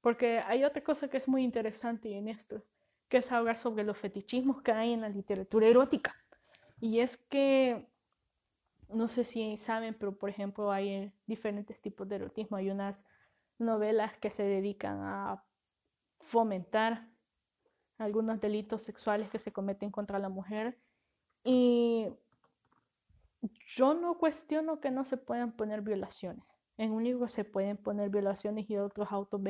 Porque 0.00 0.38
hay 0.38 0.64
otra 0.64 0.82
cosa 0.82 1.08
que 1.08 1.18
es 1.18 1.28
muy 1.28 1.44
interesante 1.44 2.16
en 2.16 2.28
esto, 2.28 2.64
que 3.08 3.18
es 3.18 3.30
hablar 3.30 3.58
sobre 3.58 3.84
los 3.84 3.98
fetichismos 3.98 4.62
que 4.62 4.72
hay 4.72 4.94
en 4.94 5.02
la 5.02 5.10
literatura 5.10 5.66
erótica. 5.66 6.16
Y 6.80 7.00
es 7.00 7.18
que 7.18 7.86
no 8.88 9.08
sé 9.08 9.24
si 9.24 9.58
saben, 9.58 9.94
pero 9.94 10.16
por 10.16 10.30
ejemplo 10.30 10.72
hay 10.72 11.12
diferentes 11.26 11.82
tipos 11.82 12.08
de 12.08 12.16
erotismo. 12.16 12.56
Hay 12.56 12.70
unas 12.70 13.04
novelas 13.58 14.16
que 14.18 14.30
se 14.30 14.44
dedican 14.44 15.02
a 15.02 15.44
fomentar 16.20 17.08
algunos 17.98 18.40
delitos 18.40 18.82
sexuales 18.82 19.28
que 19.30 19.38
se 19.38 19.52
cometen 19.52 19.90
contra 19.90 20.18
la 20.18 20.28
mujer. 20.28 20.78
Y 21.44 22.08
yo 23.66 23.94
no 23.94 24.18
cuestiono 24.18 24.80
que 24.80 24.90
no 24.90 25.04
se 25.04 25.16
puedan 25.16 25.52
poner 25.52 25.82
violaciones. 25.82 26.44
En 26.76 26.92
un 26.92 27.04
libro 27.04 27.28
se 27.28 27.44
pueden 27.44 27.76
poner 27.76 28.08
violaciones 28.08 28.70
y 28.70 28.76
otros 28.76 29.08
autos 29.10 29.40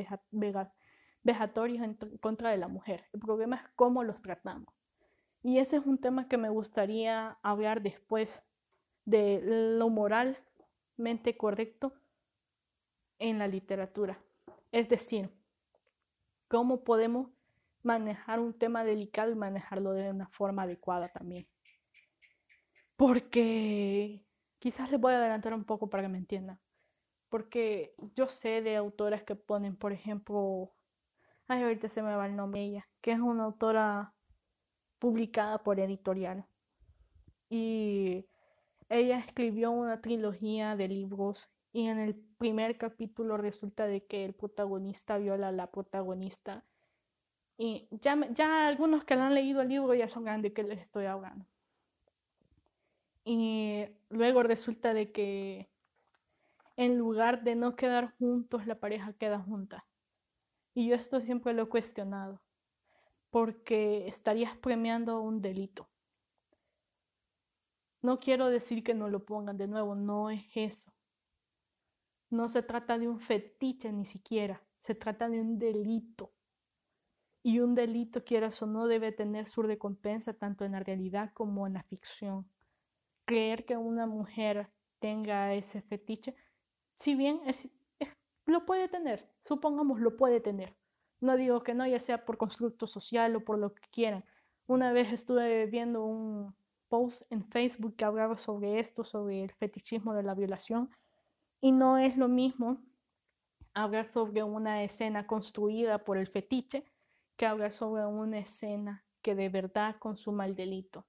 vejatorios 1.23 1.85
en 1.85 1.95
contra 2.21 2.51
de 2.51 2.59
la 2.59 2.69
mujer. 2.69 3.05
El 3.13 3.21
problema 3.21 3.57
es 3.57 3.63
cómo 3.77 4.03
los 4.03 4.21
tratamos. 4.23 4.75
Y 5.43 5.59
ese 5.59 5.77
es 5.77 5.87
un 5.87 5.99
tema 5.99 6.29
que 6.29 6.39
me 6.39 6.49
gustaría 6.49 7.39
hablar 7.43 7.83
después 7.83 8.43
de 9.05 9.41
lo 9.79 9.89
moralmente 9.89 11.37
correcto 11.37 11.93
en 13.19 13.39
la 13.39 13.47
literatura. 13.47 14.19
Es 14.73 14.89
decir, 14.89 15.31
cómo 16.49 16.83
podemos 16.83 17.29
manejar 17.83 18.41
un 18.41 18.57
tema 18.59 18.85
delicado 18.85 19.31
y 19.31 19.35
manejarlo 19.35 19.93
de 19.93 20.11
una 20.11 20.29
forma 20.29 20.63
adecuada 20.63 21.09
también. 21.09 21.47
Porque 22.97 24.25
quizás 24.59 24.91
les 24.91 25.01
voy 25.01 25.15
a 25.15 25.19
adelantar 25.19 25.55
un 25.55 25.65
poco 25.65 25.89
para 25.89 26.03
que 26.03 26.09
me 26.09 26.19
entiendan. 26.19 26.61
Porque 27.29 27.95
yo 28.15 28.27
sé 28.29 28.63
de 28.63 28.77
autoras 28.77 29.23
que 29.23 29.37
ponen, 29.37 29.77
por 29.77 29.93
ejemplo, 29.93 30.73
ay, 31.47 31.63
ahorita 31.63 31.89
se 31.89 32.03
me 32.03 32.15
va 32.15 32.27
el 32.27 32.37
nombre 32.37 32.63
ella, 32.63 32.89
que 33.01 33.13
es 33.13 33.21
una 33.21 33.45
autora 33.45 34.15
publicada 34.99 35.63
por 35.63 35.79
editorial. 35.81 36.47
Y 37.51 38.27
ella 38.89 39.19
escribió 39.19 39.71
una 39.71 40.01
trilogía 40.01 40.77
de 40.77 40.89
libros 40.89 41.49
y 41.73 41.87
en 41.87 41.99
el 41.99 42.15
primer 42.39 42.79
capítulo 42.79 43.37
resulta 43.37 43.87
de 43.87 44.05
que 44.07 44.25
el 44.25 44.35
protagonista 44.35 45.19
viola 45.19 45.49
a 45.49 45.53
la 45.53 45.71
protagonista. 45.71 46.65
Y 47.59 47.89
ya, 47.91 48.17
ya 48.33 48.69
algunos 48.69 49.05
que 49.05 49.17
lo 49.17 49.23
han 49.23 49.35
leído 49.35 49.61
el 49.61 49.69
libro 49.69 49.93
ya 49.95 50.09
sabrán 50.09 50.41
de 50.41 50.55
qué 50.55 50.63
les 50.63 50.81
estoy 50.81 51.05
hablando. 51.05 51.45
Y 53.25 53.87
luego 54.09 54.43
resulta 54.43 54.93
de 54.95 55.13
que 55.13 55.69
en 56.77 56.97
lugar 56.97 57.43
de 57.45 57.57
no 57.57 57.77
quedar 57.77 58.15
juntos, 58.19 58.67
la 58.67 58.81
pareja 58.81 59.13
queda 59.13 59.39
junta. 59.39 59.87
Y 60.75 60.89
yo 60.89 60.95
esto 60.95 61.21
siempre 61.21 61.53
lo 61.53 61.65
he 61.65 61.69
cuestionado, 61.69 62.43
porque 63.31 64.09
estarías 64.09 64.57
premiando 64.59 65.21
un 65.21 65.43
delito. 65.43 65.89
No 68.03 68.19
quiero 68.19 68.47
decir 68.49 68.83
que 68.83 68.93
no 68.93 69.09
lo 69.09 69.25
pongan 69.25 69.57
de 69.57 69.69
nuevo, 69.69 69.95
no 69.95 70.31
es 70.31 70.43
eso. 70.57 70.93
No 72.31 72.49
se 72.49 72.63
trata 72.63 72.97
de 72.99 73.07
un 73.07 73.21
fetiche 73.21 73.93
ni 73.93 74.07
siquiera, 74.07 74.63
se 74.79 74.95
trata 74.95 75.29
de 75.29 75.43
un 75.43 75.59
delito. 75.59 76.33
Y 77.49 77.61
un 77.61 77.75
delito, 77.75 78.25
quieras 78.25 78.61
o 78.61 78.67
no, 78.67 78.87
debe 78.89 79.11
tener 79.11 79.49
su 79.49 79.63
recompensa 79.63 80.35
tanto 80.35 80.67
en 80.67 80.73
la 80.73 80.81
realidad 80.81 81.31
como 81.33 81.67
en 81.67 81.73
la 81.73 81.83
ficción. 81.85 82.47
Creer 83.25 83.65
que 83.65 83.75
una 83.75 84.07
mujer 84.07 84.69
tenga 84.99 85.55
ese 85.55 85.81
fetiche, 85.81 86.37
si 86.99 87.15
bien 87.15 87.41
lo 88.45 88.67
puede 88.67 88.89
tener, 88.89 89.27
supongamos 89.45 89.99
lo 89.99 90.19
puede 90.19 90.43
tener. 90.43 90.77
No 91.23 91.39
digo 91.39 91.63
que 91.63 91.73
no, 91.73 91.87
ya 91.87 92.01
sea 92.01 92.27
por 92.27 92.37
constructo 92.37 92.87
social 92.87 93.35
o 93.35 93.41
por 93.43 93.59
lo 93.59 93.73
que 93.73 93.89
quieran. 93.91 94.27
Una 94.67 94.93
vez 94.93 95.11
estuve 95.11 95.65
viendo 95.69 96.05
un 96.05 96.55
post 96.91 97.23
en 97.31 97.49
Facebook 97.49 97.97
que 97.97 98.05
hablaba 98.05 98.37
sobre 98.37 98.79
esto, 98.79 99.05
sobre 99.05 99.43
el 99.43 99.53
fetichismo 99.53 100.13
de 100.13 100.23
la 100.23 100.35
violación, 100.35 100.91
y 101.63 101.73
no 101.73 101.97
es 101.97 102.19
lo 102.19 102.29
mismo 102.29 102.77
hablar 103.73 104.05
sobre 104.05 104.43
una 104.43 104.85
escena 104.85 105.27
construida 105.27 106.05
por 106.05 106.19
el 106.19 106.27
fetiche 106.27 106.85
que 107.39 107.47
hablar 107.47 107.73
sobre 107.73 108.05
una 108.05 108.41
escena 108.41 109.07
que 109.23 109.35
de 109.35 109.49
verdad 109.49 109.97
consuma 109.99 110.45
el 110.45 110.55
delito. 110.55 111.07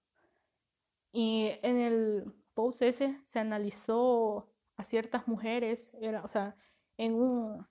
Y 1.11 1.49
en 1.63 1.77
el 1.77 2.33
post 2.53 2.83
ese 2.83 3.19
se 3.25 3.39
analizó 3.39 4.53
a 4.77 4.85
ciertas 4.85 5.27
mujeres, 5.27 5.91
era, 5.99 6.23
o 6.23 6.29
sea, 6.29 6.55
en 6.97 7.15
un, 7.15 7.67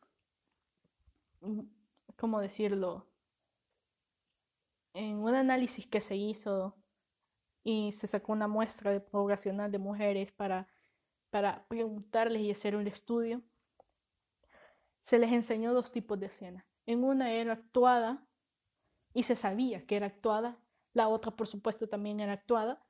¿cómo 2.16 2.40
decirlo? 2.40 3.08
En 4.92 5.18
un 5.18 5.34
análisis 5.34 5.86
que 5.86 6.00
se 6.00 6.16
hizo 6.16 6.76
y 7.62 7.92
se 7.92 8.08
sacó 8.08 8.32
una 8.32 8.48
muestra 8.48 8.90
de 8.90 9.00
poblacional 9.00 9.70
de 9.70 9.78
mujeres 9.78 10.32
para, 10.32 10.66
para 11.30 11.64
preguntarles 11.68 12.42
y 12.42 12.50
hacer 12.50 12.74
un 12.74 12.88
estudio, 12.88 13.42
se 15.02 15.18
les 15.18 15.30
enseñó 15.32 15.72
dos 15.72 15.92
tipos 15.92 16.18
de 16.18 16.26
escena. 16.26 16.66
En 16.86 17.04
una 17.04 17.32
era 17.32 17.52
actuada 17.52 18.27
y 19.18 19.24
se 19.24 19.34
sabía 19.34 19.84
que 19.84 19.96
era 19.96 20.06
actuada, 20.06 20.60
la 20.92 21.08
otra 21.08 21.32
por 21.32 21.48
supuesto 21.48 21.88
también 21.88 22.20
era 22.20 22.34
actuada, 22.34 22.80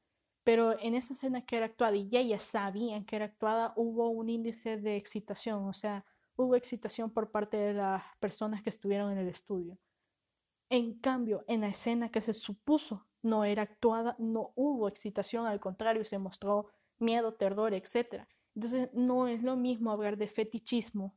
pero 0.44 0.78
en 0.78 0.94
esa 0.94 1.14
escena 1.14 1.46
que 1.46 1.56
era 1.56 1.64
actuada 1.64 1.96
y 1.96 2.10
ellas 2.12 2.42
sabían 2.42 3.06
que 3.06 3.16
era 3.16 3.24
actuada, 3.24 3.72
hubo 3.76 4.10
un 4.10 4.28
índice 4.28 4.76
de 4.76 4.96
excitación, 4.96 5.64
o 5.64 5.72
sea, 5.72 6.04
hubo 6.36 6.54
excitación 6.54 7.10
por 7.10 7.30
parte 7.30 7.56
de 7.56 7.72
las 7.72 8.02
personas 8.20 8.62
que 8.62 8.68
estuvieron 8.68 9.10
en 9.10 9.16
el 9.16 9.28
estudio. 9.28 9.78
En 10.68 10.98
cambio, 11.00 11.46
en 11.48 11.62
la 11.62 11.68
escena 11.68 12.10
que 12.10 12.20
se 12.20 12.34
supuso 12.34 13.06
no 13.22 13.46
era 13.46 13.62
actuada, 13.62 14.14
no 14.18 14.52
hubo 14.54 14.86
excitación, 14.86 15.46
al 15.46 15.60
contrario, 15.60 16.04
se 16.04 16.18
mostró 16.18 16.66
miedo, 16.98 17.32
terror, 17.32 17.72
etc. 17.72 18.28
Entonces, 18.54 18.90
no 18.92 19.28
es 19.28 19.42
lo 19.42 19.56
mismo 19.56 19.92
hablar 19.92 20.18
de 20.18 20.28
fetichismo, 20.28 21.16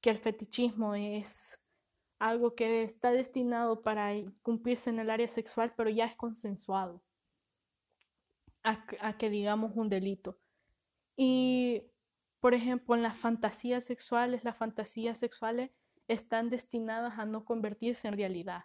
que 0.00 0.10
el 0.10 0.18
fetichismo 0.18 0.96
es 0.96 1.59
algo 2.20 2.54
que 2.54 2.84
está 2.84 3.10
destinado 3.10 3.82
para 3.82 4.12
cumplirse 4.42 4.90
en 4.90 5.00
el 5.00 5.10
área 5.10 5.26
sexual, 5.26 5.72
pero 5.74 5.88
ya 5.90 6.04
es 6.04 6.14
consensuado 6.14 7.02
a, 8.62 9.16
que 9.16 9.30
digamos 9.30 9.72
un 9.74 9.88
delito. 9.88 10.38
Y, 11.16 11.82
por 12.38 12.52
ejemplo, 12.52 12.94
en 12.94 13.02
las 13.02 13.16
fantasías 13.16 13.84
sexuales, 13.84 14.44
las 14.44 14.56
fantasías 14.56 15.18
sexuales 15.18 15.70
están 16.08 16.50
destinadas 16.50 17.18
a 17.18 17.24
no 17.24 17.46
convertirse 17.46 18.06
en 18.06 18.16
realidad. 18.18 18.64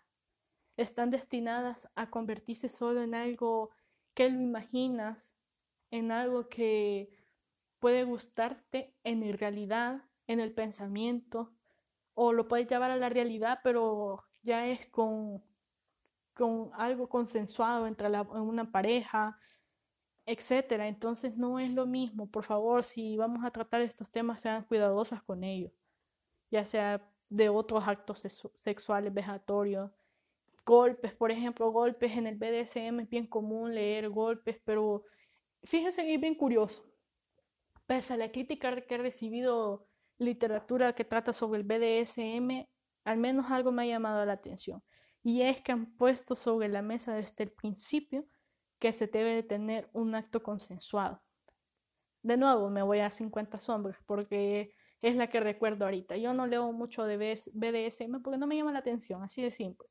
Están 0.75 1.09
destinadas 1.09 1.87
a 1.95 2.09
convertirse 2.09 2.67
solo 2.67 3.03
en 3.03 3.15
algo 3.15 3.69
que 4.13 4.29
lo 4.29 4.41
imaginas, 4.41 5.33
en 5.91 6.11
algo 6.11 6.49
que 6.49 7.09
puede 7.79 8.03
gustarte 8.03 8.93
en 9.05 9.37
realidad, 9.37 10.03
en 10.27 10.41
el 10.41 10.53
pensamiento, 10.53 11.54
o 12.15 12.33
lo 12.33 12.47
puedes 12.47 12.67
llevar 12.67 12.91
a 12.91 12.97
la 12.97 13.09
realidad, 13.09 13.59
pero 13.63 14.23
ya 14.41 14.67
es 14.67 14.87
con, 14.87 15.43
con 16.33 16.71
algo 16.73 17.07
consensuado 17.07 17.87
entre 17.87 18.09
una 18.09 18.71
pareja, 18.71 19.37
etcétera. 20.25 20.87
Entonces 20.87 21.37
no 21.37 21.59
es 21.59 21.71
lo 21.71 21.85
mismo. 21.85 22.27
Por 22.27 22.43
favor, 22.45 22.83
si 22.83 23.17
vamos 23.17 23.45
a 23.45 23.51
tratar 23.51 23.81
estos 23.81 24.11
temas, 24.11 24.41
sean 24.41 24.63
cuidadosas 24.63 25.21
con 25.23 25.43
ellos, 25.43 25.71
ya 26.49 26.65
sea 26.65 27.07
de 27.29 27.49
otros 27.49 27.87
actos 27.87 28.21
sexuales 28.57 29.13
vejatorios, 29.13 29.91
golpes, 30.65 31.13
por 31.13 31.31
ejemplo, 31.31 31.71
golpes 31.71 32.11
en 32.17 32.27
el 32.27 32.35
BDSM 32.35 33.01
es 33.01 33.09
bien 33.09 33.27
común 33.27 33.75
leer 33.75 34.09
golpes, 34.09 34.59
pero 34.65 35.03
fíjense 35.63 36.03
que 36.03 36.15
es 36.15 36.21
bien 36.21 36.35
curioso. 36.35 36.83
Pese 37.85 38.13
a 38.13 38.17
la 38.17 38.31
crítica 38.31 38.81
que 38.81 38.95
he 38.95 38.97
recibido 38.97 39.87
literatura 40.17 40.93
que 40.93 41.05
trata 41.05 41.33
sobre 41.33 41.61
el 41.61 41.65
BDSM, 41.65 42.67
al 43.03 43.17
menos 43.17 43.51
algo 43.51 43.71
me 43.71 43.83
ha 43.83 43.85
llamado 43.85 44.25
la 44.25 44.33
atención. 44.33 44.83
Y 45.23 45.41
es 45.41 45.61
que 45.61 45.71
han 45.71 45.95
puesto 45.97 46.35
sobre 46.35 46.67
la 46.69 46.81
mesa 46.81 47.15
desde 47.15 47.43
el 47.45 47.51
principio 47.51 48.25
que 48.79 48.93
se 48.93 49.07
debe 49.07 49.35
de 49.35 49.43
tener 49.43 49.89
un 49.93 50.15
acto 50.15 50.43
consensuado. 50.43 51.21
De 52.21 52.37
nuevo, 52.37 52.69
me 52.69 52.81
voy 52.81 52.99
a 52.99 53.09
50 53.09 53.59
sombras 53.59 53.97
porque 54.05 54.73
es 55.01 55.15
la 55.15 55.27
que 55.27 55.39
recuerdo 55.39 55.85
ahorita. 55.85 56.17
Yo 56.17 56.33
no 56.33 56.47
leo 56.47 56.71
mucho 56.71 57.03
de 57.03 57.17
BDSM 57.17 58.21
porque 58.21 58.37
no 58.37 58.47
me 58.47 58.57
llama 58.57 58.71
la 58.71 58.79
atención, 58.79 59.23
así 59.23 59.41
de 59.41 59.51
simple. 59.51 59.87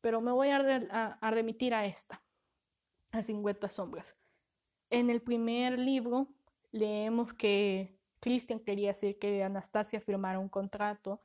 Pero 0.00 0.20
me 0.20 0.32
voy 0.32 0.48
a, 0.50 1.18
a 1.20 1.30
remitir 1.30 1.74
a 1.74 1.86
esta, 1.86 2.22
a 3.12 3.22
50 3.22 3.68
sombras. 3.68 4.16
En 4.90 5.10
el 5.10 5.22
primer 5.22 5.78
libro 5.78 6.28
leemos 6.70 7.34
que 7.34 7.98
Christian 8.22 8.60
quería 8.60 8.90
decir 8.90 9.18
que 9.18 9.42
Anastasia 9.42 10.00
firmara 10.00 10.38
un 10.38 10.48
contrato 10.48 11.20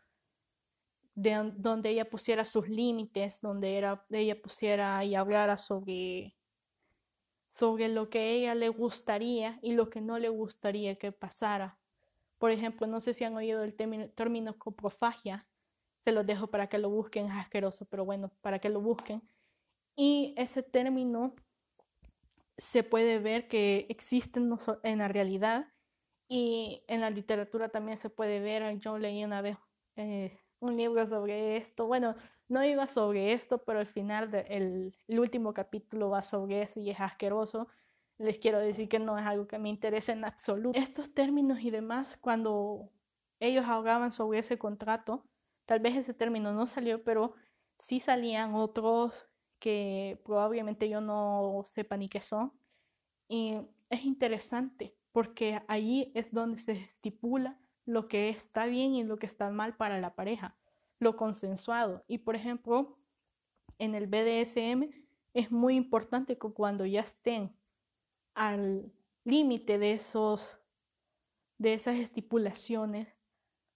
de, 1.13 1.53
donde 1.55 1.91
ella 1.91 2.09
pusiera 2.09 2.43
sus 2.43 2.67
límites, 2.67 3.39
donde 3.39 3.77
ella 4.09 4.41
pusiera 4.41 5.05
y 5.05 5.13
hablara 5.13 5.57
sobre, 5.57 6.35
sobre 7.47 7.87
lo 7.87 8.09
que 8.09 8.31
ella 8.31 8.55
le 8.55 8.69
gustaría 8.69 9.59
y 9.61 9.73
lo 9.73 9.91
que 9.91 10.01
no 10.01 10.17
le 10.17 10.29
gustaría 10.29 10.97
que 10.97 11.11
pasara. 11.11 11.77
Por 12.39 12.49
ejemplo, 12.49 12.87
no 12.87 12.99
sé 12.99 13.13
si 13.13 13.23
han 13.23 13.35
oído 13.35 13.63
el 13.63 13.75
término, 13.75 14.09
término 14.09 14.57
coprofagia, 14.57 15.47
se 15.99 16.11
los 16.11 16.25
dejo 16.25 16.47
para 16.47 16.67
que 16.67 16.79
lo 16.79 16.89
busquen, 16.89 17.27
es 17.27 17.33
asqueroso, 17.33 17.85
pero 17.85 18.05
bueno, 18.05 18.31
para 18.41 18.57
que 18.57 18.69
lo 18.69 18.81
busquen. 18.81 19.21
Y 19.95 20.33
ese 20.35 20.63
término 20.63 21.35
se 22.57 22.81
puede 22.81 23.19
ver 23.19 23.47
que 23.47 23.85
existe 23.89 24.39
en 24.83 24.97
la 24.97 25.07
realidad 25.07 25.67
y 26.27 26.83
en 26.87 27.01
la 27.01 27.09
literatura 27.09 27.69
también 27.69 27.97
se 27.97 28.09
puede 28.09 28.39
ver, 28.39 28.79
yo 28.79 28.97
leí 28.97 29.23
una 29.23 29.41
vez 29.41 29.57
eh, 29.95 30.37
un 30.59 30.75
libro 30.75 31.07
sobre 31.07 31.57
esto, 31.57 31.87
bueno, 31.87 32.15
no 32.49 32.63
iba 32.63 32.87
sobre 32.87 33.33
esto, 33.33 33.63
pero 33.63 33.79
al 33.79 33.87
final 33.87 34.33
el, 34.47 34.95
último 35.07 35.53
capítulo 35.53 36.09
va 36.09 36.23
sobre 36.23 36.61
eso 36.63 36.79
y 36.79 36.89
es 36.89 36.99
asqueroso. 36.99 37.67
Les 38.17 38.39
quiero 38.39 38.59
decir 38.59 38.89
que 38.89 38.99
no 38.99 39.17
es 39.17 39.25
algo 39.25 39.47
que 39.47 39.59
me 39.59 39.69
interese 39.69 40.13
en 40.13 40.25
absoluto. 40.25 40.77
Estos 40.77 41.13
términos 41.13 41.59
y 41.61 41.71
demás, 41.71 42.17
cuando 42.17 42.89
ellos 43.39 43.65
hablaban 43.65 44.11
sobre 44.11 44.39
ese 44.39 44.57
contrato, 44.57 45.25
tal 45.65 45.81
vez 45.81 45.95
ese 45.95 46.13
término 46.13 46.53
no 46.53 46.67
salió, 46.67 47.03
pero 47.03 47.33
sí 47.77 47.99
salían 47.99 48.55
otros 48.55 49.27
que 49.59 50.19
probablemente 50.23 50.89
yo 50.89 51.01
no 51.01 51.63
sepa 51.67 51.97
ni 51.97 52.09
qué 52.09 52.21
son. 52.21 52.53
Y 53.27 53.59
es 53.89 54.03
interesante 54.05 54.96
porque 55.17 55.63
ahí 55.67 56.11
es 56.13 56.31
donde 56.31 56.59
se 56.59 56.73
estipula 56.73 57.57
lo 57.87 58.07
que 58.07 58.29
está 58.29 58.67
bien 58.67 58.93
y 58.93 59.03
lo 59.03 59.17
que 59.17 59.25
está 59.25 59.49
mal 59.49 59.75
para 59.75 59.99
la 59.99 60.13
pareja, 60.13 60.55
lo 60.99 61.17
consensuado. 61.17 62.05
Y 62.07 62.19
por 62.19 62.35
ejemplo, 62.35 62.99
en 63.79 63.95
el 63.95 64.05
BDSM 64.05 64.91
es 65.33 65.51
muy 65.51 65.75
importante 65.75 66.37
que 66.37 66.51
cuando 66.51 66.85
ya 66.85 66.99
estén 67.01 67.51
al 68.35 68.93
límite 69.23 69.79
de 69.79 69.93
esos 69.93 70.59
de 71.57 71.73
esas 71.73 71.95
estipulaciones, 71.95 73.17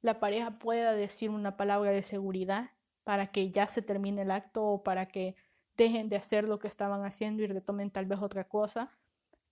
la 0.03 0.19
pareja 0.19 0.59
pueda 0.59 0.93
decir 0.93 1.31
una 1.31 1.57
palabra 1.57 1.89
de 1.89 2.03
seguridad 2.03 2.69
para 3.03 3.31
que 3.31 3.49
ya 3.49 3.65
se 3.65 3.81
termine 3.81 4.21
el 4.21 4.29
acto 4.29 4.63
o 4.63 4.83
para 4.83 5.07
que 5.07 5.35
dejen 5.75 6.07
de 6.07 6.17
hacer 6.17 6.47
lo 6.47 6.59
que 6.59 6.67
estaban 6.67 7.03
haciendo 7.03 7.41
y 7.41 7.47
retomen 7.47 7.89
tal 7.89 8.05
vez 8.05 8.19
otra 8.21 8.47
cosa 8.47 8.91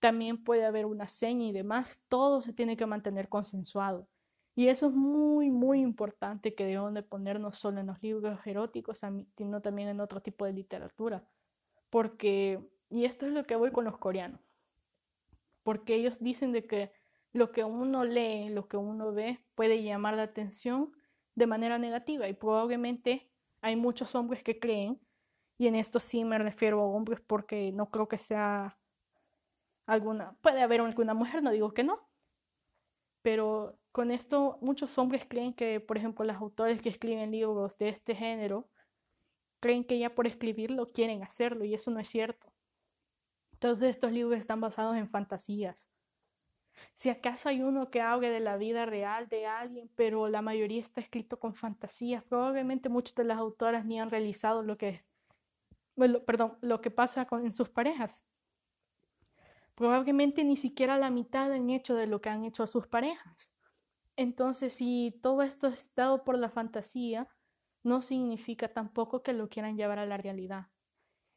también 0.00 0.42
puede 0.44 0.66
haber 0.66 0.86
una 0.86 1.08
seña 1.08 1.46
y 1.46 1.52
demás, 1.52 2.02
todo 2.08 2.42
se 2.42 2.52
tiene 2.54 2.76
que 2.76 2.86
mantener 2.86 3.28
consensuado. 3.28 4.08
Y 4.56 4.68
eso 4.68 4.88
es 4.88 4.94
muy, 4.94 5.50
muy 5.50 5.80
importante 5.80 6.54
que 6.54 6.64
debemos 6.66 6.94
de 6.94 7.02
poner 7.02 7.40
no 7.40 7.52
solo 7.52 7.80
en 7.80 7.86
los 7.88 8.02
libros 8.02 8.40
eróticos, 8.46 9.00
sino 9.36 9.62
también 9.62 9.88
en 9.88 10.00
otro 10.00 10.22
tipo 10.22 10.44
de 10.46 10.52
literatura. 10.54 11.24
Porque, 11.90 12.60
y 12.90 13.04
esto 13.04 13.26
es 13.26 13.32
lo 13.32 13.44
que 13.46 13.56
voy 13.56 13.72
con 13.72 13.84
los 13.84 13.98
coreanos. 13.98 14.40
porque 15.62 15.94
ellos 15.94 16.18
dicen 16.20 16.52
de 16.52 16.66
que 16.66 16.92
lo 17.32 17.52
que 17.52 17.64
uno 17.64 18.04
lee, 18.04 18.48
lo 18.50 18.68
que 18.68 18.76
uno 18.76 19.12
ve, 19.12 19.44
puede 19.54 19.82
llamar 19.82 20.16
la 20.16 20.24
atención 20.24 20.92
de 21.34 21.46
manera 21.46 21.78
negativa 21.78 22.28
y 22.28 22.34
probablemente 22.34 23.30
hay 23.62 23.76
muchos 23.76 24.14
hombres 24.14 24.42
que 24.42 24.58
creen, 24.58 25.00
y 25.58 25.68
en 25.68 25.76
esto 25.76 26.00
sí 26.00 26.24
me 26.24 26.38
refiero 26.38 26.80
a 26.80 26.84
hombres 26.86 27.20
porque 27.20 27.72
no 27.72 27.90
creo 27.90 28.08
que 28.08 28.18
sea 28.18 28.79
puede 30.40 30.62
haber 30.62 30.80
alguna 30.80 31.14
mujer, 31.14 31.42
no 31.42 31.50
digo 31.50 31.72
que 31.72 31.84
no, 31.84 32.08
pero 33.22 33.78
con 33.92 34.10
esto 34.10 34.58
muchos 34.60 34.96
hombres 34.98 35.24
creen 35.28 35.52
que, 35.52 35.80
por 35.80 35.98
ejemplo, 35.98 36.24
los 36.24 36.36
autores 36.36 36.80
que 36.80 36.88
escriben 36.88 37.30
libros 37.30 37.76
de 37.78 37.88
este 37.88 38.14
género, 38.14 38.68
creen 39.60 39.84
que 39.84 39.98
ya 39.98 40.14
por 40.14 40.26
escribirlo 40.26 40.92
quieren 40.92 41.22
hacerlo 41.22 41.64
y 41.64 41.74
eso 41.74 41.90
no 41.90 42.00
es 42.00 42.08
cierto. 42.08 42.52
Todos 43.58 43.82
estos 43.82 44.12
libros 44.12 44.38
están 44.38 44.60
basados 44.60 44.96
en 44.96 45.08
fantasías. 45.08 45.90
Si 46.94 47.10
acaso 47.10 47.48
hay 47.48 47.60
uno 47.62 47.90
que 47.90 48.00
hable 48.00 48.30
de 48.30 48.40
la 48.40 48.56
vida 48.56 48.86
real 48.86 49.28
de 49.28 49.46
alguien, 49.46 49.90
pero 49.96 50.28
la 50.28 50.40
mayoría 50.40 50.80
está 50.80 51.00
escrito 51.00 51.38
con 51.38 51.54
fantasías, 51.54 52.24
probablemente 52.24 52.88
muchas 52.88 53.14
de 53.16 53.24
las 53.24 53.38
autoras 53.38 53.84
ni 53.84 54.00
han 54.00 54.10
realizado 54.10 54.62
lo 54.62 54.78
que 54.78 54.90
es, 54.90 55.10
bueno, 55.96 56.20
perdón, 56.24 56.56
lo 56.62 56.80
que 56.80 56.90
pasa 56.90 57.26
con, 57.26 57.44
en 57.44 57.52
sus 57.52 57.68
parejas. 57.68 58.24
Probablemente 59.80 60.44
ni 60.44 60.58
siquiera 60.58 60.98
la 60.98 61.08
mitad 61.08 61.50
han 61.50 61.70
hecho 61.70 61.94
de 61.94 62.06
lo 62.06 62.20
que 62.20 62.28
han 62.28 62.44
hecho 62.44 62.62
a 62.62 62.66
sus 62.66 62.86
parejas. 62.86 63.50
Entonces, 64.14 64.74
si 64.74 65.18
todo 65.22 65.40
esto 65.40 65.68
es 65.68 65.94
dado 65.94 66.22
por 66.22 66.36
la 66.36 66.50
fantasía, 66.50 67.30
no 67.82 68.02
significa 68.02 68.68
tampoco 68.74 69.22
que 69.22 69.32
lo 69.32 69.48
quieran 69.48 69.78
llevar 69.78 69.98
a 69.98 70.04
la 70.04 70.18
realidad. 70.18 70.66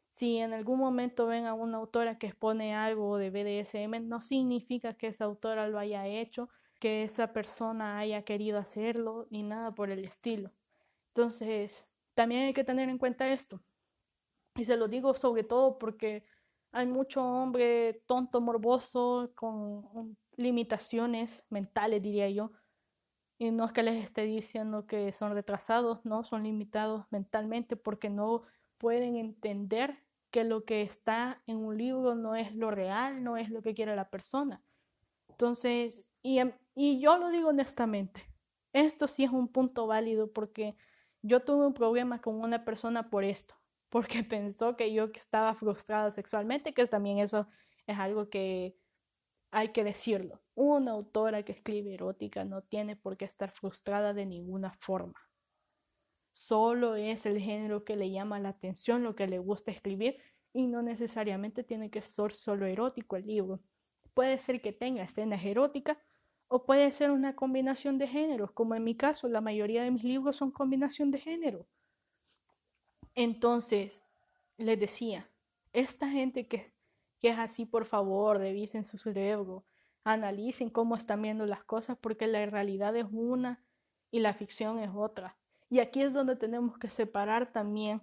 Si 0.09 0.39
en 0.39 0.51
algún 0.51 0.77
momento 0.77 1.25
ven 1.25 1.45
a 1.45 1.53
una 1.53 1.77
autora 1.77 2.17
que 2.17 2.27
expone 2.27 2.75
algo 2.75 3.17
de 3.17 3.29
BDSM, 3.29 4.01
no 4.01 4.19
significa 4.19 4.93
que 4.95 5.07
esa 5.07 5.23
autora 5.23 5.69
lo 5.69 5.79
haya 5.79 6.05
hecho, 6.07 6.49
que 6.81 7.03
esa 7.03 7.31
persona 7.31 7.97
haya 7.97 8.23
querido 8.23 8.59
hacerlo, 8.59 9.25
ni 9.29 9.43
nada 9.43 9.73
por 9.73 9.89
el 9.89 10.03
estilo. 10.03 10.51
Entonces, 11.15 11.87
también 12.13 12.41
hay 12.47 12.53
que 12.53 12.65
tener 12.65 12.89
en 12.89 12.97
cuenta 12.97 13.31
esto. 13.31 13.63
Y 14.57 14.65
se 14.65 14.75
lo 14.75 14.89
digo 14.89 15.13
sobre 15.13 15.45
todo 15.45 15.77
porque 15.77 16.25
hay 16.74 16.88
mucho 16.88 17.24
hombre 17.24 18.01
tonto, 18.07 18.41
morboso, 18.41 19.32
con 19.36 20.17
limitaciones 20.36 21.45
mentales, 21.49 22.01
diría 22.01 22.30
yo. 22.30 22.51
Y 23.38 23.51
no 23.51 23.65
es 23.65 23.71
que 23.71 23.84
les 23.84 24.03
esté 24.03 24.24
diciendo 24.24 24.88
que 24.88 25.11
son 25.11 25.34
retrasados, 25.34 26.03
no, 26.03 26.24
son 26.24 26.43
limitados 26.43 27.05
mentalmente 27.11 27.78
porque 27.78 28.09
no 28.09 28.43
pueden 28.80 29.17
entender 29.17 30.03
que 30.32 30.43
lo 30.43 30.65
que 30.65 30.82
está 30.82 31.43
en 31.45 31.57
un 31.57 31.78
libro 31.78 32.15
no 32.15 32.36
es 32.36 32.55
lo 32.55 32.71
real, 32.71 33.24
no 33.24 33.38
es 33.38 33.51
lo 33.51 33.61
que 33.61 33.76
quiere 33.76 33.95
la 33.95 34.09
persona. 34.09 34.63
Entonces, 35.30 36.03
y, 36.24 36.39
em, 36.39 36.53
y 36.74 36.99
yo 36.99 37.19
lo 37.19 37.30
digo 37.30 37.49
honestamente, 37.49 38.24
esto 38.74 39.07
sí 39.07 39.24
es 39.24 39.32
un 39.32 39.47
punto 39.47 39.86
válido 39.86 40.34
porque 40.34 40.76
yo 41.21 41.41
tuve 41.41 41.67
un 41.67 41.74
problema 41.76 42.19
con 42.19 42.41
una 42.41 42.65
persona 42.65 43.11
por 43.11 43.24
esto 43.24 43.62
porque 43.93 44.23
pensó 44.23 44.75
que 44.75 44.91
yo 44.91 45.05
estaba 45.13 45.53
frustrada 45.53 46.09
sexualmente, 46.09 46.73
que 46.73 46.87
también 46.87 47.19
eso 47.19 47.47
es 47.85 47.99
algo 47.99 48.27
que 48.27 48.75
hay 49.51 49.71
que 49.71 49.83
decirlo. 49.83 50.41
Una 50.55 50.93
autora 50.93 51.43
que 51.43 51.51
escribe 51.51 51.93
erótica 51.93 52.43
no 52.43 52.63
tiene 52.63 52.95
por 52.95 53.17
qué 53.17 53.25
estar 53.25 53.51
frustrada 53.51 54.15
de 54.15 54.25
ninguna 54.25 54.73
forma. 54.73 55.13
Solo 56.31 56.95
es 56.95 57.27
el 57.27 57.39
género 57.39 57.85
que 57.85 57.95
le 57.95 58.09
llama 58.09 58.39
la 58.39 58.49
atención, 58.49 59.03
lo 59.03 59.13
que 59.15 59.27
le 59.27 59.37
gusta 59.37 59.69
escribir, 59.69 60.17
y 60.53 60.65
no 60.65 60.81
necesariamente 60.81 61.63
tiene 61.63 61.91
que 61.91 62.01
ser 62.01 62.33
solo 62.33 62.65
erótico 62.65 63.15
el 63.15 63.27
libro. 63.27 63.61
Puede 64.15 64.39
ser 64.39 64.59
que 64.59 64.73
tenga 64.73 65.03
escenas 65.03 65.45
eróticas 65.45 65.99
o 66.47 66.65
puede 66.65 66.89
ser 66.91 67.11
una 67.11 67.35
combinación 67.35 67.99
de 67.99 68.07
géneros, 68.07 68.51
como 68.53 68.73
en 68.73 68.83
mi 68.83 68.97
caso, 68.97 69.27
la 69.27 69.41
mayoría 69.41 69.83
de 69.83 69.91
mis 69.91 70.03
libros 70.03 70.37
son 70.37 70.49
combinación 70.49 71.11
de 71.11 71.19
género. 71.19 71.67
Entonces, 73.16 74.03
les 74.57 74.80
decía, 74.80 75.30
esta 75.72 76.09
gente 76.09 76.47
que, 76.47 76.74
que 77.20 77.30
es 77.30 77.39
así, 77.39 77.66
por 77.66 77.86
favor, 77.86 78.38
revisen 78.38 78.86
su 78.86 78.97
cerebro, 78.97 79.66
analicen 80.03 80.70
cómo 80.70 80.95
están 80.95 81.22
viendo 81.22 81.45
las 81.45 81.64
cosas, 81.64 81.97
porque 81.99 82.28
la 82.28 82.45
realidad 82.45 82.95
es 82.95 83.05
una 83.11 83.64
y 84.11 84.20
la 84.20 84.34
ficción 84.34 84.80
es 84.80 84.91
otra. 84.93 85.38
Y 85.70 85.80
aquí 85.80 86.01
es 86.01 86.14
donde 86.14 86.36
tenemos 86.36 86.78
que 86.78 86.89
separar 86.89 87.51
también, 87.51 88.01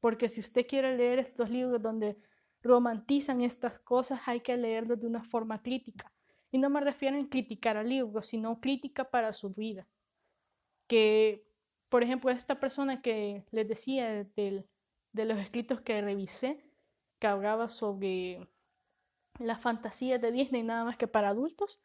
porque 0.00 0.28
si 0.28 0.40
usted 0.40 0.66
quiere 0.66 0.96
leer 0.96 1.18
estos 1.18 1.50
libros 1.50 1.82
donde 1.82 2.16
romantizan 2.62 3.42
estas 3.42 3.78
cosas, 3.80 4.20
hay 4.26 4.40
que 4.40 4.56
leerlos 4.56 5.00
de 5.00 5.06
una 5.06 5.22
forma 5.22 5.62
crítica. 5.62 6.12
Y 6.50 6.58
no 6.58 6.70
me 6.70 6.80
refiero 6.80 7.18
a 7.20 7.28
criticar 7.28 7.76
al 7.76 7.88
libro, 7.88 8.22
sino 8.22 8.60
crítica 8.60 9.04
para 9.04 9.32
su 9.32 9.50
vida. 9.50 9.86
Que 10.86 11.45
por 11.88 12.02
ejemplo, 12.02 12.30
esta 12.30 12.58
persona 12.60 13.00
que 13.00 13.44
les 13.50 13.68
decía 13.68 14.24
de, 14.24 14.64
de 15.12 15.24
los 15.24 15.38
escritos 15.38 15.80
que 15.80 16.00
revisé, 16.00 16.64
que 17.18 17.26
hablaba 17.26 17.68
sobre 17.68 18.48
la 19.38 19.58
fantasía 19.58 20.18
de 20.18 20.32
Disney 20.32 20.62
nada 20.62 20.84
más 20.84 20.96
que 20.96 21.08
para 21.08 21.28
adultos, 21.28 21.80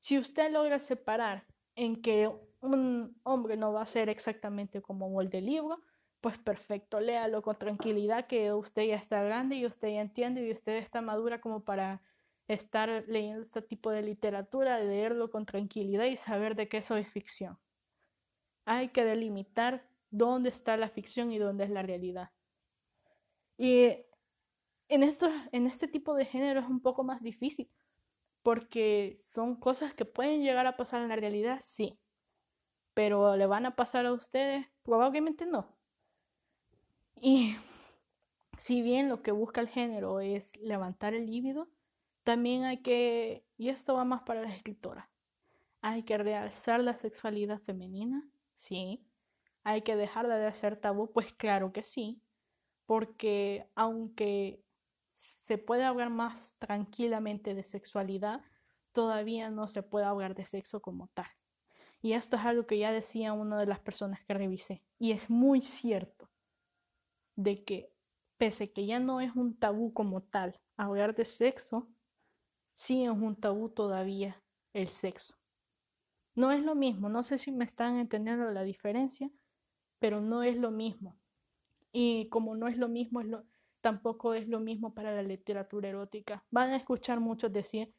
si 0.00 0.18
usted 0.18 0.50
logra 0.52 0.78
separar 0.80 1.46
en 1.76 2.00
que 2.00 2.30
un 2.60 3.20
hombre 3.24 3.56
no 3.56 3.72
va 3.72 3.82
a 3.82 3.86
ser 3.86 4.08
exactamente 4.08 4.80
como 4.80 5.20
el 5.20 5.28
del 5.28 5.46
libro, 5.46 5.80
pues 6.20 6.38
perfecto, 6.38 7.00
léalo 7.00 7.42
con 7.42 7.58
tranquilidad, 7.58 8.26
que 8.26 8.52
usted 8.52 8.84
ya 8.84 8.96
está 8.96 9.22
grande 9.22 9.56
y 9.56 9.66
usted 9.66 9.88
ya 9.88 10.00
entiende 10.00 10.46
y 10.46 10.50
usted 10.50 10.76
está 10.78 11.02
madura 11.02 11.40
como 11.40 11.64
para 11.64 12.00
estar 12.48 13.04
leyendo 13.08 13.42
este 13.42 13.60
tipo 13.60 13.90
de 13.90 14.02
literatura, 14.02 14.78
leerlo 14.78 15.30
con 15.30 15.44
tranquilidad 15.44 16.06
y 16.06 16.16
saber 16.16 16.54
de 16.54 16.68
qué 16.68 16.78
eso 16.78 16.96
es 16.96 17.08
ficción 17.08 17.58
hay 18.64 18.88
que 18.88 19.04
delimitar 19.04 19.88
dónde 20.10 20.48
está 20.48 20.76
la 20.76 20.88
ficción 20.88 21.32
y 21.32 21.38
dónde 21.38 21.64
es 21.64 21.70
la 21.70 21.82
realidad. 21.82 22.30
Y 23.56 23.86
en, 24.88 25.02
esto, 25.02 25.28
en 25.52 25.66
este 25.66 25.88
tipo 25.88 26.14
de 26.14 26.24
género 26.24 26.60
es 26.60 26.66
un 26.66 26.80
poco 26.80 27.04
más 27.04 27.22
difícil, 27.22 27.70
porque 28.42 29.14
son 29.18 29.56
cosas 29.56 29.94
que 29.94 30.04
pueden 30.04 30.42
llegar 30.42 30.66
a 30.66 30.76
pasar 30.76 31.02
en 31.02 31.08
la 31.08 31.16
realidad, 31.16 31.58
sí, 31.62 31.98
pero 32.94 33.36
le 33.36 33.46
van 33.46 33.66
a 33.66 33.76
pasar 33.76 34.06
a 34.06 34.12
ustedes, 34.12 34.66
probablemente 34.82 35.46
no. 35.46 35.76
Y 37.20 37.56
si 38.58 38.82
bien 38.82 39.08
lo 39.08 39.22
que 39.22 39.32
busca 39.32 39.60
el 39.60 39.68
género 39.68 40.20
es 40.20 40.56
levantar 40.56 41.14
el 41.14 41.26
líbido, 41.26 41.68
también 42.22 42.64
hay 42.64 42.82
que, 42.82 43.44
y 43.56 43.68
esto 43.68 43.94
va 43.94 44.04
más 44.04 44.22
para 44.22 44.42
las 44.42 44.54
escritoras, 44.54 45.06
hay 45.80 46.04
que 46.04 46.18
realzar 46.18 46.80
la 46.80 46.96
sexualidad 46.96 47.60
femenina 47.60 48.28
Sí. 48.56 49.06
¿Hay 49.64 49.82
que 49.82 49.96
dejarla 49.96 50.38
de 50.38 50.46
hacer 50.46 50.80
tabú? 50.80 51.12
Pues 51.12 51.32
claro 51.32 51.72
que 51.72 51.84
sí, 51.84 52.22
porque 52.86 53.70
aunque 53.74 54.64
se 55.10 55.58
puede 55.58 55.84
hablar 55.84 56.10
más 56.10 56.56
tranquilamente 56.58 57.54
de 57.54 57.64
sexualidad, 57.64 58.42
todavía 58.92 59.50
no 59.50 59.68
se 59.68 59.82
puede 59.82 60.06
hablar 60.06 60.34
de 60.34 60.46
sexo 60.46 60.80
como 60.82 61.08
tal. 61.08 61.26
Y 62.02 62.12
esto 62.12 62.36
es 62.36 62.44
algo 62.44 62.66
que 62.66 62.78
ya 62.78 62.92
decía 62.92 63.32
una 63.32 63.58
de 63.58 63.66
las 63.66 63.80
personas 63.80 64.20
que 64.26 64.34
revisé. 64.34 64.84
Y 64.98 65.12
es 65.12 65.30
muy 65.30 65.62
cierto 65.62 66.30
de 67.36 67.64
que 67.64 67.92
pese 68.36 68.72
que 68.72 68.86
ya 68.86 69.00
no 69.00 69.20
es 69.20 69.34
un 69.34 69.58
tabú 69.58 69.92
como 69.94 70.22
tal 70.22 70.60
hablar 70.76 71.14
de 71.14 71.24
sexo, 71.24 71.88
sí 72.72 73.04
es 73.04 73.10
un 73.10 73.36
tabú 73.36 73.70
todavía 73.70 74.42
el 74.74 74.88
sexo. 74.88 75.36
No 76.34 76.50
es 76.50 76.62
lo 76.62 76.74
mismo, 76.74 77.08
no 77.08 77.22
sé 77.22 77.38
si 77.38 77.52
me 77.52 77.64
están 77.64 77.98
entendiendo 77.98 78.50
la 78.50 78.62
diferencia, 78.62 79.30
pero 80.00 80.20
no 80.20 80.42
es 80.42 80.56
lo 80.56 80.70
mismo. 80.70 81.16
Y 81.92 82.28
como 82.28 82.56
no 82.56 82.66
es 82.66 82.76
lo 82.76 82.88
mismo, 82.88 83.22
tampoco 83.80 84.34
es 84.34 84.48
lo 84.48 84.58
mismo 84.58 84.94
para 84.94 85.14
la 85.14 85.22
literatura 85.22 85.88
erótica. 85.88 86.44
Van 86.50 86.70
a 86.70 86.76
escuchar 86.76 87.20
muchos 87.20 87.52
decir 87.52 87.94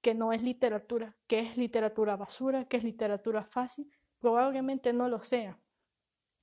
que 0.00 0.14
no 0.14 0.32
es 0.32 0.42
literatura, 0.42 1.16
que 1.26 1.40
es 1.40 1.56
literatura 1.56 2.16
basura, 2.16 2.66
que 2.66 2.76
es 2.76 2.84
literatura 2.84 3.44
fácil. 3.44 3.88
Probablemente 4.18 4.92
no 4.92 5.08
lo 5.08 5.22
sea. 5.22 5.58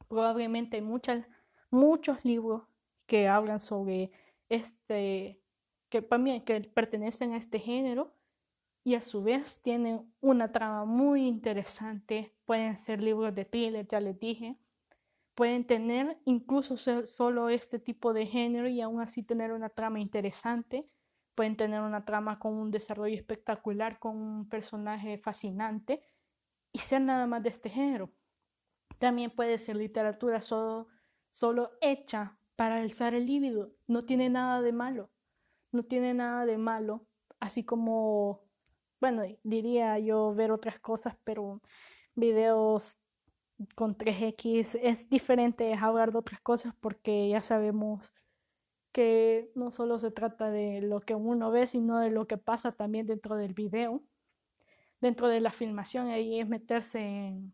Probablemente 0.07 0.77
hay 0.77 0.81
muchas, 0.81 1.25
muchos 1.69 2.23
libros 2.23 2.63
que 3.05 3.27
hablan 3.27 3.59
sobre 3.59 4.11
este, 4.47 5.41
que, 5.89 6.07
que 6.45 6.61
pertenecen 6.73 7.33
a 7.33 7.37
este 7.37 7.59
género 7.59 8.13
y 8.84 8.95
a 8.95 9.01
su 9.01 9.23
vez 9.23 9.61
tienen 9.61 10.13
una 10.19 10.51
trama 10.51 10.86
muy 10.86 11.25
interesante. 11.27 12.36
Pueden 12.45 12.77
ser 12.77 13.01
libros 13.01 13.34
de 13.34 13.45
thriller, 13.45 13.88
ya 13.88 13.99
les 13.99 14.19
dije. 14.19 14.57
Pueden 15.36 15.65
tener 15.65 16.19
incluso 16.25 16.77
solo 16.77 17.49
este 17.49 17.79
tipo 17.79 18.13
de 18.13 18.25
género 18.25 18.67
y 18.67 18.81
aún 18.81 19.01
así 19.01 19.23
tener 19.23 19.51
una 19.51 19.69
trama 19.69 19.99
interesante. 19.99 20.88
Pueden 21.34 21.55
tener 21.55 21.81
una 21.81 22.05
trama 22.05 22.38
con 22.39 22.53
un 22.53 22.71
desarrollo 22.71 23.15
espectacular, 23.15 23.99
con 23.99 24.17
un 24.17 24.49
personaje 24.49 25.17
fascinante 25.17 26.03
y 26.71 26.79
ser 26.79 27.01
nada 27.01 27.25
más 27.25 27.41
de 27.41 27.49
este 27.49 27.69
género. 27.69 28.11
También 28.99 29.31
puede 29.31 29.57
ser 29.57 29.77
literatura 29.77 30.41
solo, 30.41 30.88
solo 31.29 31.71
hecha 31.81 32.38
para 32.55 32.77
alzar 32.77 33.15
el 33.15 33.25
líbido. 33.25 33.71
No 33.88 34.05
tiene 34.05 34.29
nada 34.29 34.61
de 34.61 34.71
malo. 34.71 35.09
No 35.71 35.84
tiene 35.84 36.13
nada 36.13 36.45
de 36.45 36.57
malo 36.57 37.07
así 37.43 37.65
como, 37.65 38.41
bueno, 39.04 39.24
diría 39.43 39.99
yo 39.99 40.34
ver 40.34 40.54
otras 40.54 40.80
cosas, 40.80 41.18
pero 41.26 41.60
videos 42.16 42.97
con 43.76 43.97
3X 43.97 44.80
es 44.82 45.10
diferente, 45.10 45.74
hablar 45.74 46.14
de 46.14 46.20
otras 46.20 46.39
cosas 46.39 46.74
porque 46.80 47.28
ya 47.28 47.41
sabemos 47.41 48.14
que 48.93 49.51
no 49.56 49.72
solo 49.72 49.99
se 49.99 50.10
trata 50.12 50.49
de 50.51 50.80
lo 50.80 51.01
que 51.01 51.16
uno 51.16 51.51
ve, 51.51 51.68
sino 51.68 51.99
de 51.99 52.12
lo 52.12 52.28
que 52.28 52.38
pasa 52.38 52.72
también 52.72 53.06
dentro 53.06 53.36
del 53.36 53.54
video, 53.54 54.01
dentro 55.01 55.28
de 55.28 55.41
la 55.41 55.51
filmación, 55.51 56.08
ahí 56.08 56.39
es 56.39 56.47
meterse 56.47 57.01
en, 57.01 57.54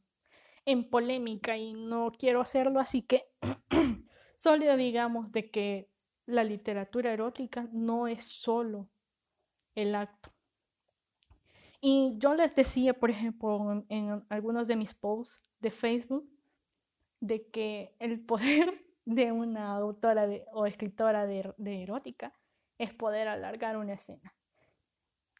en 0.65 0.87
polémica 0.87 1.57
y 1.57 1.73
no 1.73 2.11
quiero 2.11 2.41
hacerlo, 2.41 2.79
así 2.79 3.01
que 3.01 3.25
solo 4.35 4.77
digamos 4.77 5.31
de 5.31 5.49
que 5.49 5.89
la 6.27 6.43
literatura 6.43 7.11
erótica 7.11 7.67
no 7.71 8.07
es 8.07 8.23
solo 8.23 8.87
el 9.73 9.95
acto. 9.95 10.31
Y 11.81 12.15
yo 12.17 12.33
les 12.35 12.53
decía, 12.55 12.93
por 12.93 13.09
ejemplo, 13.09 13.85
en, 13.89 14.25
algunos 14.29 14.67
de 14.67 14.75
mis 14.75 14.93
posts 14.93 15.41
de 15.59 15.71
Facebook, 15.71 16.29
de 17.21 17.47
que 17.49 17.95
el 17.99 18.19
poder 18.19 18.85
de 19.05 19.31
una 19.31 19.75
autora 19.75 20.27
o 20.51 20.65
escritora 20.65 21.25
de, 21.25 21.53
erótica 21.57 22.33
es 22.77 22.93
poder 22.93 23.27
alargar 23.27 23.77
una 23.77 23.93
escena. 23.93 24.35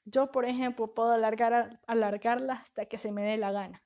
Yo, 0.06 0.32
por 0.32 0.46
ejemplo, 0.46 0.94
puedo 0.94 1.12
alargar, 1.12 1.80
alargarla 1.88 2.54
hasta 2.54 2.86
que 2.86 2.98
se 2.98 3.12
me 3.12 3.24
dé 3.24 3.38
la 3.38 3.52
gana. 3.52 3.84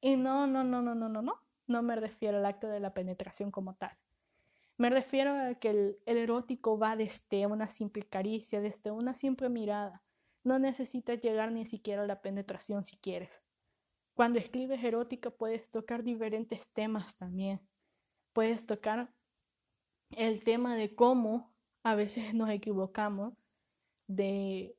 Y 0.00 0.16
no, 0.16 0.46
no, 0.46 0.64
no, 0.64 0.80
no, 0.80 0.94
no, 0.94 1.08
no, 1.08 1.22
no. 1.22 1.40
No 1.66 1.82
me 1.82 1.94
refiero 1.94 2.38
al 2.38 2.46
acto 2.46 2.66
de 2.66 2.80
la 2.80 2.94
penetración 2.94 3.50
como 3.50 3.74
tal. 3.74 3.96
Me 4.80 4.88
refiero 4.88 5.34
a 5.34 5.54
que 5.56 5.68
el, 5.68 5.98
erótico 6.06 6.78
va 6.78 6.96
desde 6.96 7.46
una 7.46 7.68
simple 7.68 8.02
caricia, 8.04 8.62
desde 8.62 8.90
una 8.90 9.12
simple 9.12 9.50
mirada. 9.50 10.02
No 10.42 10.58
necesitas 10.58 11.20
llegar 11.20 11.52
ni 11.52 11.66
siquiera 11.66 12.02
a 12.02 12.06
la 12.06 12.22
penetración 12.22 12.84
si 12.84 12.96
quieres. 12.96 13.42
Cuando 14.14 14.38
escribes 14.38 14.82
erótica 14.82 15.30
puedes 15.30 15.70
tocar 15.70 16.02
diferentes 16.02 16.70
temas 16.72 17.16
también. 17.16 17.60
Puedes 18.32 18.66
tocar 18.66 19.12
el 20.10 20.42
tema 20.44 20.76
de 20.76 20.94
cómo 20.94 21.52
a 21.82 21.94
veces 21.94 22.34
nos 22.34 22.50
equivocamos 22.50 23.34
de 24.06 24.76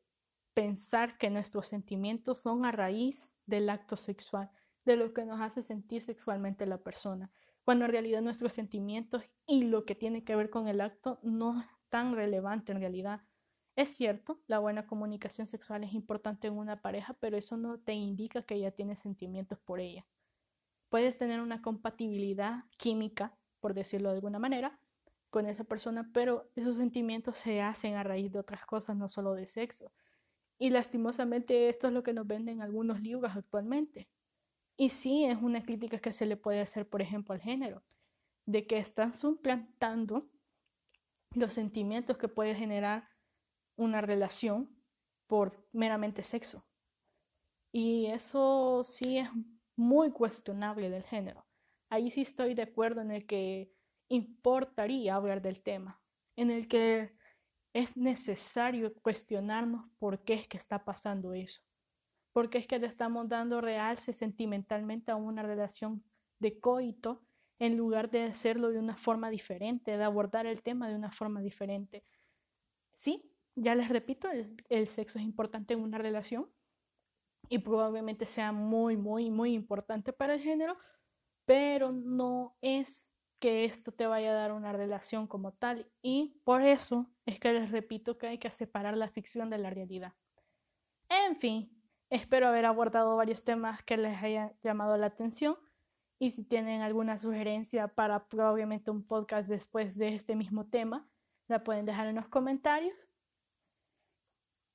pensar 0.53 1.18
que 1.18 1.30
nuestros 1.30 1.68
sentimientos 1.68 2.39
son 2.39 2.66
a 2.66 2.72
raíz 2.72 3.32
del 3.45 3.70
acto 3.70 3.95
sexual, 3.95 4.51
de 4.86 4.97
lo 4.97 5.14
que 5.14 5.26
nos 5.26 5.39
hace 5.39 5.62
sentir 5.62 6.01
sexualmente 6.01 6.66
la 6.66 6.78
persona 6.78 7.32
cuando 7.64 7.86
en 7.86 7.91
realidad 7.91 8.22
nuestros 8.22 8.53
sentimientos 8.53 9.24
y 9.45 9.64
lo 9.64 9.86
que 9.86 9.95
tiene 9.95 10.24
que 10.24 10.36
ver 10.36 10.49
con 10.49 10.68
el 10.68 10.82
acto 10.82 11.20
no 11.24 11.59
es 11.59 11.66
tan 11.89 12.16
relevante 12.16 12.72
en 12.72 12.80
realidad. 12.80 13.22
Es 13.82 13.90
cierto, 13.98 14.40
la 14.46 14.60
buena 14.60 14.86
comunicación 14.86 15.48
sexual 15.48 15.84
es 15.84 15.96
importante 15.96 16.48
en 16.48 16.56
una 16.56 16.84
pareja, 16.84 17.16
pero 17.20 17.36
eso 17.36 17.58
no 17.58 17.80
te 17.80 17.94
indica 17.94 18.44
que 18.44 18.60
ya 18.60 18.70
tienes 18.70 19.00
sentimientos 19.00 19.58
por 19.58 19.80
ella. 19.80 20.06
Puedes 20.90 21.18
tener 21.18 21.42
una 21.42 21.64
compatibilidad 21.64 22.66
química, 22.78 23.36
por 23.60 23.74
decirlo 23.74 24.10
de 24.10 24.18
alguna 24.18 24.38
manera, 24.38 24.78
con 25.32 25.48
esa 25.48 25.64
persona, 25.64 26.12
pero 26.14 26.48
esos 26.56 26.76
sentimientos 26.76 27.40
se 27.40 27.60
hacen 27.60 27.96
a 27.96 28.04
raíz 28.04 28.32
de 28.32 28.38
otras 28.38 28.68
cosas, 28.68 28.98
no 28.98 29.10
solo 29.10 29.34
de 29.34 29.48
sexo. 29.48 29.92
Y 30.60 30.70
lastimosamente 30.70 31.68
esto 31.68 31.88
es 31.88 31.94
lo 31.94 32.04
que 32.04 32.14
nos 32.14 32.28
venden 32.28 32.62
algunos 32.62 33.02
libros 33.02 33.36
actualmente. 33.36 34.08
Y 34.78 34.90
sí 34.90 35.26
es 35.26 35.42
una 35.42 35.64
crítica 35.64 35.98
que 35.98 36.12
se 36.12 36.28
le 36.28 36.38
puede 36.38 36.62
hacer, 36.62 36.88
por 36.88 37.02
ejemplo, 37.02 37.34
al 37.34 37.42
género, 37.42 37.82
de 38.46 38.68
que 38.68 38.78
están 38.78 39.12
suplantando 39.12 40.30
los 41.34 41.56
sentimientos 41.56 42.20
que 42.20 42.28
puede 42.28 42.54
generar 42.54 43.11
una 43.76 44.01
relación 44.01 44.69
por 45.28 45.51
meramente 45.72 46.24
sexo. 46.24 46.65
Y 47.72 48.07
eso 48.07 48.84
sí 48.84 49.17
es 49.17 49.30
muy 49.76 50.11
cuestionable 50.11 50.89
del 50.89 51.03
género. 51.03 51.47
Ahí 51.89 52.11
sí 52.11 52.22
estoy 52.22 52.53
de 52.53 52.63
acuerdo 52.63 53.01
en 53.01 53.11
el 53.11 53.26
que 53.26 53.72
importaría 54.09 55.15
hablar 55.15 55.41
del 55.41 55.61
tema, 55.61 56.01
en 56.36 56.51
el 56.51 56.67
que 56.67 57.15
es 57.74 57.95
necesario 57.95 58.93
cuestionarnos 58.95 59.89
por 59.97 60.24
qué 60.24 60.34
es 60.34 60.47
que 60.47 60.57
está 60.57 60.84
pasando 60.84 61.34
eso 61.34 61.61
porque 62.34 62.57
es 62.57 62.67
que 62.67 62.80
le 62.80 62.88
estamos 62.88 63.28
dando 63.28 63.61
realce 63.61 64.13
sentimentalmente 64.13 65.11
a 65.11 65.15
una 65.15 65.43
relación 65.43 66.03
de 66.39 66.59
coito 66.59 67.24
en 67.59 67.78
lugar 67.78 68.09
de 68.09 68.24
hacerlo 68.24 68.72
de 68.72 68.80
una 68.80 68.97
forma 68.97 69.30
diferente, 69.30 69.97
de 69.97 70.03
abordar 70.03 70.45
el 70.45 70.63
tema 70.63 70.89
de 70.89 70.95
una 70.95 71.11
forma 71.11 71.41
diferente. 71.41 72.03
Sí, 72.95 73.31
ya 73.56 73.76
les 73.76 73.89
repito, 73.89 74.30
el, 74.70 74.88
sexo 74.88 75.20
es 75.20 75.26
importante 75.26 75.74
en 75.74 75.82
una 75.82 75.97
relación 75.97 76.49
y 77.49 77.60
probablemente 77.60 78.26
sea 78.26 78.52
muy, 78.52 78.97
muy, 78.97 79.30
muy 79.30 79.54
importante 79.54 80.14
para 80.14 80.36
el 80.36 80.41
género, 80.41 80.78
pero 81.45 81.91
no 81.91 82.56
es 82.62 83.10
que 83.39 83.66
esto 83.66 83.91
te 83.91 84.06
vaya 84.06 84.32
a 84.32 84.36
dar 84.36 84.52
una 84.52 84.72
relación 84.72 85.28
como 85.28 85.52
tal. 85.54 85.91
Y 86.02 86.39
por 86.43 86.62
eso 86.62 87.12
es 87.26 87.39
que 87.39 87.54
les 87.54 87.72
repito 87.72 88.18
que 88.18 88.28
hay 88.28 88.38
que 88.38 88.52
separar 88.52 88.95
la 88.95 89.10
ficción 89.10 89.49
de 89.49 89.58
la 89.58 89.70
realidad. 89.70 90.14
En 91.10 91.36
fin, 91.36 91.82
Espero 92.12 92.49
haber 92.49 92.66
abordado 92.66 93.16
varios 93.16 93.45
temas 93.45 93.84
que 93.84 93.95
les 93.95 94.22
hayan 94.22 94.52
llamado 94.62 94.97
la 94.97 95.06
atención 95.06 95.56
y 96.20 96.32
si 96.32 96.43
tienen 96.43 96.82
alguna 96.82 97.18
sugerencia 97.18 97.88
para 97.88 98.28
probablemente 98.28 98.91
un 98.91 99.08
podcast 99.08 99.47
después 99.47 99.95
de 99.95 100.14
este 100.14 100.36
mismo 100.36 100.68
tema, 100.68 101.08
la 101.47 101.64
pueden 101.64 101.86
dejar 101.86 102.08
en 102.08 102.18
los 102.18 102.28
comentarios. 102.28 103.08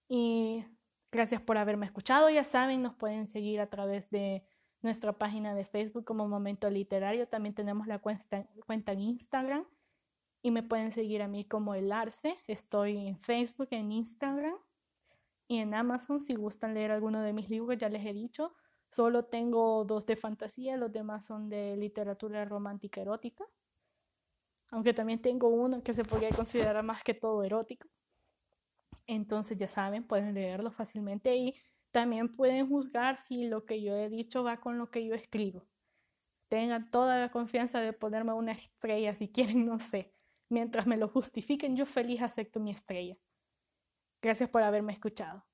Y 0.08 0.64
gracias 1.10 1.40
por 1.40 1.58
haberme 1.58 1.86
escuchado. 1.86 2.30
Ya 2.30 2.44
saben, 2.44 2.82
nos 2.82 2.94
pueden 2.94 3.26
seguir 3.26 3.60
a 3.60 3.68
través 3.68 4.10
de 4.10 4.44
nuestra 4.82 5.12
página 5.12 5.54
de 5.54 5.64
Facebook 5.64 6.04
como 6.04 6.28
Momento 6.28 6.70
Literario. 6.70 7.28
También 7.28 7.54
tenemos 7.54 7.86
la 7.86 7.98
cuenta, 7.98 8.46
cuenta 8.66 8.92
en 8.92 9.00
Instagram 9.00 9.66
y 10.42 10.50
me 10.50 10.62
pueden 10.62 10.92
seguir 10.92 11.22
a 11.22 11.28
mí 11.28 11.44
como 11.44 11.74
El 11.74 11.90
Arce. 11.92 12.36
Estoy 12.46 13.08
en 13.08 13.18
Facebook, 13.18 13.68
en 13.70 13.92
Instagram 13.92 14.56
y 15.48 15.58
en 15.58 15.74
Amazon, 15.74 16.20
si 16.20 16.34
gustan 16.34 16.74
leer 16.74 16.90
alguno 16.90 17.22
de 17.22 17.32
mis 17.32 17.48
libros, 17.48 17.78
ya 17.78 17.88
les 17.88 18.04
he 18.04 18.12
dicho, 18.12 18.52
solo 18.90 19.26
tengo 19.26 19.84
dos 19.84 20.04
de 20.06 20.16
fantasía, 20.16 20.76
los 20.76 20.92
demás 20.92 21.24
son 21.24 21.48
de 21.48 21.76
literatura 21.76 22.44
romántica 22.44 23.00
erótica. 23.00 23.44
Aunque 24.70 24.92
también 24.92 25.22
tengo 25.22 25.48
uno 25.48 25.82
que 25.84 25.94
se 25.94 26.04
podría 26.04 26.30
considerar 26.30 26.82
más 26.82 27.04
que 27.04 27.14
todo 27.14 27.44
erótico. 27.44 27.86
Entonces 29.06 29.56
ya 29.58 29.68
saben, 29.68 30.06
pueden 30.06 30.34
leerlo 30.34 30.70
fácilmente 30.70 31.36
y 31.36 31.54
también 31.92 32.34
pueden 32.36 32.68
juzgar 32.68 33.16
si 33.16 33.46
lo 33.46 33.64
que 33.64 33.82
yo 33.82 33.96
he 33.96 34.08
dicho 34.08 34.44
va 34.44 34.60
con 34.60 34.78
lo 34.78 34.90
que 34.90 35.06
yo 35.06 35.14
escribo. 35.14 35.66
Tengan 36.48 36.90
toda 36.90 37.18
la 37.18 37.30
confianza 37.30 37.80
de 37.80 37.92
ponerme 37.92 38.32
una 38.32 38.52
estrella 38.52 39.12
si 39.14 39.28
quieren, 39.30 39.66
no 39.66 39.78
sé. 39.78 40.12
Mientras 40.48 40.86
me 40.86 40.96
lo 40.96 41.08
justifiquen, 41.08 41.76
yo 41.76 41.86
feliz 41.86 42.22
acepto 42.22 42.60
mi 42.60 42.70
estrella. 42.70 43.16
Gracias 44.22 44.50
por 44.50 44.62
haberme 44.62 44.92
escuchado. 44.92 45.44